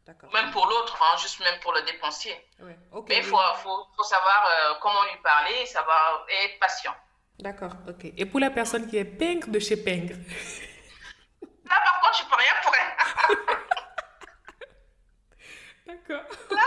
D'accord. 0.05 0.31
Même 0.33 0.49
pour 0.51 0.65
l'autre, 0.65 0.97
hein, 1.01 1.17
juste 1.17 1.39
même 1.39 1.59
pour 1.59 1.71
le 1.71 1.83
dépensier. 1.83 2.33
Oui. 2.61 2.71
Mais 3.07 3.17
il 3.17 3.23
faut, 3.23 3.37
faut, 3.57 3.87
faut, 3.95 4.03
savoir 4.03 4.47
euh, 4.49 4.73
comment 4.81 5.03
lui 5.03 5.21
parler, 5.21 5.65
savoir 5.67 6.25
et 6.27 6.45
être 6.45 6.59
patient. 6.59 6.95
D'accord, 7.37 7.73
ok. 7.87 8.05
Et 8.17 8.25
pour 8.25 8.39
la 8.39 8.49
personne 8.49 8.87
qui 8.89 8.97
est 8.97 9.05
pingre 9.05 9.47
de 9.47 9.59
chez 9.59 9.77
pingre? 9.77 10.15
Là, 11.69 11.77
par 11.83 12.01
contre, 12.01 12.17
je 12.17 12.25
peux 12.25 12.35
rien 12.35 12.53
pour 12.63 12.73
elle. 12.75 13.37
D'accord. 15.89 16.23
Là, 16.51 16.63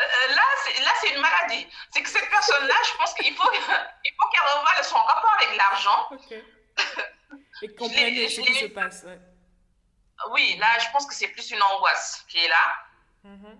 euh, 0.00 0.34
là 0.34 0.92
c'est 1.00 1.14
une 1.14 1.20
maladie. 1.20 1.66
C'est 1.90 2.02
que 2.02 2.08
cette 2.08 2.30
personne-là, 2.30 2.74
je 2.90 2.96
pense 2.96 3.14
qu'il 3.14 3.34
faut, 3.34 3.50
il 3.52 3.60
faut 3.60 4.28
qu'elle 4.30 4.48
revoie 4.48 4.82
son 4.82 4.96
rapport 4.96 5.34
avec 5.38 5.56
l'argent. 5.56 6.08
Ok. 6.10 6.32
Et 7.62 7.74
comprenne 7.74 8.28
ce 8.28 8.40
qui 8.40 8.54
se 8.54 8.66
passe. 8.66 9.04
Oui, 10.30 10.56
là, 10.58 10.78
je 10.78 10.90
pense 10.90 11.06
que 11.06 11.14
c'est 11.14 11.28
plus 11.28 11.50
une 11.50 11.62
angoisse 11.62 12.24
qui 12.28 12.42
est 12.44 12.48
là. 12.48 12.76
Mm-hmm. 13.26 13.58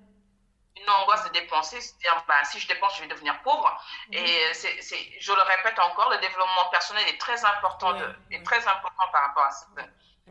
Une 0.81 0.91
angoisse 0.91 1.25
de 1.25 1.31
dépenser, 1.31 1.81
c'est-à-dire, 1.81 2.25
bah, 2.29 2.45
si 2.45 2.59
je 2.61 2.69
dépense, 2.69 2.97
je 2.97 3.03
vais 3.03 3.09
devenir 3.09 3.41
pauvre. 3.43 3.69
Mm-hmm. 4.11 4.17
Et 4.17 4.55
c'est, 4.55 5.21
je 5.21 5.33
le 5.33 5.43
répète 5.43 5.79
encore, 5.79 6.11
le 6.11 6.19
développement 6.19 6.69
personnel 6.71 7.07
est 7.09 7.19
très 7.19 7.43
important, 7.45 7.93
de, 7.95 8.15
est 8.31 8.45
très 8.45 8.67
important 8.67 9.05
par 9.13 9.23
rapport 9.23 9.51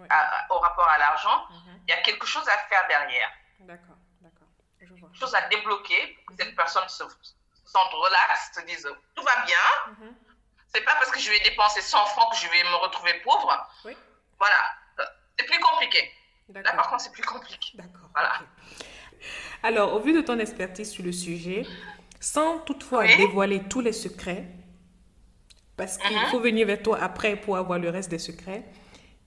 à, 0.10 0.47
au 0.51 0.60
rapport 0.60 0.88
à 0.88 0.97
l'argent. 0.97 1.47
Mm-hmm. 1.49 1.80
Il 1.88 1.89
y 1.89 1.93
a 1.93 2.01
quelque 2.01 2.25
chose 2.25 2.47
à 2.47 2.58
faire 2.69 2.88
derrière. 2.88 3.32
D'accord 3.60 3.95
chose 5.19 5.34
à 5.36 5.47
débloquer 5.49 6.17
pour 6.25 6.36
que 6.36 6.43
cette 6.43 6.56
personne 6.56 6.88
se, 6.89 7.04
sente 7.65 7.93
relaxe, 7.93 8.51
se 8.56 8.62
dise 8.65 8.88
tout 9.15 9.23
va 9.23 9.45
bien. 9.45 9.58
Mm-hmm. 9.89 10.13
C'est 10.73 10.82
pas 10.82 10.95
parce 10.95 11.12
que 11.12 11.19
je 11.19 11.30
vais 11.30 11.39
dépenser 11.39 11.82
100 11.82 12.06
francs 12.08 12.32
que 12.32 12.38
je 12.38 12.49
vais 12.49 12.63
me 12.63 12.75
retrouver 12.75 13.13
pauvre. 13.23 13.69
Oui. 13.86 13.95
Voilà. 14.38 15.08
C'est 15.38 15.45
plus 15.45 15.60
compliqué. 15.60 16.12
Là, 16.54 16.73
par 16.73 16.89
contre, 16.89 17.01
c'est 17.01 17.12
plus 17.12 17.23
compliqué. 17.23 17.71
D'accord. 17.75 18.10
Voilà. 18.13 18.34
Alors, 19.63 19.93
au 19.93 19.99
vu 19.99 20.13
de 20.13 20.21
ton 20.21 20.38
expertise 20.39 20.91
sur 20.91 21.04
le 21.04 21.12
sujet, 21.12 21.65
sans 22.19 22.60
toutefois 22.60 23.06
dévoiler 23.08 23.63
tous 23.67 23.82
les 23.82 23.93
secrets, 23.93 24.45
parce 25.78 25.97
qu'il 25.97 26.15
mm-hmm. 26.15 26.30
faut 26.30 26.39
venir 26.39 26.67
vers 26.67 26.82
toi 26.82 26.99
après 27.01 27.36
pour 27.36 27.58
avoir 27.58 27.80
le 27.80 27.89
reste 27.89 28.10
des 28.10 28.19
secrets, 28.19 28.63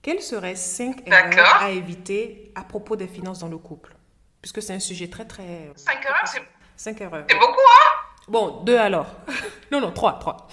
quelles 0.01 0.21
seraient 0.21 0.55
cinq 0.55 1.05
erreurs 1.07 1.61
à 1.61 1.71
éviter 1.71 2.51
à 2.55 2.63
propos 2.63 2.95
des 2.95 3.07
finances 3.07 3.39
dans 3.39 3.49
le 3.49 3.57
couple? 3.57 3.95
Puisque 4.41 4.61
c'est 4.61 4.73
un 4.73 4.79
sujet 4.79 5.09
très, 5.09 5.25
très... 5.25 5.71
5 5.75 6.05
heures, 6.05 6.21
c'est... 6.25 6.41
5 6.77 7.01
heures. 7.01 7.25
C'est 7.29 7.37
beaucoup, 7.37 7.59
hein? 7.59 7.99
Bon, 8.29 8.63
deux 8.63 8.77
alors. 8.77 9.07
non, 9.71 9.81
non, 9.81 9.91
trois, 9.91 10.19
trois. 10.19 10.47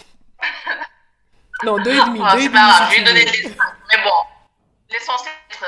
non, 1.63 1.77
deux 1.79 1.95
et 1.95 2.05
demi, 2.07 2.21
ah, 2.23 2.35
deux 2.35 2.43
et 2.43 2.49
demi. 2.49 2.59
je 2.59 2.97
vais 2.97 3.05
donner 3.05 3.25
les 3.25 3.43
cinq. 3.43 3.75
Mais 3.93 4.03
bon, 4.03 4.11
l'essentiel, 4.89 5.35
euh, 5.63 5.67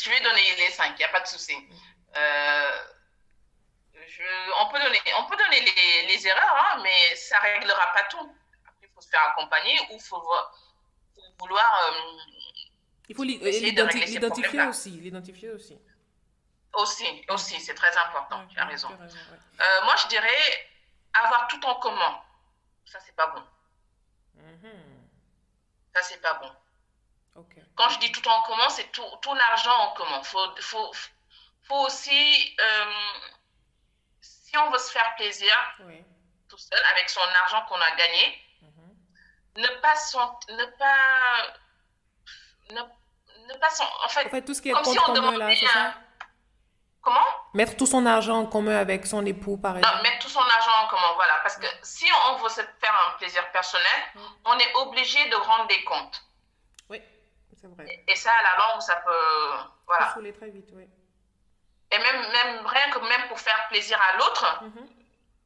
je 0.00 0.08
vais 0.08 0.20
donner 0.20 0.40
les 0.58 0.70
cinq, 0.70 0.92
il 0.94 0.98
n'y 0.98 1.04
a 1.04 1.08
pas 1.08 1.20
de 1.20 1.26
souci. 1.26 1.54
Euh, 2.16 2.70
je, 4.06 4.22
on, 4.60 4.70
peut 4.70 4.78
donner, 4.78 4.98
on 5.18 5.24
peut 5.28 5.36
donner 5.36 5.60
les, 5.60 6.14
les 6.14 6.26
erreurs, 6.26 6.56
hein, 6.74 6.80
mais 6.82 7.16
ça 7.16 7.38
ne 7.38 7.54
réglera 7.54 7.92
pas 7.92 8.04
tout. 8.04 8.32
il 8.82 8.88
faut 8.94 9.00
se 9.00 9.08
faire 9.08 9.22
accompagner 9.36 9.76
ou 9.90 9.94
il 9.94 10.00
faut, 10.00 10.22
vouloir... 11.40 11.90
Euh, 11.90 12.18
il 13.08 13.16
faut 13.16 13.24
l'identifier 13.24 14.64
aussi, 14.68 14.90
l'identifier 14.90 15.50
aussi. 15.50 15.76
Aussi, 16.74 17.24
aussi, 17.28 17.60
c'est 17.60 17.74
très 17.74 17.94
important, 17.98 18.46
tu 18.48 18.58
as 18.58 18.64
raison. 18.64 18.88
Euh, 18.90 19.84
moi, 19.84 19.94
je 19.96 20.06
dirais 20.08 20.70
avoir 21.12 21.46
tout 21.48 21.62
en 21.66 21.74
commun. 21.74 22.22
Ça, 22.86 22.98
c'est 23.00 23.14
pas 23.14 23.26
bon. 23.26 23.42
Mm-hmm. 24.38 25.94
Ça, 25.94 26.02
c'est 26.02 26.20
pas 26.22 26.34
bon. 26.34 26.50
Quand 27.74 27.88
je 27.88 27.98
dis 28.00 28.12
tout 28.12 28.26
en 28.26 28.42
commun, 28.42 28.68
c'est 28.70 28.90
tout, 28.92 29.04
tout 29.22 29.34
l'argent 29.34 29.74
en 29.74 29.92
commun. 29.92 30.18
Il 30.18 30.26
faut, 30.26 30.60
faut, 30.60 30.92
faut, 31.62 31.86
aussi, 31.86 32.56
euh, 32.60 32.92
si 34.20 34.56
on 34.58 34.70
veut 34.70 34.78
se 34.78 34.90
faire 34.90 35.14
plaisir 35.16 35.54
tout 36.48 36.58
seul 36.58 36.80
avec 36.92 37.08
son 37.08 37.20
argent 37.42 37.64
qu'on 37.66 37.80
a 37.80 37.90
gagné, 37.96 38.38
mm-hmm. 38.62 39.62
ne 39.62 39.80
pas, 39.80 39.96
son, 39.96 40.36
ne 40.50 40.64
pas, 40.76 41.54
ne, 42.70 42.82
ne 43.48 43.58
pas 43.58 43.70
son, 43.70 43.84
en 44.04 44.08
fait, 44.08 44.26
en 44.26 44.30
fait 44.30 44.42
tout 44.42 44.54
ce 44.54 44.60
qui 44.60 44.68
est 44.68 44.72
comme 44.72 44.84
si 44.84 44.98
on 45.06 45.12
demandait 45.14 45.60
là, 45.62 45.94
Comment? 47.02 47.26
Mettre 47.52 47.76
tout 47.76 47.86
son 47.86 48.06
argent 48.06 48.38
en 48.38 48.46
commun 48.46 48.76
avec 48.76 49.06
son 49.06 49.26
époux, 49.26 49.56
par 49.56 49.76
exemple. 49.76 49.96
Non, 49.96 50.02
mettre 50.02 50.20
tout 50.20 50.28
son 50.28 50.40
argent 50.40 50.84
en 50.84 50.88
commun, 50.88 51.12
voilà. 51.16 51.34
Parce 51.42 51.56
que 51.56 51.66
si 51.82 52.06
on 52.28 52.36
veut 52.36 52.48
se 52.48 52.60
faire 52.60 52.94
un 53.08 53.18
plaisir 53.18 53.50
personnel, 53.50 53.86
mm. 54.14 54.20
on 54.44 54.58
est 54.58 54.74
obligé 54.76 55.28
de 55.28 55.34
rendre 55.34 55.66
des 55.66 55.82
comptes. 55.82 56.22
Oui, 56.88 57.02
c'est 57.60 57.66
vrai. 57.66 58.04
Et, 58.06 58.14
ça, 58.14 58.30
à 58.30 58.42
la 58.42 58.64
longue, 58.64 58.80
ça 58.80 58.96
peut. 59.04 59.68
Voilà. 59.88 60.14
Ça 60.14 60.20
très 60.38 60.50
vite, 60.50 60.68
oui. 60.74 60.84
Et 61.90 61.98
même, 61.98 62.22
même 62.32 62.66
rien 62.66 62.90
que 62.90 63.00
même 63.00 63.28
pour 63.28 63.38
faire 63.38 63.66
plaisir 63.68 63.98
à 64.00 64.16
l'autre, 64.18 64.62
mm-hmm. 64.62 64.86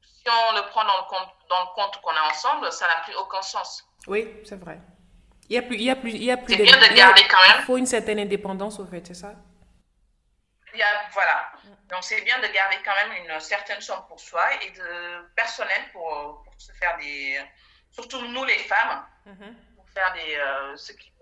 si 0.03 0.29
on 0.29 0.57
le 0.57 0.69
prend 0.69 0.85
dans 0.85 0.99
le 0.99 1.09
compte, 1.09 1.35
dans 1.49 1.61
le 1.61 1.75
compte 1.75 2.01
qu'on 2.03 2.14
a 2.14 2.29
ensemble, 2.29 2.71
ça 2.71 2.87
n'a 2.87 3.03
plus 3.03 3.16
aucun 3.16 3.42
sens. 3.42 3.88
Oui, 4.07 4.29
c'est 4.45 4.61
vrai. 4.61 4.79
Il 5.49 5.55
y 5.55 5.59
a 5.59 5.62
plus, 5.62 5.77
il 5.77 5.85
y 5.85 5.90
a 5.90 5.97
plus, 5.97 6.11
il 6.11 6.23
y 6.23 6.31
a 6.31 6.37
plus. 6.37 6.55
C'est 6.55 6.62
bien 6.62 6.77
de 6.77 6.95
garder 6.95 7.23
quand 7.29 7.49
même. 7.49 7.57
Il 7.61 7.64
faut 7.64 7.77
une 7.79 7.87
certaine 7.87 8.19
indépendance, 8.19 8.79
au 8.79 8.87
fait, 8.87 9.07
c'est 9.07 9.14
ça? 9.14 9.33
Voilà. 11.12 11.53
Donc, 11.91 12.03
c'est 12.03 12.21
bien 12.23 12.39
de 12.39 12.47
garder 12.53 12.77
quand 12.85 12.95
même 12.95 13.25
une 13.25 13.41
certaine 13.41 13.81
somme 13.81 14.05
pour 14.09 14.21
soi 14.21 14.43
et 14.62 14.71
de 14.71 15.27
personnel 15.35 15.83
pour, 15.93 16.43
pour 16.45 16.55
se 16.59 16.73
faire 16.73 16.97
des. 16.99 17.39
Surtout 17.91 18.21
nous, 18.27 18.45
les 18.45 18.59
femmes, 18.59 19.05
mm-hmm. 19.27 19.55
pour 19.77 19.89
faire 19.89 20.12
des, 20.12 20.37
euh, 20.37 20.77
ce, 20.77 20.93
qui, 20.93 21.12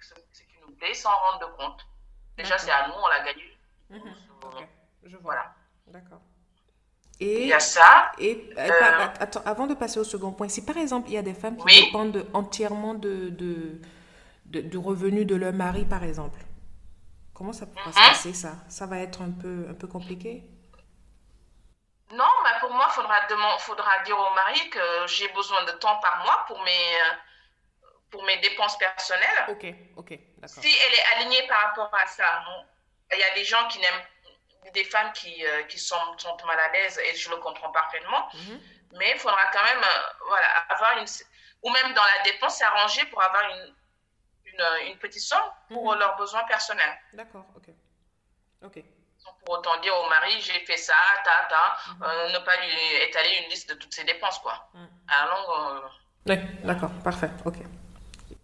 ce, 0.00 0.42
qui, 0.42 0.56
nous 0.66 0.74
plaît 0.74 0.94
sans 0.94 1.10
rendre 1.10 1.46
de 1.46 1.56
compte. 1.56 1.86
Déjà, 2.36 2.58
c'est 2.58 2.70
à 2.70 2.88
nous, 2.88 2.94
on 2.94 3.08
l'a 3.08 3.24
gagné. 3.24 3.58
Mm-hmm. 3.90 4.66
Je 5.04 5.16
vois. 5.16 5.20
Voilà. 5.22 5.54
D'accord. 5.86 6.20
Et, 7.20 7.42
il 7.42 7.48
y 7.48 7.52
a 7.52 7.60
ça. 7.60 8.12
Et 8.18 8.50
euh, 8.56 8.68
euh, 8.68 9.06
attends, 9.20 9.42
avant 9.44 9.66
de 9.66 9.74
passer 9.74 10.00
au 10.00 10.04
second 10.04 10.32
point, 10.32 10.48
si 10.48 10.64
par 10.64 10.78
exemple 10.78 11.10
il 11.10 11.14
y 11.14 11.18
a 11.18 11.22
des 11.22 11.34
femmes 11.34 11.58
qui 11.58 11.84
dépendent 11.84 12.26
entièrement 12.32 12.94
de, 12.94 13.28
de, 13.28 13.78
de, 14.46 14.60
de, 14.62 14.78
revenus 14.78 15.26
de 15.26 15.34
leur 15.34 15.52
mari, 15.52 15.84
par 15.84 16.02
exemple, 16.02 16.40
Comment 17.40 17.54
ça 17.54 17.64
pourra 17.64 17.90
se 17.90 17.98
hein? 17.98 18.08
passer 18.08 18.34
ça? 18.34 18.52
Ça 18.68 18.84
va 18.84 18.98
être 18.98 19.22
un 19.22 19.30
peu, 19.30 19.66
un 19.70 19.72
peu 19.72 19.86
compliqué? 19.86 20.42
Non, 22.12 22.28
mais 22.44 22.50
pour 22.60 22.68
moi, 22.68 22.86
il 22.90 22.92
faudra, 22.92 23.16
faudra 23.60 23.98
dire 24.00 24.18
au 24.18 24.34
mari 24.34 24.68
que 24.68 25.06
j'ai 25.06 25.26
besoin 25.28 25.64
de 25.64 25.70
temps 25.72 25.98
par 26.00 26.22
mois 26.22 26.44
pour 26.46 26.62
mes, 26.62 26.98
pour 28.10 28.22
mes 28.24 28.36
dépenses 28.40 28.76
personnelles. 28.76 29.46
Ok, 29.48 29.64
ok, 29.96 30.18
d'accord. 30.36 30.62
Si 30.62 30.68
elle 30.68 30.92
est 30.92 31.16
alignée 31.16 31.48
par 31.48 31.62
rapport 31.62 31.90
à 31.94 32.06
ça, 32.08 32.26
il 33.14 33.18
y 33.18 33.22
a 33.22 33.34
des 33.34 33.44
gens 33.44 33.66
qui 33.68 33.78
n'aiment, 33.78 34.04
des 34.74 34.84
femmes 34.84 35.10
qui, 35.14 35.42
euh, 35.46 35.62
qui 35.62 35.78
sont, 35.78 35.96
sont, 36.18 36.36
mal 36.44 36.60
à 36.60 36.72
l'aise 36.72 36.98
et 36.98 37.16
je 37.16 37.30
le 37.30 37.36
comprends 37.38 37.72
parfaitement. 37.72 38.28
Mhm. 38.34 38.60
Mais 38.98 39.12
il 39.12 39.18
faudra 39.18 39.46
quand 39.50 39.64
même 39.64 39.82
euh, 39.82 40.12
voilà, 40.28 40.46
avoir 40.68 40.98
une. 40.98 41.06
Ou 41.62 41.70
même 41.70 41.94
dans 41.94 42.04
la 42.04 42.22
dépense, 42.24 42.58
s'arranger 42.58 43.06
pour 43.06 43.22
avoir 43.22 43.48
une, 43.48 43.74
une, 44.52 44.98
petite 44.98 45.22
somme 45.22 45.50
pour 45.68 45.92
mhm. 45.92 45.98
leurs 45.98 46.16
besoins 46.16 46.44
personnels. 46.44 46.98
D'accord, 47.12 47.46
ok. 47.56 47.68
Ok. 48.62 48.84
Pour 49.44 49.58
autant 49.58 49.78
dire 49.80 49.92
au 49.96 50.08
mari, 50.08 50.40
j'ai 50.40 50.64
fait 50.66 50.76
ça, 50.76 50.94
ta, 51.24 51.46
ta, 51.48 51.92
mhm. 51.94 52.02
euh, 52.02 52.32
ne 52.32 52.38
pas 52.44 52.56
lui 52.56 53.08
étaler 53.08 53.42
une 53.42 53.50
liste 53.50 53.68
de 53.70 53.74
toutes 53.74 53.94
ses 53.94 54.04
dépenses, 54.04 54.38
quoi. 54.40 54.70
À 55.08 55.26
longue. 55.26 55.82
oui, 56.26 56.36
d'accord, 56.64 56.90
parfait, 57.02 57.30
ok. 57.44 57.56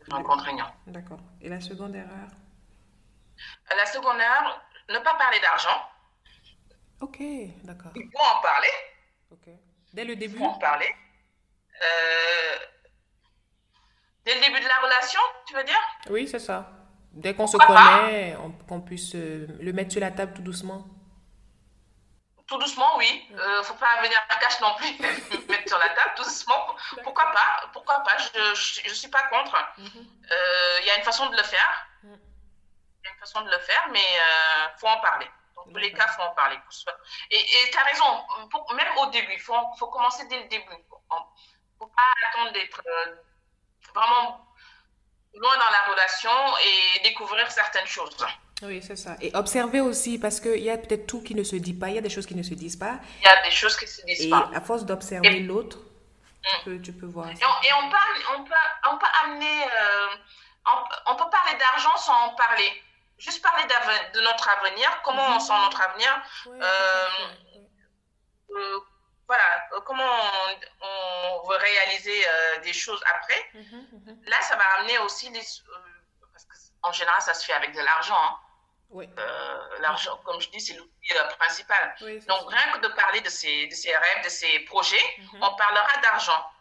Non 0.08 0.22
contraignant. 0.22 0.72
D'accord. 0.86 1.18
Et 1.40 1.48
la 1.48 1.60
seconde 1.60 1.96
erreur? 1.96 2.28
La 3.76 3.86
seconde 3.86 4.20
erreur, 4.20 4.60
ne 4.88 4.98
pas 5.00 5.14
parler 5.14 5.40
d'argent. 5.40 5.82
Ok, 7.00 7.18
d'accord. 7.64 7.92
Il 7.94 8.08
faut 8.10 8.24
en 8.24 8.40
parler. 8.40 8.70
Ok. 9.30 9.48
Dès 9.92 10.04
le 10.04 10.16
début 10.16 10.36
Il 10.36 10.38
faut 10.38 10.44
en 10.44 10.58
parler. 10.58 10.94
Euh, 11.82 12.58
Dès 14.26 14.34
le 14.34 14.40
début 14.40 14.58
de 14.58 14.66
la 14.66 14.80
relation, 14.80 15.20
tu 15.46 15.54
veux 15.54 15.62
dire? 15.62 15.80
Oui, 16.10 16.26
c'est 16.26 16.40
ça. 16.40 16.68
Dès 17.12 17.32
qu'on 17.34 17.46
se 17.46 17.56
connaît, 17.56 18.36
qu'on 18.68 18.80
puisse 18.80 19.14
euh, 19.14 19.46
le 19.60 19.72
mettre 19.72 19.92
sur 19.92 20.00
la 20.00 20.10
table 20.10 20.34
tout 20.34 20.42
doucement. 20.42 20.84
Tout 22.48 22.58
doucement, 22.58 22.98
oui. 22.98 23.24
Il 23.30 23.36
ne 23.36 23.62
faut 23.62 23.74
pas 23.74 24.02
venir 24.02 24.18
à 24.28 24.34
cache 24.36 24.60
non 24.60 24.74
plus, 24.74 24.98
mettre 25.48 25.68
sur 25.68 25.78
la 25.78 25.90
table, 25.90 26.10
tout 26.16 26.24
doucement. 26.24 26.74
Pourquoi 27.04 27.30
pas? 27.32 27.70
Pourquoi 27.72 28.00
pas? 28.00 28.16
Je 28.18 28.88
ne 28.88 28.94
suis 28.94 29.08
pas 29.08 29.22
contre. 29.28 29.56
Il 29.78 30.86
y 30.86 30.90
a 30.90 30.98
une 30.98 31.04
façon 31.04 31.26
de 31.30 31.36
le 31.36 31.44
faire. 31.44 31.86
Mm. 32.02 32.14
Il 32.14 33.06
y 33.06 33.08
a 33.08 33.12
une 33.12 33.20
façon 33.20 33.42
de 33.42 33.50
le 33.50 33.58
faire, 33.60 33.88
mais 33.92 34.00
il 34.00 34.78
faut 34.80 34.88
en 34.88 35.00
parler. 35.00 35.30
Dans 35.54 35.64
tous 35.66 35.78
les 35.78 35.92
cas, 35.92 36.06
il 36.08 36.14
faut 36.14 36.22
en 36.22 36.34
parler. 36.34 36.58
Et 37.30 37.70
tu 37.70 37.78
as 37.78 37.84
raison, 37.84 38.26
même 38.74 38.98
au 38.98 39.06
début, 39.06 39.34
il 39.34 39.40
faut, 39.40 39.54
faut 39.78 39.86
commencer 39.86 40.26
dès 40.26 40.42
le 40.42 40.48
début. 40.48 40.64
Il 40.72 40.78
ne 40.78 41.78
faut 41.78 41.86
pas 41.86 42.02
attendre 42.32 42.52
d'être 42.52 42.82
vraiment 43.94 44.46
loin 45.34 45.56
dans 45.56 45.70
la 45.70 45.92
relation 45.92 46.30
et 46.64 47.02
découvrir 47.02 47.50
certaines 47.50 47.86
choses. 47.86 48.16
Oui, 48.62 48.82
c'est 48.82 48.96
ça. 48.96 49.16
Et 49.20 49.34
observer 49.34 49.80
aussi, 49.80 50.18
parce 50.18 50.40
qu'il 50.40 50.62
y 50.62 50.70
a 50.70 50.78
peut-être 50.78 51.06
tout 51.06 51.22
qui 51.22 51.34
ne 51.34 51.42
se 51.44 51.56
dit 51.56 51.74
pas, 51.74 51.88
il 51.88 51.96
y 51.96 51.98
a 51.98 52.02
des 52.02 52.08
choses 52.08 52.26
qui 52.26 52.34
ne 52.34 52.42
se 52.42 52.54
disent 52.54 52.76
pas. 52.76 52.98
Il 53.20 53.24
y 53.24 53.28
a 53.28 53.42
des 53.42 53.50
choses 53.50 53.76
qui 53.76 53.86
se 53.86 54.04
disent 54.06 54.30
pas. 54.30 54.48
Et 54.52 54.56
à 54.56 54.60
force 54.62 54.84
d'observer 54.84 55.40
l'autre, 55.40 55.78
mm. 56.64 56.80
tu, 56.80 56.92
peux, 56.92 57.06
voir. 57.06 57.28
Et 57.28 57.32
on, 57.34 57.90
peut, 57.90 57.96
on, 58.34 58.44
peut, 58.44 58.54
on 58.90 58.96
peut 58.96 59.06
amener. 59.24 59.64
Euh, 59.64 60.08
on, 61.06 61.16
peut 61.16 61.30
parler 61.30 61.58
d'argent 61.58 61.96
sans 61.96 62.28
en 62.28 62.34
parler. 62.34 62.82
Juste 63.18 63.42
parler 63.42 63.64
de 64.14 64.20
notre 64.20 64.48
avenir, 64.48 65.02
comment 65.04 65.22
on 65.22 65.36
mm-hmm. 65.36 65.40
sent 65.40 65.58
notre 65.64 65.80
avenir. 65.82 66.22
Euh, 66.48 67.08
voilà, 69.26 69.68
euh, 69.72 69.80
comment 69.80 70.04
on, 70.80 71.48
veut 71.48 71.56
réaliser 71.56 72.28
euh, 72.28 72.58
des 72.60 72.72
choses 72.72 73.02
après. 73.14 73.50
Mhm, 73.54 73.88
mhm. 73.92 74.22
Là, 74.26 74.40
ça 74.42 74.56
va 74.56 74.64
amener 74.78 74.98
aussi 74.98 75.30
des. 75.30 75.40
Euh, 75.40 75.78
parce 76.32 76.44
qu'en 76.80 76.92
général, 76.92 77.20
ça 77.22 77.34
se 77.34 77.44
fait 77.44 77.52
avec 77.52 77.74
de 77.74 77.80
l'argent. 77.80 78.16
Hein. 78.16 78.38
Oui. 78.90 79.08
l'argent, 79.80 80.16
comme 80.24 80.40
je 80.40 80.48
dis, 80.50 80.60
c'est 80.60 80.74
l'outil 80.74 81.12
principal. 81.38 81.96
Donc, 82.28 82.48
rien 82.48 82.72
que 82.72 82.78
de 82.78 82.88
parler 82.94 83.20
de 83.20 83.28
ses 83.28 83.68
rêves, 83.68 84.24
de 84.24 84.28
ses 84.28 84.60
projets, 84.60 85.04
mhm. 85.18 85.42
on 85.42 85.56
parlera 85.56 86.00
d'argent. 86.02 86.52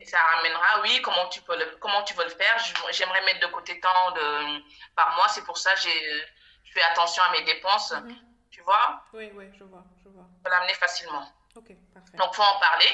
Et 0.00 0.06
ça 0.06 0.18
ramènera, 0.18 0.82
oui, 0.82 1.00
comment 1.02 1.28
tu, 1.28 1.40
peux 1.42 1.56
le, 1.56 1.76
comment 1.80 2.02
tu 2.04 2.14
veux 2.14 2.24
le 2.24 2.30
faire. 2.30 2.56
J'aimerais 2.92 3.22
mettre 3.24 3.40
de 3.40 3.52
côté 3.52 3.80
tant 3.80 4.10
de, 4.12 4.62
par 4.94 5.16
mois. 5.16 5.28
C'est 5.28 5.44
pour 5.44 5.56
ça 5.56 5.74
que 5.74 5.80
je 5.80 6.72
fais 6.72 6.82
attention 6.82 7.22
à 7.22 7.30
mes 7.32 7.42
dépenses. 7.42 7.94
Tu 8.50 8.60
vois? 8.62 9.02
Oui, 9.14 9.30
oui, 9.34 9.50
je 9.58 9.64
vois. 9.64 9.84
Je 10.02 10.08
vois. 10.10 10.24
peux 10.42 10.50
l'amener 10.50 10.74
facilement. 10.74 11.26
Donc, 11.56 11.70
il 11.70 12.34
faut 12.34 12.42
en 12.42 12.58
parler. 12.60 12.90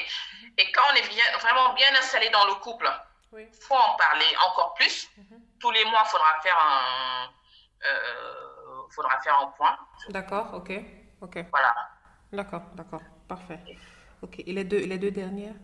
Et 0.57 0.71
quand 0.71 0.83
on 0.91 0.95
est 0.95 1.07
bien, 1.09 1.25
vraiment 1.39 1.73
bien 1.73 1.89
installé 1.95 2.29
dans 2.29 2.45
le 2.45 2.55
couple, 2.55 2.89
il 3.37 3.49
faut 3.67 3.75
en 3.75 3.95
parler 3.95 4.25
encore 4.47 4.73
plus. 4.75 5.09
Mhm. 5.17 5.41
Tous 5.59 5.71
les 5.71 5.83
mois, 5.85 6.03
il 6.05 6.09
faudra 6.09 6.39
faire 6.41 6.57
un, 6.57 7.29
euh, 7.85 8.87
faudra 8.89 9.19
faire 9.21 9.39
un 9.39 9.47
point. 9.47 9.77
D'accord, 10.09 10.53
ok. 10.53 10.71
ok. 11.21 11.45
Voilà. 11.51 11.75
D'accord, 12.31 12.63
d'accord. 12.75 13.01
Parfait. 13.27 13.59
Ok. 14.21 14.39
Et 14.39 14.53
les 14.53 14.63
deux, 14.63 14.85
les 14.85 14.97
deux 14.97 15.11
dernières? 15.11 15.55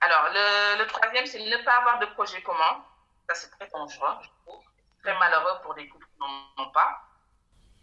Alors, 0.00 0.28
le, 0.32 0.78
le 0.78 0.86
troisième, 0.86 1.26
c'est 1.26 1.38
ne 1.40 1.64
pas 1.64 1.78
avoir 1.78 1.98
de 1.98 2.06
projet 2.06 2.42
commun. 2.42 2.84
Ça, 3.28 3.34
c'est 3.34 3.50
très 3.50 3.68
dangereux, 3.68 4.16
je 4.22 4.28
trouve. 4.44 4.62
Très 5.02 5.16
malheureux 5.18 5.60
pour 5.62 5.74
des 5.74 5.88
couples 5.88 6.06
qui 6.06 6.18
n'en 6.18 6.64
ont 6.64 6.70
pas. 6.70 7.02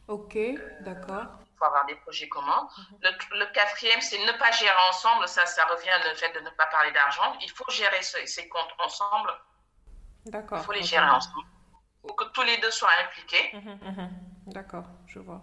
Ok, 0.07 0.37
d'accord 0.81 1.27
avoir 1.63 1.85
des 1.85 1.95
projets 1.95 2.27
communs. 2.29 2.67
Le, 3.01 3.51
quatrième, 3.53 4.01
c'est 4.01 4.19
ne 4.19 4.31
pas 4.37 4.51
gérer 4.51 4.73
ensemble. 4.89 5.27
Ça, 5.27 5.45
ça 5.45 5.65
revient 5.65 6.09
le 6.09 6.15
fait 6.15 6.31
de 6.33 6.39
ne 6.39 6.49
pas 6.51 6.65
parler 6.67 6.91
d'argent. 6.91 7.37
Il 7.41 7.51
faut 7.51 7.69
gérer 7.69 8.01
ces, 8.01 8.47
comptes 8.49 8.73
ensemble. 8.79 9.31
D'accord. 10.25 10.59
Il 10.59 10.65
faut 10.65 10.71
les 10.71 10.83
gérer 10.83 11.09
ensemble. 11.09 11.45
Pour 12.01 12.15
que 12.15 12.25
tous 12.25 12.43
les 12.43 12.57
deux 12.57 12.71
soient 12.71 12.89
impliqués. 13.05 13.49
Mhm, 13.53 13.79
mhm. 13.81 14.09
D'accord, 14.47 14.85
je 15.07 15.19
vois. 15.19 15.41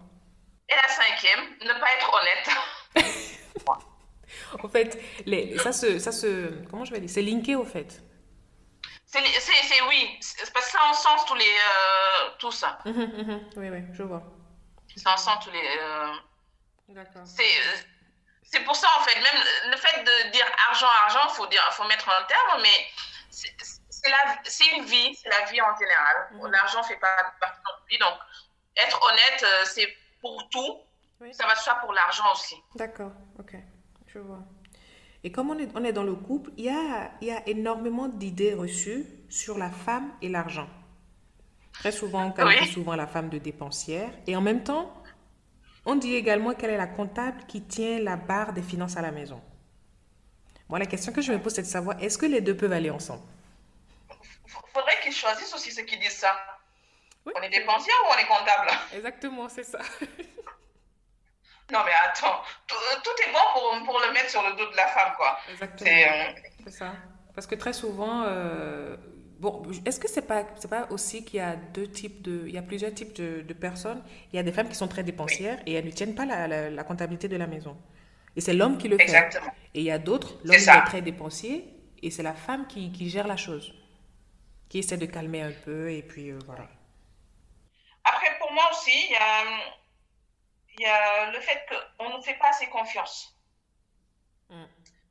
Et 0.67 0.75
la 0.75 0.87
cinquième, 0.87 1.57
ne 1.61 1.79
pas 1.79 1.93
être 1.95 2.13
honnête. 2.13 2.49
en 4.63 4.67
fait, 4.67 5.01
les, 5.25 5.57
ça, 5.57 5.71
se, 5.71 5.99
ça 5.99 6.11
se. 6.11 6.63
Comment 6.69 6.85
je 6.85 6.91
vais 6.91 6.99
dire 6.99 7.09
C'est 7.09 7.21
linké, 7.21 7.55
au 7.55 7.65
fait. 7.65 8.03
C'est 9.05 9.19
oui. 9.87 10.19
Parce 10.37 10.51
que 10.51 10.71
ça, 10.71 10.79
on 10.89 10.93
sens 10.93 11.25
tous 11.25 11.33
les, 11.33 11.43
euh, 11.43 12.29
tout 12.37 12.51
ça. 12.51 12.77
Mhm, 12.85 13.49
oui, 13.57 13.69
oui, 13.69 13.83
je 13.93 14.03
vois. 14.03 14.21
Ça 14.99 15.17
sent 15.17 15.31
tous 15.43 15.51
les. 15.51 15.77
Euh, 15.79 16.13
D'accord. 16.89 17.23
C'est 17.25 18.63
pour 18.63 18.75
ça, 18.75 18.87
en 18.99 19.03
fait, 19.03 19.15
même 19.15 19.43
le 19.69 19.77
fait 19.77 20.03
de 20.03 20.31
dire 20.31 20.45
argent, 20.69 20.87
argent, 21.05 21.19
il 21.29 21.35
faut, 21.35 21.47
dire, 21.47 21.61
faut 21.71 21.87
mettre 21.87 22.09
un 22.09 22.23
terme, 22.23 22.61
mais 22.61 22.87
c'est 23.29 24.75
une 24.75 24.85
vie, 24.85 25.15
c'est 25.15 25.29
la 25.29 25.45
vie 25.51 25.61
en 25.61 25.75
général. 25.77 26.29
Mhm. 26.33 26.51
L'argent 26.51 26.79
ne 26.79 26.85
fait 26.85 26.97
pas 26.97 27.15
partie 27.39 27.59
de 27.59 27.63
notre 27.65 27.85
vie. 27.87 27.97
Donc, 27.99 28.13
être 28.75 28.99
honnête, 29.03 29.43
euh, 29.43 29.65
c'est 29.65 29.87
pour 30.21 30.49
tout. 30.49 30.79
Ça 31.31 31.45
va 31.45 31.55
soit 31.55 31.75
pour 31.75 31.93
l'argent 31.93 32.31
aussi. 32.31 32.55
D'accord, 32.75 33.11
ok, 33.37 33.55
je 34.07 34.19
vois. 34.19 34.39
Et 35.23 35.31
comme 35.31 35.49
on 35.49 35.59
est, 35.59 35.69
on 35.75 35.83
est 35.83 35.91
dans 35.91 36.03
le 36.03 36.15
couple, 36.15 36.49
il 36.57 36.63
y 36.65 36.69
a, 36.69 37.11
il 37.19 37.27
y 37.27 37.31
a 37.31 37.45
énormément 37.47 38.07
d'idées 38.07 38.53
reçues 38.53 39.05
sur 39.29 39.57
la 39.57 39.69
femme 39.69 40.13
et 40.21 40.29
l'argent. 40.29 40.69
Très 41.79 41.91
souvent, 41.93 42.25
on 42.25 42.31
qualifie 42.31 42.71
souvent 42.71 42.95
la 42.95 43.07
femme 43.07 43.29
de 43.29 43.37
dépensière. 43.37 44.09
Et 44.27 44.35
en 44.35 44.41
même 44.41 44.63
temps, 44.63 44.93
on 45.85 45.95
dit 45.95 46.13
également 46.13 46.53
qu'elle 46.53 46.71
est 46.71 46.77
la 46.77 46.87
comptable 46.87 47.45
qui 47.47 47.61
tient 47.61 47.99
la 47.99 48.17
barre 48.17 48.53
des 48.53 48.61
finances 48.61 48.97
à 48.97 49.01
la 49.01 49.11
maison. 49.11 49.41
Moi, 50.67 50.77
la 50.77 50.85
question 50.85 51.13
que 51.13 51.21
je 51.21 51.31
me 51.31 51.41
pose, 51.41 51.53
c'est 51.53 51.63
de 51.63 51.67
savoir, 51.67 52.01
est-ce 52.03 52.17
que 52.17 52.25
les 52.25 52.41
deux 52.41 52.55
peuvent 52.55 52.73
aller 52.73 52.89
ensemble? 52.89 53.23
Il 54.11 54.51
faudrait 54.73 54.99
qu'ils 55.01 55.13
choisissent 55.13 55.53
aussi 55.53 55.71
ceux 55.71 55.83
qui 55.83 55.97
disent 55.97 56.17
ça. 56.17 56.35
On 57.25 57.41
est 57.41 57.49
dépensière 57.49 57.95
ou 58.05 58.13
on 58.13 58.17
est 58.17 58.27
comptable? 58.27 58.69
Exactement, 58.93 59.49
c'est 59.49 59.63
ça. 59.63 59.79
non, 61.71 61.79
mais 61.85 61.91
attends, 62.05 62.41
tout, 62.67 62.75
est 62.75 63.31
bon 63.31 63.39
pour, 63.53 63.85
pour, 63.85 63.99
le 63.99 64.13
mettre 64.13 64.29
sur 64.29 64.43
le 64.43 64.55
dos 64.55 64.69
de 64.69 64.75
la 64.75 64.87
femme, 64.87 65.13
quoi. 65.15 65.39
Exactement. 65.49 65.89
Euh, 65.89 66.33
c'est 66.65 66.71
ça. 66.71 66.93
Parce 67.33 67.47
que 67.47 67.55
très 67.55 67.73
souvent, 67.73 68.23
euh, 68.27 68.95
Bon, 69.39 69.63
est-ce 69.85 70.01
que 70.01 70.09
c'est 70.09 70.27
pas 70.27 70.43
c'est 70.57 70.69
pas 70.69 70.87
aussi 70.89 71.23
qu'il 71.23 71.37
y 71.37 71.39
a 71.41 71.55
deux 71.55 71.87
types 71.87 72.21
de 72.21 72.43
il 72.45 72.53
y 72.53 72.57
a 72.57 72.61
plusieurs 72.61 72.93
types 72.93 73.13
de, 73.13 73.41
de 73.41 73.53
personnes. 73.53 74.03
Il 74.33 74.35
y 74.35 74.39
a 74.39 74.43
des 74.43 74.51
femmes 74.51 74.67
qui 74.67 74.75
sont 74.75 74.89
très 74.89 75.03
dépensières 75.03 75.59
et 75.65 75.73
elles 75.73 75.85
ne 75.85 75.91
tiennent 75.91 76.13
pas 76.13 76.25
la, 76.25 76.69
la, 76.69 76.83
comptabilité 76.83 77.29
de 77.29 77.37
la 77.37 77.47
maison. 77.47 77.77
Et 78.35 78.41
c'est 78.41 78.53
l'homme 78.53 78.77
qui 78.77 78.89
le 78.89 78.97
fait. 78.97 79.39
Et 79.73 79.79
il 79.79 79.83
y 79.85 79.91
a 79.91 79.97
d'autres, 79.97 80.39
l'homme 80.43 80.55
est, 80.55 80.85
très 80.85 81.01
dépensier 81.01 81.73
et 82.03 82.11
c'est 82.11 82.23
la 82.23 82.33
femme 82.33 82.67
qui, 82.67 82.91
qui, 82.91 83.09
gère 83.09 83.27
la 83.27 83.37
chose, 83.37 83.73
qui 84.67 84.79
essaie 84.79 84.97
de 84.97 85.05
calmer 85.05 85.41
un 85.41 85.53
peu 85.63 85.89
et 85.89 86.03
puis 86.03 86.31
euh, 86.31 86.39
voilà. 86.45 86.67
Après, 88.03 88.37
pour 88.39 88.51
moi 88.51 88.63
aussi, 88.71 88.91
il 88.91 89.11
y 89.11 89.15
a, 89.15 89.43
il 90.77 90.81
y 90.81 90.85
a 90.85 91.31
le 91.31 91.39
fait 91.39 91.65
qu'on 91.97 92.17
ne 92.17 92.21
fait 92.21 92.37
pas 92.37 92.49
assez 92.49 92.67
confiance. 92.67 93.38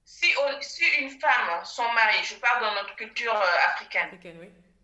Si, 0.08 0.32
si, 0.62 0.86
une 1.00 1.20
femme, 1.20 1.62
son 1.66 1.86
mari, 1.92 2.24
je 2.24 2.34
parle 2.36 2.62
dans 2.62 2.74
notre 2.76 2.96
culture 2.96 3.36
euh, 3.36 3.66
africaine, 3.66 4.18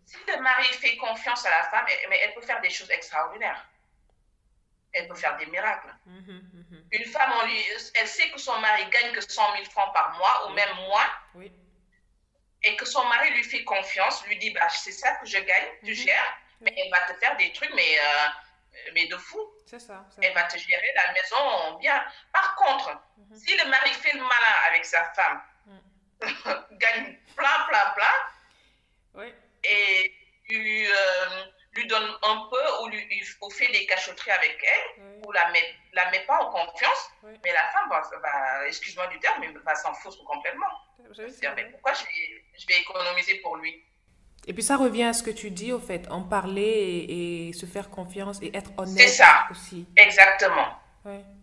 si 0.05 0.17
le 0.27 0.39
mari 0.39 0.65
fait 0.65 0.95
confiance 0.97 1.43
à 1.47 1.49
la 1.49 1.63
femme, 1.63 1.83
elle, 1.89 2.09
mais 2.09 2.19
elle 2.23 2.35
peut 2.35 2.43
faire 2.43 2.61
des 2.61 2.69
choses 2.69 2.91
extraordinaires. 2.91 3.67
Elle 4.93 5.07
peut 5.07 5.15
faire 5.15 5.35
des 5.37 5.47
miracles. 5.47 5.91
Mhm, 6.05 6.51
mhm. 6.53 6.87
Une 6.91 7.05
femme, 7.05 7.33
elle 7.95 8.07
sait 8.07 8.29
que 8.29 8.37
son 8.37 8.59
mari 8.59 8.85
gagne 8.91 9.13
que 9.13 9.21
100 9.21 9.53
000 9.55 9.65
francs 9.71 9.91
par 9.95 10.15
mois 10.15 10.47
ou 10.47 10.53
même 10.53 10.75
moins. 10.75 11.09
Et 12.61 12.75
que 12.75 12.85
son 12.85 13.03
mari 13.05 13.31
lui 13.31 13.43
fait 13.43 13.63
confiance, 13.63 14.23
lui 14.27 14.37
dit, 14.37 14.51
bah, 14.51 14.69
c'est 14.69 14.91
ça 14.91 15.15
que 15.15 15.25
je 15.25 15.39
gagne, 15.39 15.69
tu 15.83 15.89
mhm. 15.89 15.97
gères, 16.05 16.37
mais 16.61 16.73
elle 16.77 16.91
va 16.91 17.01
te 17.11 17.19
faire 17.19 17.35
des 17.37 17.51
trucs, 17.51 17.73
mais, 17.73 17.97
euh, 17.99 18.27
mais 18.93 19.07
de 19.07 19.17
fou. 19.17 19.39
C'est 19.65 19.79
ça, 19.79 20.05
Elle 20.21 20.33
va 20.33 20.43
te 20.43 20.57
gérer 20.57 20.91
la 20.95 21.11
maison 21.13 21.77
bien. 21.79 22.03
Par 22.31 22.55
contre, 22.55 22.99
mhm. 23.17 23.35
si 23.35 23.57
le 23.57 23.65
mari 23.69 23.91
fait 23.91 24.13
le 24.13 24.21
malin 24.21 24.55
avec 24.69 24.85
sa 24.85 25.03
femme, 25.13 25.41
mhm. 25.65 25.81
gagne 26.77 27.17
plein, 27.35 27.65
plein, 27.67 27.91
plein, 27.95 28.13
oui. 29.15 29.33
et 29.63 30.15
lui, 30.49 30.87
euh, 30.87 31.45
lui, 31.73 31.87
donne 31.87 32.09
un 32.21 32.47
peu 32.49 32.83
ou, 32.83 32.87
lui, 32.87 33.23
ou 33.41 33.49
fait 33.49 33.67
des 33.71 33.85
cachotteries 33.85 34.31
avec 34.31 34.57
elle, 34.63 35.21
ou 35.25 35.31
la 35.31 35.49
met, 35.49 35.75
la 35.93 36.11
met 36.11 36.21
pas 36.25 36.39
en 36.39 36.51
confiance, 36.51 37.09
mais 37.23 37.51
la 37.51 37.67
femme 37.71 37.89
va, 37.89 38.67
excuse-moi 38.67 39.07
du 39.07 39.19
terme, 39.19 39.41
mais 39.41 39.51
va 39.63 39.75
s'en 39.75 39.93
foutre 39.95 40.23
complètement. 40.23 40.67
Mais 40.99 41.65
pourquoi 41.71 41.93
je 41.93 42.03
je 42.57 42.67
vais 42.67 42.79
économiser 42.79 43.35
pour 43.41 43.57
lui? 43.57 43.83
Et 44.47 44.53
puis 44.53 44.63
ça 44.63 44.77
revient 44.77 45.03
à 45.03 45.13
ce 45.13 45.23
que 45.23 45.31
tu 45.31 45.49
dis, 45.51 45.71
au 45.71 45.79
fait, 45.79 46.07
en 46.09 46.21
parler 46.21 47.05
et, 47.09 47.53
se 47.53 47.65
faire 47.65 47.89
confiance 47.89 48.39
et 48.41 48.55
être 48.55 48.71
honnête 48.77 48.97
C'est 48.97 49.07
ça, 49.07 49.47
aussi. 49.49 49.85
exactement. 49.95 50.67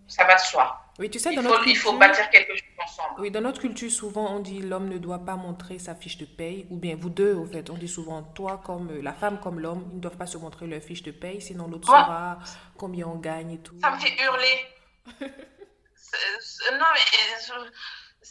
Ça 0.08 0.24
va 0.24 0.34
de 0.34 0.40
soi. 0.40 0.78
Oui, 0.98 1.08
tu 1.08 1.18
sais, 1.18 1.30
il, 1.32 1.36
dans 1.36 1.42
faut, 1.42 1.48
notre 1.48 1.66
il 1.66 1.76
faut 1.76 1.96
bâtir 1.96 2.28
quelque 2.30 2.54
chose 2.54 2.68
ensemble. 2.84 3.20
Oui, 3.20 3.30
dans 3.30 3.40
notre 3.40 3.60
culture, 3.60 3.90
souvent, 3.90 4.34
on 4.36 4.40
dit 4.40 4.60
l'homme 4.60 4.88
ne 4.88 4.98
doit 4.98 5.24
pas 5.24 5.36
montrer 5.36 5.78
sa 5.78 5.94
fiche 5.94 6.18
de 6.18 6.26
paye, 6.26 6.66
ou 6.70 6.76
bien 6.76 6.96
vous 6.96 7.08
deux, 7.08 7.34
au 7.34 7.46
fait, 7.46 7.70
on 7.70 7.78
dit 7.78 7.88
souvent 7.88 8.22
toi 8.22 8.60
comme 8.62 8.90
euh, 8.90 9.00
la 9.02 9.14
femme 9.14 9.40
comme 9.40 9.58
l'homme, 9.58 9.88
ils 9.90 9.96
ne 9.96 10.00
doivent 10.00 10.18
pas 10.18 10.26
se 10.26 10.36
montrer 10.36 10.66
leur 10.66 10.82
fiche 10.82 11.02
de 11.02 11.12
paye, 11.12 11.40
sinon 11.40 11.66
l'autre 11.66 11.86
saura 11.86 12.38
combien 12.76 13.06
on 13.06 13.16
gagne 13.16 13.52
et 13.52 13.58
tout. 13.58 13.74
Ça 13.80 13.90
me 13.92 13.98
fait 13.98 14.14
hurler. 14.22 14.66
non, 15.20 16.86
mais 16.94 17.00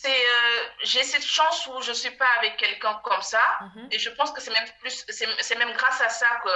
c'est 0.02 0.10
euh, 0.10 0.70
j'ai 0.84 1.04
cette 1.04 1.26
chance 1.26 1.68
où 1.68 1.80
je 1.82 1.92
suis 1.92 2.12
pas 2.12 2.32
avec 2.40 2.58
quelqu'un 2.58 2.96
comme 3.04 3.22
ça 3.22 3.44
mhm. 3.62 3.88
et 3.92 4.00
je 4.00 4.10
pense 4.10 4.32
que 4.32 4.42
c'est 4.42 4.52
même 4.52 4.68
plus 4.80 5.06
c'est 5.10 5.58
même 5.58 5.74
grâce 5.74 6.02
à 6.02 6.10
ça 6.10 6.28
que 6.44 6.50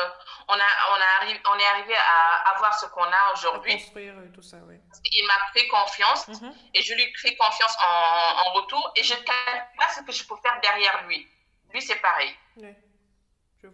on 0.47 0.53
a 0.53 0.69
on 0.93 0.99
a 1.07 1.09
arrivé 1.21 1.39
on 1.53 1.59
est 1.59 1.69
arrivé 1.73 1.95
à 1.95 2.49
avoir 2.53 2.73
ce 2.79 2.87
qu'on 2.87 3.03
a 3.03 3.33
aujourd'hui 3.33 3.73
construire 3.73 4.15
tout 4.33 4.41
ça 4.41 4.57
oui 4.67 4.77
il 5.17 5.27
m'a 5.27 5.39
fait 5.53 5.67
confiance 5.67 6.27
mhm. 6.27 6.51
et 6.73 6.81
je 6.81 6.93
lui 6.95 7.05
fais 7.17 7.35
confiance 7.35 7.75
en, 7.87 8.47
en 8.47 8.53
retour 8.53 8.91
et 8.95 9.03
je 9.03 9.13
ne 9.13 9.23
pas 9.23 9.89
ce 9.95 10.01
que 10.01 10.11
je 10.11 10.23
peux 10.27 10.37
faire 10.37 10.59
derrière 10.61 11.05
lui 11.05 11.27
lui 11.71 11.81
c'est 11.81 12.01
pareil 12.01 12.35
oui. 12.57 12.73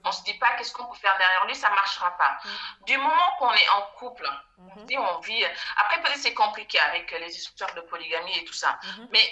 On 0.06 0.12
se 0.14 0.24
dit 0.24 0.36
pas 0.36 0.56
qu'est-ce 0.56 0.72
qu'on 0.72 0.86
peut 0.86 0.96
faire 0.96 1.18
derrière 1.18 1.46
lui, 1.48 1.54
ça 1.54 1.70
marchera 1.70 2.12
pas. 2.18 2.40
Mhm. 2.46 2.86
Du 2.86 2.98
moment 2.98 3.30
qu'on 3.40 3.52
est 3.52 3.70
en 3.70 3.82
couple, 4.00 4.26
on 4.58 4.86
dit 4.86 4.98
on 4.98 5.20
vit. 5.20 5.44
Après 5.76 6.02
peut-être 6.02 6.18
c'est 6.18 6.34
compliqué 6.34 6.80
avec 6.80 7.12
les 7.12 7.36
histoires 7.36 7.74
de 7.76 7.82
polygamie 7.82 8.38
et 8.38 8.46
tout 8.46 8.54
ça, 8.54 8.80
mais 9.12 9.26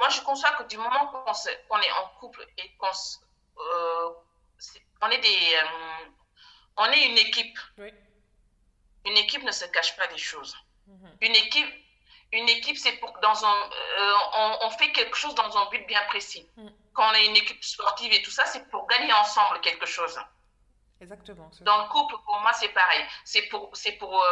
moi, 0.00 0.08
je 0.08 0.20
conçois 0.22 0.50
que 0.52 0.64
du 0.64 0.76
moment 0.76 1.06
qu'on 1.06 1.80
est 1.80 1.92
en 1.92 2.08
couple 2.20 2.46
et 2.58 2.76
qu'on 2.76 2.90
euh, 3.58 4.10
on 5.02 5.10
est 5.10 5.18
des, 5.18 5.56
euh, 5.56 6.06
on 6.76 6.86
est 6.86 7.06
une 7.06 7.18
équipe. 7.18 7.58
Une 9.06 9.16
équipe 9.18 9.42
ne 9.42 9.52
se 9.52 9.66
cache 9.66 9.96
pas 9.96 10.06
des 10.08 10.18
choses. 10.18 10.56
Mhm. 10.86 11.16
Une 11.20 11.36
équipe, 11.36 11.74
une 12.32 12.48
équipe, 12.48 12.76
c'est 12.76 12.92
pour 12.94 13.16
dans 13.20 13.44
un, 13.44 13.70
euh, 13.70 14.14
on, 14.62 14.70
fait 14.70 14.90
quelque 14.92 15.16
chose 15.16 15.34
dans 15.34 15.56
un 15.56 15.66
but 15.70 15.86
bien 15.86 16.02
précis. 16.06 16.48
Mhm. 16.56 16.72
Quand 16.94 17.10
on 17.10 17.14
est 17.14 17.26
une 17.26 17.36
équipe 17.36 17.62
sportive 17.62 18.12
et 18.12 18.22
tout 18.22 18.30
ça, 18.30 18.46
c'est 18.46 18.68
pour 18.70 18.86
gagner 18.86 19.12
ensemble 19.12 19.60
quelque 19.60 19.86
chose. 19.86 20.18
Exactement. 21.00 21.50
Dans 21.60 21.82
le 21.82 21.88
couple, 21.88 22.14
pour 22.24 22.40
moi, 22.40 22.52
c'est 22.54 22.68
pareil. 22.68 23.04
C'est 23.24 23.42
pour, 23.48 23.70
c'est 23.76 23.92
pour 23.92 24.24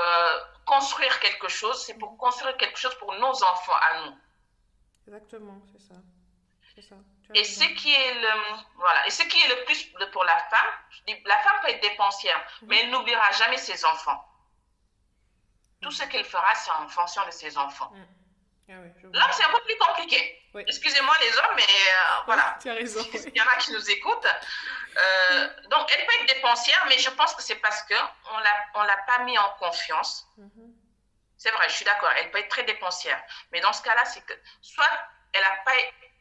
construire 0.64 1.20
quelque 1.20 1.48
chose. 1.48 1.84
C'est 1.84 1.98
pour 1.98 2.16
construire 2.16 2.56
quelque 2.56 2.78
chose 2.78 2.94
pour 2.96 3.12
nos 3.14 3.44
enfants 3.44 3.76
à 3.90 4.00
nous. 4.00 4.16
Exactement, 5.07 5.61
c'est 5.72 5.80
ça. 5.80 5.94
ça. 6.88 6.96
Et 7.34 7.44
ce 7.44 7.64
qui 7.64 7.92
est 7.92 8.14
le 8.14 8.28
voilà, 8.76 9.07
et 9.07 9.11
ce 9.11 9.22
qui 9.24 9.38
est 9.38 9.48
le 9.48 9.64
plus 9.64 9.84
pour 10.12 10.24
la 10.24 10.38
femme, 10.38 10.70
je 10.90 11.12
dis, 11.12 11.22
la 11.24 11.38
femme 11.38 11.61
peut 11.62 11.70
être 11.70 11.82
dépensière, 11.82 12.40
mhm. 12.62 12.68
mais 12.68 12.80
elle 12.80 12.90
n'oubliera 12.90 13.30
jamais 13.32 13.59
ses 13.59 13.84
enfants. 13.84 14.24
Tout 15.80 15.90
ce 15.90 16.05
qu'elle 16.05 16.24
fera, 16.24 16.55
c'est 16.55 16.70
en 16.70 16.88
fonction 16.88 17.26
de 17.26 17.32
ses 17.32 17.59
enfants. 17.59 17.90
Mm. 17.92 18.05
Ah 18.68 18.74
L'homme, 19.03 19.32
c'est 19.32 19.44
un 19.44 19.50
peu 19.50 19.61
plus 19.64 19.76
compliqué. 19.76 20.40
Excusez-moi 20.55 21.14
les 21.20 21.36
hommes, 21.38 21.57
mais 21.57 21.62
euh, 21.62 22.22
voilà. 22.26 22.57
Tu 22.62 22.70
as 22.70 22.74
raison. 22.74 23.05
Il 23.12 23.36
y 23.36 23.42
en 23.42 23.46
a 23.48 23.57
qui 23.57 23.72
nous 23.72 23.90
écoutent. 23.90 24.26
Euh, 24.96 25.48
donc, 25.68 25.90
elle 25.92 26.07
peut 26.07 26.12
être 26.20 26.34
dépensière, 26.34 26.84
mais 26.88 26.98
je 26.98 27.11
pense 27.11 27.34
que 27.34 27.42
c'est 27.42 27.57
parce 27.57 27.82
qu'on 27.82 28.38
ne 28.38 28.86
l'a 28.86 28.96
pas 29.07 29.24
mis 29.24 29.36
en 29.36 29.48
confiance. 29.59 30.28
Mhm. 30.38 30.74
C'est 31.43 31.51
vrai, 31.51 31.68
je 31.68 31.74
suis 31.74 31.84
d'accord, 31.84 32.12
elle 32.16 32.30
peut 32.30 32.38
être 32.38 32.51
très 32.51 32.62
dépensière. 32.62 33.20
Mais 33.51 33.59
dans 33.59 33.72
ce 33.72 33.82
cas-là, 33.82 34.05
c'est 34.05 34.24
que 34.24 34.32
soit 34.61 34.88
elle 35.32 35.43
n'a 35.43 35.57
pas 35.64 35.74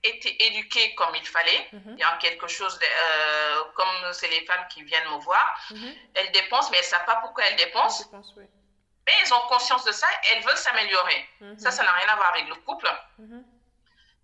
été 0.03 0.45
éduquée 0.47 0.95
comme 0.95 1.13
il 1.15 1.27
fallait, 1.27 1.69
mhm. 1.73 1.93
il 1.93 1.99
y 1.99 2.03
a 2.03 2.17
quelque 2.17 2.47
chose, 2.47 2.79
euh, 2.81 3.63
comme 3.75 4.13
c'est 4.13 4.29
les 4.29 4.43
femmes 4.47 4.65
qui 4.69 4.81
viennent 4.81 5.09
me 5.11 5.19
voir, 5.19 5.61
mhm. 5.69 5.93
elles 6.15 6.31
dépensent, 6.31 6.71
mais 6.71 6.77
elles 6.77 6.85
ne 6.85 6.89
savent 6.89 7.05
pas 7.05 7.17
pourquoi 7.17 7.43
elles 7.45 7.55
dépensent. 7.55 8.09
Mais 8.15 9.13
elles 9.21 9.31
ont 9.31 9.41
conscience 9.41 9.83
de 9.83 9.91
ça, 9.91 10.07
elles 10.31 10.43
veulent 10.43 10.57
s'améliorer. 10.57 11.29
Mhm. 11.39 11.59
Ça, 11.59 11.69
ça 11.69 11.83
n'a 11.83 11.91
rien 11.91 12.07
à 12.07 12.15
voir 12.15 12.29
avec 12.29 12.47
le 12.47 12.55
couple. 12.55 12.91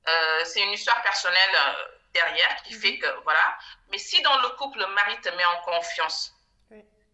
Euh, 0.08 0.45
c'est 0.45 0.62
une 0.62 0.72
histoire 0.72 1.00
personnelle 1.04 1.56
euh, 1.56 1.86
derrière 2.14 2.64
qui 2.64 2.74
fait 2.74 2.98
que, 2.98 3.22
voilà. 3.22 3.56
Mais 3.91 4.00
si 4.00 4.20
dans 4.24 4.39
le 4.39 4.50
couple, 4.58 4.80
le 4.80 4.88
mari 4.88 5.22
te 5.22 5.30
met 5.30 5.45
en 5.45 5.62
confiance, 5.62 6.34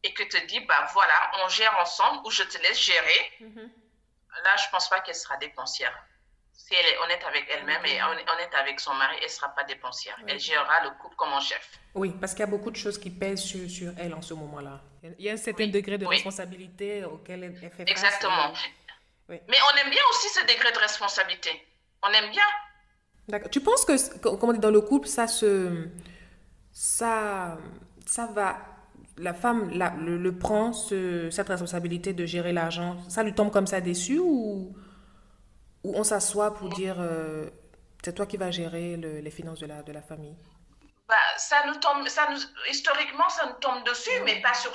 et 0.04 0.14
que 0.14 0.24
te 0.24 0.46
dit, 0.48 0.60
bah 0.62 0.88
voilà, 0.94 1.32
on 1.44 1.50
gère 1.50 1.76
ensemble 1.80 2.22
ou 2.26 2.32
je 2.32 2.44
te 2.44 2.58
laisse 2.62 2.80
gérer, 2.80 3.32
mhm. 3.40 3.72
là, 4.44 4.56
je 4.58 4.70
pense 4.72 4.90
pas 4.90 5.00
qu'elle 5.00 5.16
sera 5.16 5.38
dépensière. 5.38 5.94
Si 6.54 6.74
elle 6.76 6.86
est 6.86 6.98
honnête 7.00 7.24
avec 7.28 7.46
elle-même 7.50 7.86
et 7.86 8.02
honnête 8.04 8.54
avec 8.54 8.80
son 8.80 8.94
mari, 8.94 9.16
elle 9.22 9.30
sera 9.30 9.50
pas 9.50 9.64
dépensière. 9.64 10.18
Elle 10.28 10.40
gérera 10.40 10.84
le 10.84 10.92
couple 11.02 11.16
comme 11.16 11.34
un 11.34 11.40
chef. 11.40 11.68
Oui, 11.96 12.14
parce 12.20 12.34
qu'il 12.34 12.42
y 12.42 12.44
a 12.44 12.48
beaucoup 12.48 12.70
de 12.70 12.76
choses 12.76 12.98
qui 12.98 13.10
pèsent 13.10 13.44
sur, 13.44 13.70
sur 13.70 13.92
elle 13.98 14.14
en 14.14 14.22
ce 14.22 14.34
moment-là. 14.34 14.80
Il 15.18 15.26
y 15.26 15.30
a 15.30 15.34
un 15.34 15.38
certain 15.38 15.68
degré 15.68 15.98
de 15.98 16.06
responsabilité 16.06 17.04
auquel 17.06 17.44
elle, 17.44 17.56
fait 17.56 17.70
face. 17.70 17.90
Exactement. 17.90 18.54
Mais 19.28 19.40
on 19.50 19.78
aime 19.78 19.90
bien 19.90 20.02
aussi 20.12 20.30
ce 20.30 20.42
degré 20.42 20.72
de 20.72 20.80
responsabilité. 20.80 21.68
On 22.04 22.10
aime 22.10 22.30
bien. 22.30 22.44
D'accord. 23.28 23.50
Tu 23.50 23.62
penses 23.62 23.84
que, 23.84 24.18
comme 24.20 24.50
on 24.50 24.54
dit 24.54 24.60
dans 24.60 24.72
le 24.72 24.82
couple, 24.82 25.08
ça 25.08 25.28
se, 25.28 25.90
ça, 26.72 27.58
ça 28.06 28.28
va 28.28 28.73
la 29.24 29.34
femme 29.34 29.72
le, 29.72 30.38
prend 30.38 30.74
cette 30.74 31.48
responsabilité 31.48 32.14
de 32.14 32.26
gérer 32.26 32.52
l'argent, 32.52 32.98
ça 33.10 33.24
lui 33.24 33.34
tombe 33.34 33.52
comme 33.52 33.68
ça 33.68 33.82
dessus 33.82 34.20
ou, 34.20 34.76
ou 35.84 35.96
on 35.96 36.04
s'assoit 36.04 36.54
pour 36.54 36.70
dire 36.70 36.98
euh, 37.00 37.50
c'est 38.04 38.14
toi 38.14 38.26
qui 38.26 38.38
vas 38.38 38.52
gérer 38.52 38.98
les 38.98 39.32
finances 39.32 39.60
de 39.60 39.66
la, 39.66 39.82
de 39.82 39.92
la 39.92 40.02
famille? 40.02 40.36
Bah, 41.08 41.16
ça 41.38 41.66
nous 41.68 41.76
tombe, 41.76 42.08
ça 42.08 42.28
nous, 42.30 42.40
Historiquement, 42.70 43.30
ça 43.30 43.46
nous 43.46 43.60
tombe 43.60 43.84
dessus, 43.86 44.20
mais 44.26 44.42
pas 44.42 44.54
sur. 44.54 44.72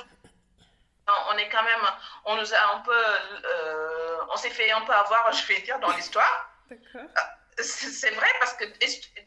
On 1.31 1.37
est 1.37 1.49
quand 1.49 1.63
même. 1.63 1.85
On 2.25 2.35
nous 2.37 2.53
a 2.53 2.75
un 2.75 2.79
peu. 2.79 2.91
Euh, 2.93 4.17
on 4.31 4.37
s'est 4.37 4.49
fait 4.49 4.71
un 4.71 4.81
peu 4.81 4.93
avoir, 4.93 5.31
je 5.33 5.45
vais 5.47 5.61
dire, 5.61 5.79
dans 5.79 5.91
l'histoire. 5.91 6.51
Euh, 6.71 6.75
c'est 7.57 8.11
vrai 8.11 8.27
parce 8.39 8.53
que 8.53 8.65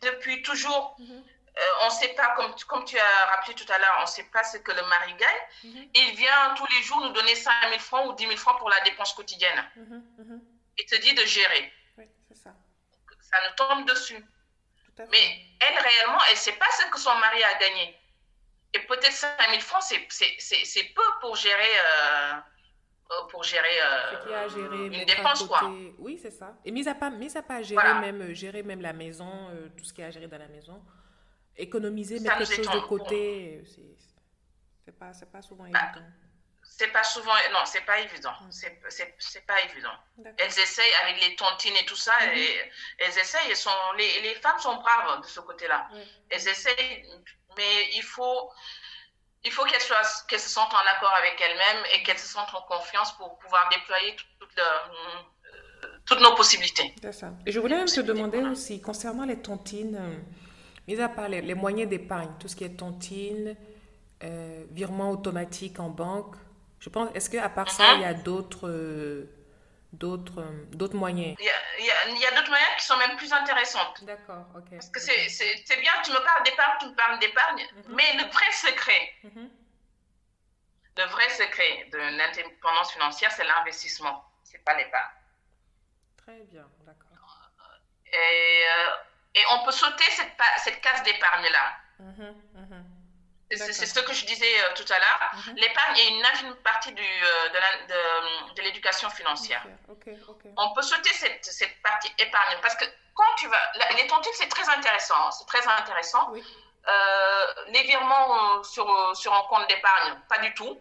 depuis 0.01 0.43
toujours. 0.43 0.97
Mhm. 0.99 1.11
Euh, 1.13 1.42
on 1.83 1.87
ne 1.87 1.91
sait 1.91 2.15
pas, 2.15 2.35
comme, 2.37 2.55
comme 2.67 2.85
tu 2.85 2.99
as 2.99 3.27
rappelé 3.27 3.55
tout 3.55 3.71
à 3.71 3.79
l'heure, 3.79 3.97
on 3.99 4.03
ne 4.03 4.07
sait 4.07 4.25
pas 4.25 4.43
ce 4.43 4.57
que 4.59 4.73
le 4.73 4.83
mari 4.87 5.15
gagne. 5.15 5.73
Mhm. 5.73 5.89
Il 5.95 6.17
vient 6.17 6.55
tous 6.57 6.67
les 6.67 6.83
jours 6.83 7.01
nous 7.01 7.13
donner 7.13 7.35
5 7.35 7.53
000 7.69 7.79
francs 7.81 8.09
ou 8.09 8.15
10 8.15 8.25
000 8.25 8.37
francs 8.37 8.59
pour 8.59 8.71
la 8.71 8.81
dépense 8.81 9.13
quotidienne. 9.13 9.65
Mhm, 9.77 10.05
mhm. 10.19 10.41
Il 10.79 10.87
te 10.87 10.97
dit 10.97 11.15
de 11.15 11.25
gérer. 11.25 11.73
Oui, 11.99 12.05
c'est 12.29 12.37
ça. 12.37 12.55
Ça 13.21 13.37
nous 13.49 13.55
tombe 13.57 13.87
dessus. 13.87 14.25
Mais 15.11 15.47
elle, 15.61 15.79
réellement, 15.79 16.19
elle 16.29 16.35
ne 16.35 16.39
sait 16.39 16.53
pas 16.53 16.67
ce 16.79 16.87
que 16.91 16.99
son 16.99 17.15
mari 17.17 17.43
a 17.43 17.59
gagné. 17.59 17.99
Et 18.75 18.81
peut-être 18.81 19.13
5 19.13 19.37
000 19.51 19.61
francs, 19.61 19.83
c'est 19.83 20.95
peu 20.95 21.03
pour 21.21 21.37
gérer. 21.37 21.79
Euh, 21.99 22.33
pour 23.31 23.45
gérer, 23.45 23.79
euh, 23.83 24.89
une 24.91 25.05
dépense, 25.05 25.43
quoi. 25.43 25.71
Oui, 25.99 26.19
c'est 26.23 26.31
ça. 26.31 26.55
Et 26.65 26.71
mis 26.71 26.89
à 26.89 26.95
part, 26.95 27.11
mis 27.11 27.37
à 27.37 27.43
part 27.43 27.63
gérer, 27.63 27.93
même, 28.01 28.33
gérer 28.33 28.63
même 28.63 28.81
la 28.81 28.95
maison, 28.95 29.51
tout 29.77 29.85
ce 29.85 29.93
qui 29.93 30.01
est 30.01 30.07
à 30.07 30.11
gérer 30.11 30.29
dans 30.29 30.39
la 30.39 30.49
maison, 30.49 30.83
économiser, 31.57 32.21
mettre 32.21 32.39
quelque 32.39 32.55
chose 32.55 32.71
de 32.71 32.81
côté, 32.81 33.63
c'est 34.85 34.99
pas, 34.99 35.13
pas 35.33 35.43
souvent 35.43 35.65
bah, 35.69 35.79
évident. 35.93 36.07
C'est 36.63 36.89
pas 36.89 37.05
souvent, 37.05 37.35
non, 37.53 37.61
c'est 37.65 37.83
pas 37.83 38.01
évident. 38.01 38.33
Mm. 38.41 38.51
C'est 38.51 39.47
pas 39.47 39.61
évident. 39.63 39.95
Elles 40.39 40.59
essayent 40.59 40.95
avec 41.05 41.21
les 41.23 41.37
tontines 41.37 41.77
et 41.77 41.85
tout 41.85 41.97
ça, 41.97 42.13
mm-hmm. 42.21 42.37
et, 42.37 42.73
elles 42.99 43.19
essayent, 43.19 43.55
sont, 43.55 43.71
les, 43.97 44.21
les, 44.23 44.35
femmes 44.37 44.59
sont 44.59 44.77
braves 44.77 45.21
de 45.23 45.27
ce 45.27 45.41
côté-là. 45.41 45.89
Elles 46.31 46.49
essayent, 46.49 47.07
mais 47.57 47.91
il 47.95 48.03
faut, 48.03 48.51
il 49.45 49.53
faut 49.53 49.65
qu'elles 49.65 49.83
qu'elles 50.29 50.41
se 50.41 50.49
sentent 50.49 50.75
en 50.75 50.97
accord 50.97 51.15
avec 51.15 51.41
elles-mêmes 51.41 51.85
et 51.95 52.03
qu'elles 52.03 52.19
se 52.19 52.29
sentent 52.29 52.55
en 52.55 52.63
confiance 52.63 53.17
pour 53.17 53.39
pouvoir 53.39 53.69
déployer 53.71 54.17
euh, 54.59 54.63
toutes 56.07 56.21
nos 56.21 56.35
possibilités. 56.35 56.95
Ça. 57.13 57.33
Et 57.47 57.53
je 57.53 57.61
voulais 57.61 57.77
même 57.77 57.87
te 57.87 58.01
demander 58.01 58.39
aussi, 58.39 58.81
concernant 58.81 59.25
les 59.25 59.41
tontines, 59.41 59.97
euh, 59.97 60.42
Mis 60.89 61.01
à 61.01 61.09
part 61.09 61.29
les, 61.29 61.55
moyens 61.55 61.89
d'épargne, 61.89 62.31
tout 62.41 62.49
ce 62.49 62.57
qui 62.57 62.65
est 62.65 62.77
tontine, 62.77 63.57
euh, 64.25 64.65
virement 64.71 65.11
automatique 65.11 65.79
en 65.79 65.89
banque, 65.89 66.35
je 66.81 66.89
pense, 66.89 67.09
est-ce 67.15 67.31
qu'à 67.31 67.49
part 67.49 67.71
ça, 67.71 67.95
il 67.95 68.01
y 68.01 68.05
a 68.05 68.15
d'autres 68.15 69.29
d'autres 69.93 70.43
d'autres 70.73 70.97
moyens? 70.97 71.37
Il 71.39 71.45
y 71.45 72.27
a, 72.27 72.31
d'autres 72.35 72.49
moyens 72.49 72.71
qui 72.79 72.87
sont 72.87 72.97
même 72.97 73.17
plus 73.17 73.33
intéressants. 73.33 73.95
D'accord, 74.03 74.47
ok. 74.57 74.71
Parce 74.71 74.89
que 74.89 75.01
c'est 75.01 75.81
bien, 75.81 75.93
tu 76.05 76.11
me 76.11 76.25
parles 76.25 76.43
d'épargne, 76.45 76.77
tu 76.81 76.87
me 76.87 76.95
parles 76.95 77.19
d'épargne, 77.21 77.69
mhm. 77.77 77.95
mais 77.95 78.17
le 78.17 78.25
vrai 78.31 78.53
secret, 78.53 79.13
mhm. 79.23 79.51
le 80.97 81.05
vrai 81.05 81.29
secret 81.29 81.89
de 81.93 81.99
l'indépendance 81.99 82.93
financière, 82.93 83.31
c'est 83.31 83.45
l'investissement, 83.45 84.25
c'est 84.43 84.65
pas 84.65 84.77
l'épargne. 84.77 85.13
Très 86.17 86.41
bien, 86.51 86.69
d'accord. 86.85 87.51
Et 88.07 88.63
euh, 88.67 88.91
et 89.35 89.41
on 89.51 89.65
peut 89.65 89.73
sauter 89.73 90.05
cette, 90.11 90.33
cette 90.59 90.81
case 90.81 91.03
d'épargne-là. 91.05 91.77
Mhm, 91.99 92.43
mhm. 92.55 92.85
C'est 93.55 93.87
ce 93.87 94.01
que 94.01 94.13
je 94.15 94.25
disais 94.25 94.61
euh, 94.61 94.75
tout 94.75 94.91
à 94.91 94.99
l'heure. 94.99 95.33
Mhm. 95.35 95.57
L'épargne 95.57 95.97
est 95.99 96.09
une 96.09 96.25
infime 96.25 96.55
partie 96.57 96.93
du, 96.93 97.03
euh, 97.03 97.49
de, 97.51 98.55
de, 98.55 98.63
l'éducation 98.63 99.11
financière. 99.11 99.67
On 100.57 100.73
peut 100.73 100.83
sauter 100.83 101.13
cette, 101.13 101.45
cette, 101.45 101.83
partie 101.83 102.11
épargne 102.19 102.59
parce 102.63 102.75
que 102.77 102.85
quand 103.15 103.35
tu 103.37 103.47
vas. 103.49 103.73
Les 103.97 104.07
tontines, 104.07 104.33
c'est 104.35 104.49
très 104.49 104.69
intéressant. 104.71 105.31
C'est 105.33 105.47
très 105.47 105.67
intéressant. 105.69 106.33
Euh, 106.35 107.55
les 107.69 107.83
virements 107.83 108.63
sur, 108.63 109.17
sur 109.17 109.35
un 109.35 109.43
compte 109.43 109.69
d'épargne, 109.69 110.19
pas 110.29 110.39
du 110.39 110.53
tout. 110.55 110.81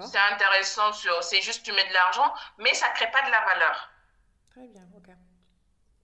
C'est 0.00 0.18
intéressant, 0.18 0.90
c'est 1.20 1.42
juste 1.42 1.62
tu 1.62 1.72
mets 1.72 1.86
de 1.86 1.92
l'argent, 1.92 2.32
mais 2.56 2.72
ça 2.72 2.88
ne 2.88 2.94
crée 2.94 3.10
pas 3.10 3.22
de 3.22 3.30
la 3.30 3.40
valeur. 3.44 3.90
Très 4.50 4.66
bien, 4.68 4.82
ok. 4.96 5.14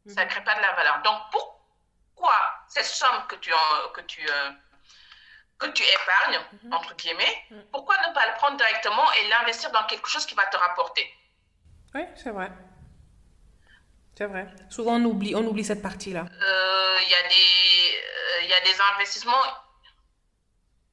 Ça 0.06 0.24
ne 0.24 0.30
crée 0.30 0.42
pas 0.42 0.54
de 0.54 0.60
la 0.60 0.72
valeur. 0.72 1.02
Donc, 1.02 1.20
pourquoi 1.30 2.34
cette 2.68 2.86
somme 2.86 3.26
que 3.28 3.36
tu, 3.36 3.52
que 3.94 4.00
tu, 4.02 4.20
euh, 4.28 4.50
que 5.58 5.66
tu 5.68 5.82
épargnes, 5.82 6.40
mhm. 6.64 6.72
entre 6.72 6.94
guillemets, 6.96 7.36
mhm. 7.50 7.64
pourquoi 7.70 7.96
ne 8.08 8.14
pas 8.14 8.26
le 8.26 8.34
prendre 8.34 8.56
directement 8.56 9.12
et 9.12 9.28
l'investir 9.28 9.70
dans 9.70 9.84
quelque 9.84 10.08
chose 10.08 10.26
qui 10.26 10.34
va 10.34 10.46
te 10.46 10.56
rapporter? 10.56 11.08
Oui, 11.94 12.02
c'est 12.16 12.30
vrai. 12.30 12.50
C'est 14.16 14.26
vrai. 14.26 14.46
Souvent, 14.70 14.96
on 14.96 15.04
oublie, 15.04 15.34
on 15.34 15.46
oublie 15.46 15.64
cette 15.64 15.82
partie-là. 15.82 16.26
Il 16.30 17.08
y, 17.08 17.14
a 17.14 17.28
des, 17.28 18.46
y 18.46 18.52
a 18.52 18.60
des 18.60 18.80
investissements 18.94 19.42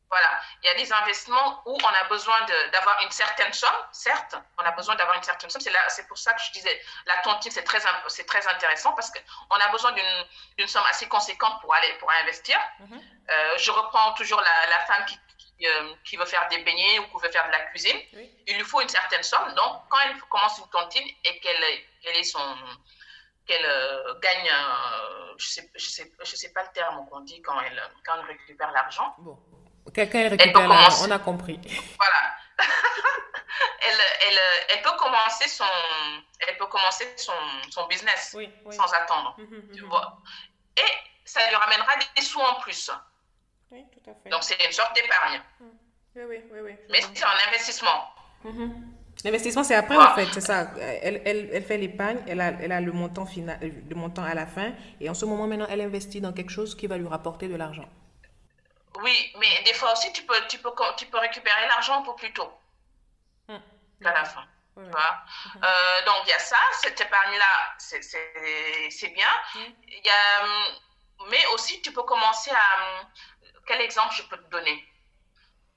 voilà, 0.10 0.40
il 0.64 0.66
y 0.66 0.70
a 0.70 0.74
des 0.74 0.92
investissements 0.92 1.62
où 1.68 1.78
on 1.84 1.88
a 1.88 2.04
besoin 2.06 2.36
d'avoir 2.72 3.00
une 3.04 3.12
certaine 3.12 3.54
somme, 3.54 3.80
certes, 3.92 4.36
on 4.58 4.64
a 4.64 4.72
besoin 4.72 4.96
d'avoir 4.96 5.16
une 5.16 5.24
certaine 5.24 5.52
somme. 5.52 5.62
C'est 5.62 6.08
pour 6.08 6.18
ça 6.18 6.34
que 6.34 6.42
je 6.42 6.52
disais, 6.52 6.82
la 7.06 7.18
tontine, 7.18 7.52
c'est 7.52 7.64
très, 7.64 7.80
très 7.80 8.48
intéressant 8.48 8.94
parce 8.94 9.12
qu'on 9.12 9.56
a 9.56 9.68
besoin 9.70 9.94
d'une 10.58 10.68
somme 10.68 10.86
assez 10.90 11.08
conséquente 11.08 11.62
pour, 11.62 11.76
aller, 11.76 11.94
pour 12.00 12.12
investir. 12.24 12.58
Mhm. 12.80 13.02
Euh, 13.30 13.58
je 13.58 13.70
reprends 13.70 14.14
toujours 14.14 14.42
la, 14.42 14.70
la 14.70 14.80
femme 14.86 15.06
qui, 15.06 15.20
qui, 15.38 15.68
euh, 15.68 15.94
qui, 16.04 16.18
veut 16.18 16.26
faire 16.26 16.48
des 16.50 16.64
beignets 16.64 17.00
ou 17.00 17.04
qui 17.04 17.24
veut 17.24 17.32
faire 17.32 17.46
de 17.46 17.52
la 17.52 17.62
cuisine. 17.68 18.00
Il 18.48 18.58
lui 18.58 18.64
faut 18.64 18.82
une 18.82 18.90
certaine 18.90 19.22
somme. 19.22 19.54
Donc, 19.54 19.84
quand 19.90 20.00
elle 20.08 20.20
commence 20.22 20.58
une 20.58 20.70
tontine 20.70 21.08
et 21.24 21.40
qu'elle 21.40 21.64
est 22.16 22.24
son 22.24 22.56
qu'elle 23.46 23.66
euh, 23.66 24.14
gagne, 24.22 24.52
je 25.38 25.46
ne 25.46 25.50
sais, 25.50 25.72
je 25.76 25.90
sais, 25.90 26.12
je 26.24 26.36
sais, 26.36 26.52
pas 26.52 26.64
le 26.64 26.70
terme 26.72 27.08
qu'on 27.10 27.22
dit 27.22 27.42
quand 27.42 27.60
elle, 27.62 27.82
quand 28.06 28.16
elle 28.16 28.26
récupère 28.26 28.72
l'argent. 28.72 29.16
Bon. 29.20 29.40
Quelqu'un 29.94 30.30
récupère 30.30 30.70
on 31.02 31.12
a 31.12 31.20
compris. 31.20 31.60
Voilà. 31.98 32.34
elle, 33.88 34.00
elle, 34.28 34.40
elle, 34.70 34.82
peut 34.82 34.98
commencer 34.98 35.50
son, 35.50 35.64
elle 36.48 36.58
peut 36.58 36.68
commencer 36.68 37.06
son, 37.18 37.34
son 37.70 37.88
business 37.88 38.36
sans 38.72 38.94
attendre. 38.94 39.36
Mhm, 39.38 39.46
mhm, 39.46 39.76
tu 39.76 39.82
mhm. 39.84 39.90
vois. 39.90 40.18
Et 40.78 40.92
ça 41.26 41.48
lui 41.48 41.56
ramènera 41.56 41.94
des 42.16 42.22
sous 42.22 42.40
en 42.40 42.56
plus. 42.62 42.92
Oui, 43.72 43.84
tout 43.92 44.10
à 44.10 44.14
fait. 44.14 44.30
Donc, 44.30 44.44
c'est 44.44 44.64
une 44.66 44.72
sorte 44.72 44.96
d'épargne. 44.96 45.42
Oui, 46.16 46.24
oui, 46.52 46.60
oui. 46.64 46.72
Mais 46.90 47.02
c'est 47.02 47.24
un 47.24 47.48
investissement. 47.48 48.14
L'investissement, 49.24 49.64
c'est 49.64 49.76
après, 49.76 49.98
en 49.98 50.16
fait, 50.16 50.28
c'est 50.34 50.42
ça. 50.42 50.72
Elle, 50.78 51.22
elle, 51.26 51.50
elle 51.52 51.64
fait 51.64 51.78
l'épargne, 51.78 52.20
elle 52.28 52.40
a, 52.40 52.54
elle 52.62 52.72
a 52.72 52.80
le, 52.80 52.92
montant 52.92 53.26
final, 53.26 53.60
le 53.62 53.96
montant 53.96 54.24
à 54.24 54.34
la 54.34 54.46
fin, 54.46 54.72
et 55.02 55.10
en 55.10 55.14
ce 55.14 55.26
moment, 55.26 55.46
maintenant, 55.46 55.68
elle 55.70 55.82
investit 55.82 56.22
dans 56.22 56.32
quelque 56.32 56.52
chose 56.52 56.76
qui 56.76 56.88
va 56.88 56.98
lui 56.98 57.08
rapporter 57.08 57.48
de 57.48 57.56
l'argent. 57.56 57.88
Oui, 59.02 59.34
mais 59.38 59.64
des 59.64 59.74
fois 59.74 59.94
aussi, 59.94 60.12
tu 60.14 60.24
peux, 60.24 60.48
tu 60.48 60.58
peux, 60.60 60.74
tu 60.98 61.06
peux 61.06 61.20
récupérer 61.20 61.68
l'argent 61.68 62.00
un 62.00 62.04
peu 62.04 62.16
plus 62.16 62.34
tôt, 62.34 62.52
mmh. 63.48 63.58
à 64.06 64.12
la 64.12 64.26
fin. 64.26 64.46
Tu 64.76 64.90
vois? 64.90 65.24
Mmh. 65.56 65.64
Euh, 65.64 66.06
donc, 66.06 66.16
il 66.26 66.30
y 66.30 66.34
a 66.34 66.40
ça, 66.40 66.60
cette 66.82 67.00
épargne-là, 67.00 67.76
c'est 67.78 69.10
bien. 69.10 69.30
Il 69.56 70.06
y 70.06 70.10
a, 70.10 70.46
mais 71.30 71.46
aussi, 71.48 71.82
tu 71.82 71.92
peux 71.92 72.04
commencer 72.04 72.52
à. 72.52 73.08
Quel 73.68 73.82
exemple 73.82 74.16
je 74.16 74.24
peux 74.24 74.38
te 74.38 74.50
donner? 74.50 74.86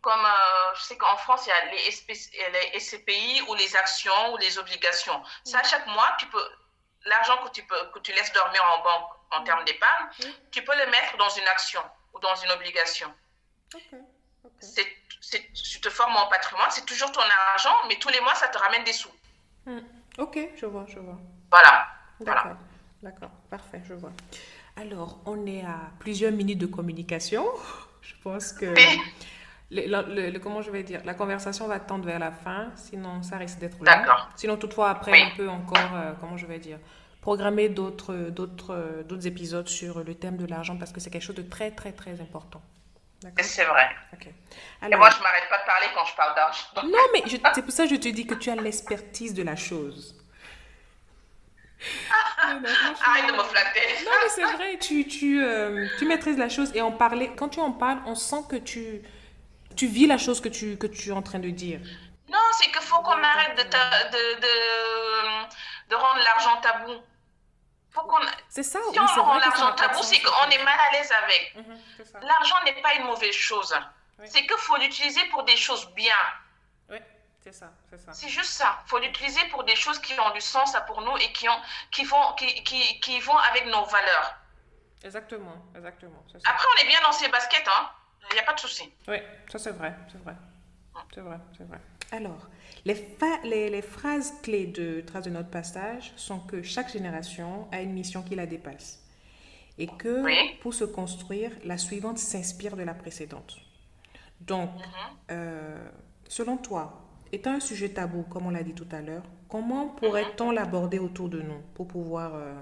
Comme 0.00 0.24
euh, 0.24 0.74
je 0.74 0.82
sais 0.82 0.96
qu'en 0.96 1.16
France, 1.16 1.46
il 1.46 1.50
y 1.50 1.52
a 1.52 1.64
les, 1.66 2.70
les 2.72 2.80
SCPI 2.80 3.42
ou 3.48 3.54
les 3.54 3.76
actions 3.76 4.32
ou 4.32 4.36
les 4.38 4.58
obligations. 4.58 5.22
Ça, 5.44 5.62
chaque 5.62 5.86
mois, 5.86 6.16
tu 6.18 6.26
peux. 6.26 6.50
L'argent 7.04 7.36
que 7.38 7.50
tu, 7.50 7.66
peux, 7.66 7.90
que 7.90 7.98
tu 7.98 8.12
laisses 8.12 8.32
dormir 8.32 8.64
en 8.76 8.82
banque 8.82 9.10
en 9.32 9.42
termes 9.42 9.64
d'épargne, 9.64 10.06
tu 10.52 10.62
peux 10.62 10.76
le 10.76 10.86
mettre 10.86 11.16
dans 11.16 11.28
une 11.30 11.46
action 11.48 11.82
dans 12.22 12.34
une 12.36 12.50
obligation. 12.52 13.08
C'est, 14.60 14.86
tu 15.54 15.80
te 15.80 15.88
formes 15.88 16.16
en 16.16 16.28
patrimoine, 16.28 16.68
c'est 16.70 16.84
toujours 16.84 17.10
ton 17.12 17.22
argent, 17.52 17.74
mais 17.88 17.96
tous 17.98 18.08
les 18.08 18.20
mois, 18.20 18.34
ça 18.34 18.48
te 18.48 18.58
ramène 18.58 18.84
des 18.84 18.92
sous. 18.92 19.10
Hmm. 19.66 19.80
Ok, 20.18 20.38
je 20.56 20.66
vois, 20.66 20.84
je 20.88 20.98
vois. 20.98 21.18
Voilà. 21.50 21.86
D'accord, 22.20 22.56
d'accord, 23.02 23.30
parfait, 23.50 23.80
je 23.88 23.94
vois. 23.94 24.12
Alors, 24.76 25.18
on 25.26 25.46
est 25.46 25.64
à 25.64 25.78
plusieurs 25.98 26.32
minutes 26.32 26.58
de 26.58 26.66
communication. 26.66 27.46
Je 28.02 28.14
pense 28.20 28.52
que... 28.52 28.74
Le, 29.70 30.38
comment 30.38 30.60
je 30.60 30.70
vais 30.70 30.82
dire 30.82 31.00
La 31.04 31.14
conversation 31.14 31.66
va 31.68 31.78
tendre 31.78 32.04
vers 32.04 32.18
la 32.18 32.32
fin, 32.32 32.72
sinon 32.74 33.22
ça 33.22 33.38
risque 33.38 33.58
d'être 33.58 33.78
long. 33.78 33.84
D'accord. 33.84 34.28
Sinon, 34.36 34.56
toutefois, 34.56 34.90
après, 34.90 35.22
on 35.22 35.36
peut 35.36 35.48
encore, 35.48 35.94
euh, 35.94 36.12
comment 36.20 36.36
je 36.36 36.46
vais 36.46 36.58
dire 36.58 36.78
programmer 37.22 37.70
d'autres, 37.70 38.14
d'autres, 38.14 39.04
d'autres 39.08 39.26
épisodes 39.26 39.68
sur 39.68 40.04
le 40.04 40.14
thème 40.14 40.36
de 40.36 40.44
l'argent 40.44 40.76
parce 40.76 40.92
que 40.92 41.00
c'est 41.00 41.08
quelque 41.08 41.22
chose 41.24 41.36
de 41.36 41.42
très, 41.42 41.70
très, 41.70 41.92
très 41.92 42.20
important. 42.20 42.60
C'est 43.40 43.64
vrai. 43.64 43.88
Et 44.90 44.96
moi, 44.96 45.08
je 45.10 45.18
ne 45.18 45.22
m'arrête 45.22 45.48
pas 45.48 45.58
de 45.58 45.64
parler 45.64 45.86
quand 45.94 46.04
je 46.04 46.16
parle 46.16 46.34
d'argent. 46.34 46.64
Non, 46.84 47.04
mais 47.12 47.22
c'est 47.54 47.62
pour 47.62 47.72
ça 47.72 47.84
que 47.84 47.90
je 47.90 47.96
te 47.96 48.08
dis 48.08 48.26
que 48.26 48.34
tu 48.34 48.50
as 48.50 48.56
l'expertise 48.56 49.32
de 49.32 49.44
la 49.44 49.54
chose. 49.54 50.16
Arrête 52.40 53.26
de 53.28 53.32
me 53.32 53.42
flatter. 53.44 54.04
Non, 54.04 54.10
mais 54.22 54.28
c'est 54.28 54.52
vrai, 54.56 54.78
tu, 54.80 55.06
tu, 55.06 55.44
euh, 55.44 55.86
tu 55.98 56.06
maîtrises 56.06 56.38
la 56.38 56.48
chose 56.48 56.72
et 56.74 56.80
en 56.80 56.90
parler, 56.90 57.30
quand 57.36 57.50
tu 57.50 57.60
en 57.60 57.70
parles, 57.70 58.00
on 58.06 58.16
sent 58.16 58.42
que 58.48 58.56
tu, 58.56 59.02
tu 59.76 59.86
vis 59.86 60.08
la 60.08 60.18
chose 60.18 60.40
que 60.40 60.48
tu, 60.48 60.76
que 60.76 60.88
tu 60.88 61.10
es 61.10 61.12
en 61.12 61.22
train 61.22 61.38
de 61.38 61.50
dire. 61.50 61.80
Non, 62.28 62.38
c'est 62.58 62.70
qu'il 62.72 62.80
faut 62.80 63.00
qu'on 63.02 63.22
arrête 63.22 63.56
de, 63.56 63.62
de, 63.62 64.40
de, 64.40 65.90
de 65.90 65.94
rendre 65.94 66.20
l'argent 66.24 66.60
tabou. 66.60 67.00
C'est 68.48 68.62
ça. 68.62 68.78
Si 68.92 68.98
on 69.18 69.22
rend 69.24 69.38
l'argent 69.38 69.72
tabou, 69.74 70.02
c'est 70.02 70.20
qu'on 70.20 70.50
est 70.50 70.62
mal 70.64 70.78
à 70.78 70.92
l'aise 70.92 71.12
avec. 71.24 71.54
Mhm, 71.56 71.78
l'argent 72.22 72.56
n'est 72.64 72.80
pas 72.80 72.94
une 72.94 73.04
mauvaise 73.04 73.34
chose. 73.34 73.74
C'est 74.24 74.46
qu'il 74.46 74.56
faut 74.58 74.76
l'utiliser 74.76 75.24
pour 75.30 75.42
des 75.44 75.56
choses 75.56 75.90
bien. 75.94 76.16
Oui, 76.88 76.98
c'est 77.42 77.52
ça. 77.52 77.70
C'est 78.12 78.28
juste 78.28 78.50
ça. 78.52 78.78
Il 78.84 78.88
faut 78.88 78.98
l'utiliser 78.98 79.44
pour 79.48 79.64
des 79.64 79.76
choses 79.76 79.98
qui 79.98 80.18
ont 80.18 80.30
du 80.30 80.40
sens 80.40 80.76
pour 80.86 81.00
nous 81.02 81.16
et 81.18 81.32
qui, 81.32 81.48
ont, 81.48 81.60
qui, 81.90 82.04
vont, 82.04 82.32
qui, 82.34 82.62
qui, 82.64 83.00
qui 83.00 83.20
vont 83.20 83.36
avec 83.36 83.66
nos 83.66 83.84
valeurs. 83.84 84.36
Exactement, 85.02 85.56
exactement. 85.76 86.22
Après, 86.44 86.66
on 86.76 86.82
est 86.82 86.86
bien 86.86 87.00
dans 87.04 87.12
ces 87.12 87.28
baskets, 87.28 87.66
hein. 87.66 87.90
Il 88.30 88.34
n'y 88.34 88.40
a 88.40 88.44
pas 88.44 88.52
de 88.54 88.60
souci. 88.60 88.92
Oui, 89.08 89.16
ça 89.50 89.58
c'est 89.58 89.72
vrai, 89.72 89.92
c'est 90.10 90.22
vrai. 90.22 90.34
C'est 91.12 91.20
vrai, 91.20 91.36
c'est 91.58 91.66
vrai. 91.66 91.80
Alors, 92.12 92.38
les, 92.84 93.70
les, 93.70 93.82
phrases 93.82 94.34
clés 94.42 94.66
de 94.66 95.00
Trace 95.02 95.24
de 95.24 95.30
notre 95.30 95.50
passage 95.50 96.12
sont 96.16 96.40
que 96.40 96.62
chaque 96.62 96.92
génération 96.92 97.68
a 97.70 97.80
une 97.80 97.92
mission 97.92 98.22
qui 98.22 98.34
la 98.34 98.46
dépasse 98.46 99.02
et 99.78 99.86
que 99.86 100.58
pour 100.60 100.74
se 100.74 100.84
construire, 100.84 101.50
la 101.64 101.78
suivante 101.78 102.18
s'inspire 102.18 102.76
de 102.76 102.82
la 102.82 102.94
précédente. 102.94 103.56
Donc, 104.40 104.70
mhm. 104.70 104.82
euh, 105.30 105.88
selon 106.28 106.56
toi, 106.56 107.08
étant 107.30 107.52
un 107.52 107.60
sujet 107.60 107.88
tabou, 107.88 108.22
comme 108.22 108.46
on 108.46 108.50
l'a 108.50 108.62
dit 108.62 108.74
tout 108.74 108.88
à 108.90 109.00
l'heure, 109.00 109.22
comment 109.48 109.88
pourrait-on 109.88 110.48
mhm. 110.48 110.54
l'aborder 110.54 110.98
autour 110.98 111.28
de 111.28 111.40
nous 111.40 111.60
pour 111.74 111.88
pouvoir, 111.88 112.34
euh, 112.34 112.54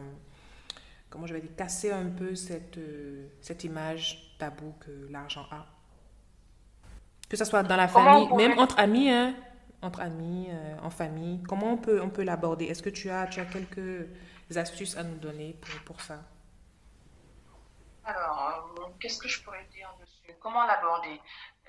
comment 1.08 1.26
je 1.26 1.34
vais 1.34 1.40
dire, 1.40 1.54
casser 1.56 1.90
un 1.90 2.06
peu 2.10 2.34
cette, 2.34 2.78
euh, 2.78 3.26
cette 3.40 3.64
image 3.64 4.36
tabou 4.38 4.74
que 4.80 5.08
l'argent 5.10 5.46
a? 5.50 5.66
Que 7.28 7.36
ce 7.36 7.44
soit 7.44 7.62
dans 7.62 7.76
la 7.76 7.88
famille, 7.88 8.28
même 8.34 8.58
entre 8.58 8.78
amis, 8.78 9.08
hein, 9.08 9.34
entre 9.82 10.00
amis, 10.00 10.48
euh, 10.50 10.76
en 10.82 10.90
famille? 10.90 11.42
Comment 11.48 11.72
on 11.72 11.76
peut, 11.76 12.00
on 12.00 12.10
peut 12.10 12.22
l'aborder? 12.22 12.66
Est-ce 12.66 12.82
que 12.82 12.90
tu 12.90 13.10
as, 13.10 13.26
tu 13.26 13.40
as 13.40 13.44
quelques 13.44 14.06
astuces 14.56 14.96
à 14.96 15.02
nous 15.02 15.16
donner 15.16 15.56
pour, 15.60 15.80
pour 15.82 16.00
ça? 16.00 16.18
Alors, 18.04 18.74
euh, 18.78 18.82
qu'est-ce 19.00 19.18
que 19.18 19.28
je 19.28 19.42
pourrais 19.42 19.64
dire 19.72 19.92
dessus? 20.00 20.34
Comment 20.40 20.66
l'aborder? 20.66 21.20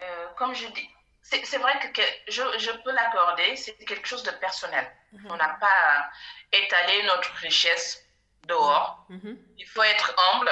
Euh, 0.01 0.27
Comme 0.37 0.55
je 0.55 0.67
dis, 0.67 0.89
c'est 1.21 1.57
vrai 1.57 1.73
que, 1.93 2.01
je, 2.27 2.41
je, 2.57 2.71
peux 2.83 2.91
l'accorder, 2.91 3.55
c'est 3.55 3.75
quelque 3.85 4.07
chose 4.07 4.23
de 4.23 4.31
personnel. 4.31 4.85
Mhm. 5.13 5.27
On 5.29 5.35
n'a 5.35 5.57
pas 5.59 5.67
à 5.67 6.11
étaler 6.51 7.03
notre 7.03 7.31
richesse 7.35 8.03
dehors. 8.47 9.05
Mhm. 9.09 9.37
Il 9.57 9.65
faut 9.65 9.83
être 9.83 10.15
humble. 10.33 10.51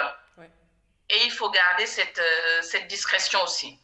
Et 1.11 1.25
il 1.25 1.31
faut 1.31 1.49
garder 1.49 1.87
cette, 1.87 2.21
cette 2.61 2.87
discrétion 2.87 3.41
aussi 3.41 3.79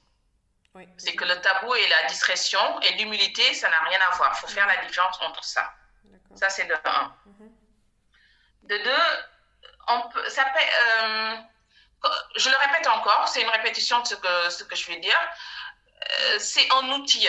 c'est 0.97 1.15
que 1.15 1.25
le 1.25 1.39
tabou 1.41 1.73
et 1.75 1.87
la 1.87 2.03
discrétion 2.07 2.79
et 2.81 2.93
l'humilité, 2.93 3.53
ça 3.53 3.69
n'a 3.69 3.79
rien 3.79 3.99
à 4.09 4.15
voir. 4.15 4.31
Il 4.35 4.39
faut 4.39 4.47
faire 4.47 4.67
la 4.67 4.85
différence 4.85 5.19
entre 5.21 5.43
ça. 5.43 5.73
Ça, 6.35 6.49
c'est 6.49 6.65
de 6.65 6.75
un. 6.83 7.15
Mhm. 7.25 7.51
De 8.63 8.77
deux, 8.77 9.25
on 9.87 10.01
peut, 10.09 10.29
ça 10.29 10.43
euh, 10.43 11.37
je 12.35 12.49
le 12.49 12.57
répète 12.57 12.87
encore, 12.87 13.27
c'est 13.27 13.41
une 13.41 13.49
répétition 13.49 13.99
de 14.01 14.07
ce 14.07 14.15
que, 14.15 14.49
ce 14.49 14.63
que 14.63 14.75
je 14.75 14.87
vais 14.87 14.97
dire. 14.97 15.19
Euh, 16.21 16.39
c'est 16.39 16.69
un 16.71 16.89
outil. 16.91 17.27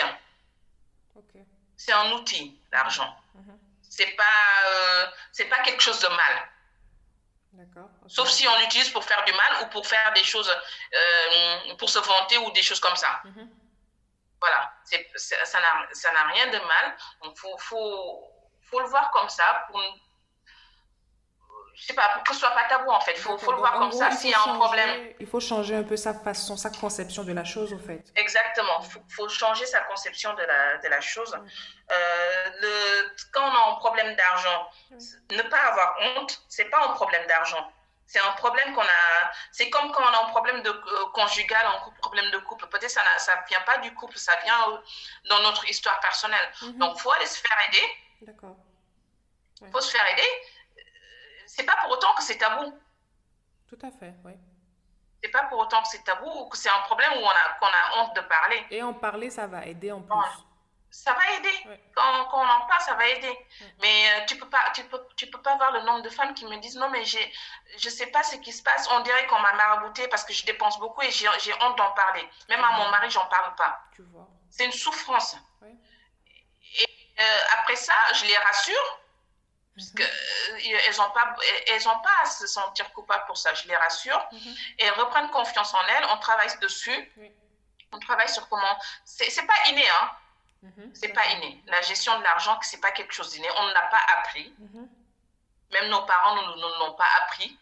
C'est 1.77 1.93
un 1.93 2.11
outil, 2.11 2.59
l'argent. 2.71 3.15
Mhm. 3.35 3.59
C'est 3.81 4.15
pas, 4.15 4.23
euh, 4.67 5.07
c'est 5.31 5.45
pas 5.45 5.59
quelque 5.59 5.81
chose 5.81 5.99
de 5.99 6.07
mal. 6.07 6.49
Sauf 8.07 8.29
si 8.29 8.47
on 8.47 8.57
l'utilise 8.59 8.89
pour 8.89 9.03
faire 9.03 9.23
du 9.25 9.33
mal 9.33 9.63
ou 9.63 9.67
pour 9.67 9.85
faire 9.85 10.13
des 10.13 10.23
choses, 10.23 10.49
euh, 10.93 11.75
pour 11.77 11.89
se 11.89 11.99
vanter 11.99 12.37
ou 12.37 12.51
des 12.51 12.61
choses 12.61 12.79
comme 12.79 12.95
ça. 12.95 13.21
Mhm. 13.25 13.49
Voilà, 14.39 14.71
ça 15.15 16.11
n'a 16.11 16.23
rien 16.33 16.47
de 16.47 16.59
mal. 16.59 16.97
Il 17.23 17.31
faut, 17.35 17.57
faut, 17.57 18.23
faut, 18.69 18.79
le 18.79 18.87
voir 18.87 19.09
comme 19.11 19.29
ça 19.29 19.65
pour, 19.67 19.81
je 21.77 21.85
sais 21.85 21.93
pas, 21.93 22.09
pour 22.15 22.23
que 22.23 22.33
ce 22.33 22.39
soit 22.39 22.51
pas 22.51 22.63
tabou 22.63 22.89
en 22.89 22.99
fait. 22.99 23.11
Il 23.11 23.19
faut, 23.19 23.37
faut, 23.37 23.51
le 23.51 23.59
voir 23.59 23.73
comme 23.73 23.91
ça. 23.91 24.09
S'il 24.09 24.31
y 24.31 24.33
a 24.33 24.41
un 24.41 24.55
problème. 24.55 25.13
Il 25.19 25.27
faut 25.27 25.39
changer 25.39 25.75
un 25.75 25.83
peu 25.83 25.95
sa 25.95 26.15
façon, 26.15 26.57
sa 26.57 26.71
conception 26.71 27.23
de 27.23 27.31
la 27.33 27.43
chose 27.43 27.71
au 27.71 27.77
fait. 27.77 28.03
Exactement. 28.15 28.79
Il 28.81 28.89
faut, 28.89 29.03
faut, 29.09 29.29
changer 29.29 29.65
sa 29.67 29.81
conception 29.81 30.33
de 30.33 30.41
la, 30.41 30.79
de 30.79 30.87
la 30.87 30.99
chose. 31.01 31.37
Euh, 31.91 32.49
le, 32.61 33.15
quand 33.31 33.43
on 33.43 33.53
a 33.53 33.71
un 33.73 33.75
problème 33.75 34.15
d'argent, 34.15 34.69
ne 35.31 35.41
pas 35.43 35.59
avoir 35.59 35.95
honte, 36.01 36.41
c'est 36.49 36.65
pas 36.65 36.83
un 36.83 36.93
problème 36.93 37.25
d'argent. 37.27 37.71
C'est 38.07 38.19
un 38.19 38.31
problème 38.31 38.73
qu'on 38.73 38.81
a. 38.81 39.31
C'est 39.51 39.69
comme 39.69 39.91
quand 39.91 40.01
on 40.01 40.13
a 40.13 40.23
un 40.25 40.29
problème 40.29 40.63
de 40.63 40.69
euh, 40.69 41.05
conjugal, 41.13 41.63
un 41.63 41.91
problème 42.01 42.31
de 42.31 42.39
couple. 42.39 42.65
Peut-être 42.69 42.89
ça 42.89 43.01
ne 43.03 43.47
vient 43.47 43.61
pas 43.61 43.77
du 43.79 43.93
couple, 43.93 44.17
ça 44.17 44.33
vient 44.43 44.71
euh, 44.71 44.77
dans 45.29 45.41
notre 45.41 45.69
histoire 45.69 45.99
personnelle. 45.99 46.51
Mhm. 46.63 46.77
Donc, 46.79 46.93
il 46.95 47.01
faut 47.01 47.11
aller 47.11 47.27
se 47.27 47.39
faire 47.39 47.57
aider. 47.69 47.83
D'accord. 48.23 48.55
Il 49.61 49.71
faut 49.71 49.81
se 49.81 49.91
faire 49.91 50.05
aider 50.13 50.29
c'est 51.47 51.63
pas 51.63 51.75
pour 51.81 51.91
autant 51.91 52.13
que 52.15 52.23
c'est 52.23 52.37
tabou. 52.37 52.77
Tout 53.67 53.79
à 53.81 53.91
fait, 53.91 54.13
oui. 54.23 54.33
C'est 55.23 55.29
pas 55.31 55.43
pour 55.45 55.59
autant 55.59 55.81
que 55.81 55.87
c'est 55.87 56.03
tabou 56.03 56.29
ou 56.29 56.49
que 56.49 56.57
c'est 56.57 56.69
un 56.69 56.79
problème 56.81 57.11
où 57.13 57.25
on 57.25 57.29
a, 57.29 57.53
qu'on 57.59 57.65
a 57.65 57.97
honte 57.97 58.15
de 58.15 58.21
parler. 58.21 58.65
Et 58.69 58.83
en 58.83 58.93
parler, 58.93 59.29
ça 59.29 59.47
va 59.47 59.65
aider 59.65 59.91
en 59.91 60.01
plus. 60.01 60.13
ça 60.91 61.13
va 61.13 61.31
aider. 61.37 61.79
Quand, 61.95 62.25
quand, 62.25 62.39
on 62.39 62.49
en 62.49 62.67
parle, 62.67 62.81
ça 62.81 62.93
va 62.93 63.07
aider. 63.07 63.37
Mais 63.81 64.09
euh, 64.09 64.25
tu 64.25 64.37
peux 64.37 64.47
pas, 64.49 64.69
tu 64.75 64.83
peux, 64.83 65.01
tu 65.15 65.27
peux 65.27 65.41
pas 65.41 65.55
voir 65.55 65.71
le 65.71 65.81
nombre 65.81 66.01
de 66.03 66.09
femmes 66.09 66.33
qui 66.33 66.45
me 66.45 66.57
disent 66.57 66.77
non, 66.77 66.89
mais 66.89 67.03
j'ai, 67.03 67.33
je 67.77 67.89
sais 67.89 68.07
pas 68.07 68.23
ce 68.23 68.35
qui 68.35 68.53
se 68.53 68.61
passe. 68.61 68.87
On 68.91 68.99
dirait 68.99 69.25
qu'on 69.27 69.39
m'a 69.39 69.53
marabouté 69.53 70.07
parce 70.09 70.23
que 70.23 70.33
je 70.33 70.45
dépense 70.45 70.79
beaucoup 70.79 71.01
et 71.01 71.11
j'ai, 71.11 71.27
honte 71.61 71.77
d'en 71.77 71.91
parler. 71.93 72.27
Même 72.49 72.63
à 72.63 72.71
mon 72.77 72.89
mari, 72.89 73.09
j'en 73.09 73.25
parle 73.25 73.55
pas. 73.55 73.81
Tu 73.95 74.03
vois. 74.03 74.27
C'est 74.49 74.65
une 74.65 74.71
souffrance. 74.71 75.35
Et 75.63 76.85
euh, 77.19 77.39
après 77.53 77.75
ça, 77.75 77.93
je 78.13 78.25
les 78.25 78.37
rassure 78.37 78.96
parce 79.77 79.91
qu'elles 79.91 80.75
euh, 80.75 80.97
n'ont 80.97 81.11
pas, 81.11 81.35
elles 81.67 81.87
ont 81.87 81.99
pas 81.99 82.15
à 82.23 82.25
se 82.25 82.47
sentir 82.47 82.91
coupables 82.93 83.25
pour 83.27 83.37
ça, 83.37 83.53
je 83.53 83.67
les 83.67 83.75
rassure. 83.75 84.27
Mhm. 84.31 84.55
Et 84.79 84.85
elles 84.85 84.99
reprennent 84.99 85.29
confiance 85.29 85.71
en 85.73 85.85
elles, 85.85 86.05
on 86.11 86.17
travaille 86.17 86.49
dessus. 86.59 87.13
On 87.91 87.99
travaille 87.99 88.27
sur 88.27 88.49
comment. 88.49 88.77
C'est 89.05 89.45
pas 89.45 89.69
inné, 89.69 89.87
hein. 89.87 90.11
Mhm, 90.63 90.91
c'est 90.95 91.09
pas 91.09 91.25
inné. 91.27 91.63
La 91.67 91.81
gestion 91.81 92.17
de 92.17 92.23
l'argent, 92.23 92.57
c'est 92.63 92.81
pas 92.81 92.91
quelque 92.91 93.13
chose 93.13 93.31
d'inné. 93.31 93.47
On 93.57 93.67
ne 93.67 93.73
l'a 93.73 93.83
pas 93.83 94.01
appris. 94.17 94.51
Mhm. 94.57 94.89
Même 95.73 95.89
nos 95.89 96.01
parents 96.05 96.35
ne 96.35 96.41
nous, 96.55 96.79
l'ont 96.79 96.93
pas 96.93 97.09
appris. 97.21 97.57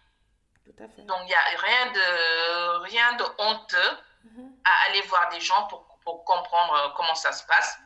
Donc, 1.00 1.20
il 1.22 1.26
n'y 1.26 1.34
a 1.34 1.44
rien 1.58 1.92
de, 1.92 2.78
rien 2.84 3.14
de 3.14 3.26
honteux 3.38 3.98
à 4.64 4.90
aller 4.90 5.02
voir 5.02 5.30
des 5.30 5.40
gens 5.42 5.68
pour, 5.68 5.86
pour 6.04 6.24
comprendre 6.24 6.74
euh, 6.74 6.90
comment 6.96 7.14
ça 7.14 7.32
se 7.32 7.46
passe. 7.46 7.78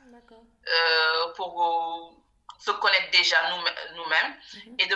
Euh, 0.68 1.34
pour 1.34 2.19
se 2.60 2.72
connaître 2.72 3.10
déjà 3.12 3.38
nous-mêmes 3.96 4.34
mhm. 4.54 4.76
et, 4.80 4.86
de, 4.88 4.96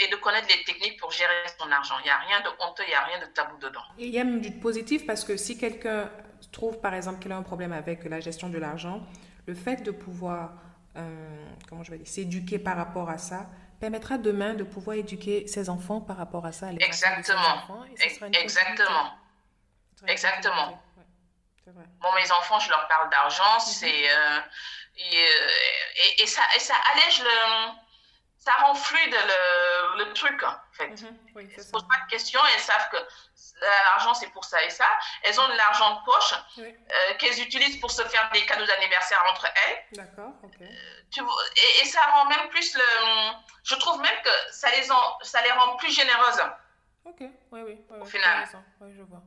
et 0.00 0.08
de 0.08 0.16
connaître 0.16 0.48
les 0.48 0.64
techniques 0.64 0.98
pour 1.00 1.12
gérer 1.12 1.32
son 1.58 1.70
argent. 1.70 1.94
Il 2.00 2.04
n'y 2.04 2.10
a 2.10 2.18
rien 2.18 2.40
de 2.40 2.48
honteux, 2.60 2.82
il 2.86 2.90
n'y 2.90 2.94
a 2.94 3.04
rien 3.04 3.20
de 3.20 3.26
tabou 3.26 3.56
dedans. 3.58 3.84
il 3.98 4.08
y 4.08 4.18
a 4.18 4.24
même 4.24 4.40
du 4.40 4.50
positif 4.50 5.06
parce 5.06 5.24
que 5.24 5.36
si 5.36 5.56
quelqu'un 5.56 6.10
trouve 6.52 6.80
par 6.80 6.94
exemple 6.94 7.20
qu'il 7.20 7.32
a 7.32 7.36
un 7.36 7.42
problème 7.42 7.72
avec 7.72 8.04
la 8.04 8.20
gestion 8.20 8.48
de 8.48 8.58
l'argent, 8.58 9.06
le 9.46 9.54
fait 9.54 9.82
de 9.82 9.90
pouvoir, 9.90 10.52
euh, 10.96 11.46
comment 11.68 11.84
je 11.84 11.92
vais 11.92 11.98
dire, 11.98 12.08
s'éduquer 12.08 12.58
par 12.58 12.76
rapport 12.76 13.08
à 13.08 13.18
ça 13.18 13.46
permettra 13.78 14.18
demain 14.18 14.54
de 14.54 14.64
pouvoir 14.64 14.96
éduquer 14.96 15.46
ses 15.46 15.68
enfants 15.68 16.00
par 16.00 16.16
rapport 16.16 16.46
à 16.46 16.52
ça. 16.52 16.70
Exactement. 16.72 17.86
Exactement. 18.32 19.12
Exactement. 20.06 20.82
Bon, 22.00 22.08
mes 22.14 22.30
enfants, 22.30 22.58
je 22.60 22.70
leur 22.70 22.86
parle 22.88 23.10
d'argent, 23.10 23.54
mhm. 23.54 23.60
c'est 23.60 24.10
euh, 24.10 24.40
euh, 24.98 25.48
et, 26.04 26.22
et, 26.22 26.26
ça, 26.26 26.42
et 26.54 26.60
ça 26.60 26.74
allège 26.92 27.22
le. 27.22 27.72
Ça 28.38 28.52
rend 28.62 28.74
fluide 28.76 29.12
le, 29.12 30.04
le 30.04 30.12
truc, 30.12 30.40
en 30.44 30.54
fait. 30.72 30.86
Mhm. 30.88 31.18
elles 31.36 31.56
ne 31.56 31.62
se 31.62 31.70
posent 31.72 31.88
pas 31.88 32.04
de 32.04 32.10
questions, 32.10 32.40
elles 32.54 32.60
savent 32.60 32.88
que 32.90 32.96
l'argent, 33.60 34.14
c'est 34.14 34.28
pour 34.28 34.44
ça 34.44 34.62
et 34.62 34.70
ça. 34.70 34.86
Elles 35.24 35.40
ont 35.40 35.48
de 35.48 35.54
l'argent 35.54 35.96
de 35.96 36.04
poche 36.04 36.34
euh, 36.58 37.14
qu'elles 37.18 37.40
utilisent 37.40 37.80
pour 37.80 37.90
se 37.90 38.02
faire 38.04 38.30
des 38.32 38.46
cadeaux 38.46 38.66
d'anniversaire 38.66 39.20
entre 39.30 39.46
elles. 39.46 39.84
D'accord, 39.92 40.30
ok. 40.44 40.60
et, 40.60 41.82
et, 41.82 41.84
ça 41.86 42.00
rend 42.12 42.26
même 42.26 42.48
plus 42.50 42.74
le. 42.76 43.32
Je 43.64 43.74
trouve 43.74 44.00
même 44.00 44.22
que 44.22 44.52
ça 44.52 44.70
les, 44.70 44.92
en, 44.92 45.18
ça 45.22 45.42
les 45.42 45.50
rend 45.50 45.74
plus 45.76 45.90
généreuses. 45.92 46.42
Ok, 47.08 47.22
oui, 47.52 47.60
oui. 47.64 47.78
au 48.00 48.04
final. 48.04 48.44
je 48.44 49.02
vois, 49.02 49.22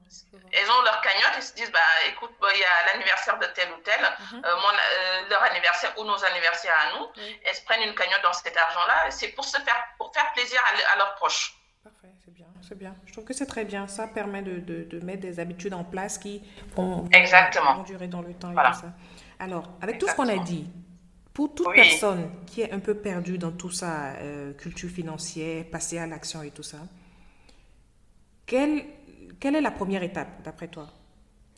Elles 0.51 0.69
ont 0.69 0.81
leur 0.83 0.99
cagnotte, 0.99 1.31
ils 1.37 1.43
se 1.43 1.55
disent, 1.55 1.71
bah, 1.71 1.79
écoute, 2.11 2.31
il 2.53 2.59
y 2.59 2.63
a 2.63 2.91
l'anniversaire 2.91 3.39
de 3.39 3.45
tel 3.55 3.69
ou 3.71 3.81
tel, 3.83 4.01
mhm. 4.01 4.41
euh, 4.43 4.55
mon, 4.55 4.67
euh, 4.67 5.29
leur 5.29 5.41
anniversaire 5.43 5.93
ou 5.97 6.03
nos 6.03 6.25
anniversaires 6.25 6.75
à 6.75 6.99
nous. 6.99 7.07
Elles 7.45 7.55
se 7.55 7.63
prennent 7.63 7.87
une 7.87 7.95
cagnotte 7.95 8.21
dans 8.21 8.33
cet 8.33 8.55
argent-là, 8.57 9.09
c'est 9.11 9.29
pour, 9.29 9.45
se 9.45 9.57
faire, 9.61 9.81
pour 9.97 10.13
faire 10.13 10.29
plaisir 10.33 10.59
à, 10.93 10.97
leurs 10.97 11.15
proches. 11.15 11.57
Parfait, 11.81 12.13
c'est 12.25 12.33
bien, 12.33 12.47
c'est 12.67 12.77
bien. 12.77 12.95
Je 13.05 13.13
trouve 13.13 13.23
que 13.23 13.33
c'est 13.33 13.45
très 13.45 13.63
bien. 13.63 13.87
Ça 13.87 14.07
permet 14.07 14.41
de, 14.41 14.59
de, 14.59 14.83
de, 14.83 14.99
mettre 14.99 15.21
des 15.21 15.39
habitudes 15.39 15.73
en 15.73 15.85
place 15.85 16.17
qui 16.17 16.43
vont, 16.75 17.07
Exactement. 17.13 17.83
durer 17.83 18.07
dans 18.07 18.21
le 18.21 18.33
temps 18.33 18.51
et 18.51 18.55
tout 18.55 18.81
ça. 18.81 18.93
Alors, 19.39 19.69
avec 19.81 19.99
tout 19.99 20.07
ce 20.09 20.15
qu'on 20.15 20.27
a 20.27 20.43
dit, 20.43 20.69
pour 21.33 21.55
toute 21.55 21.73
personne 21.73 22.29
qui 22.45 22.59
est 22.59 22.73
un 22.73 22.79
peu 22.79 22.95
perdue 22.95 23.37
dans 23.37 23.53
tout 23.53 23.71
ça, 23.71 24.15
euh, 24.17 24.51
culture 24.53 24.89
financière, 24.89 25.63
passer 25.71 25.97
à 25.97 26.05
l'action 26.05 26.43
et 26.43 26.51
tout 26.51 26.63
ça, 26.63 26.79
quelle, 28.49 28.83
quelle 29.39 29.55
est 29.55 29.61
la 29.61 29.71
première 29.71 30.03
étape, 30.03 30.41
d'après 30.41 30.67
toi? 30.67 30.87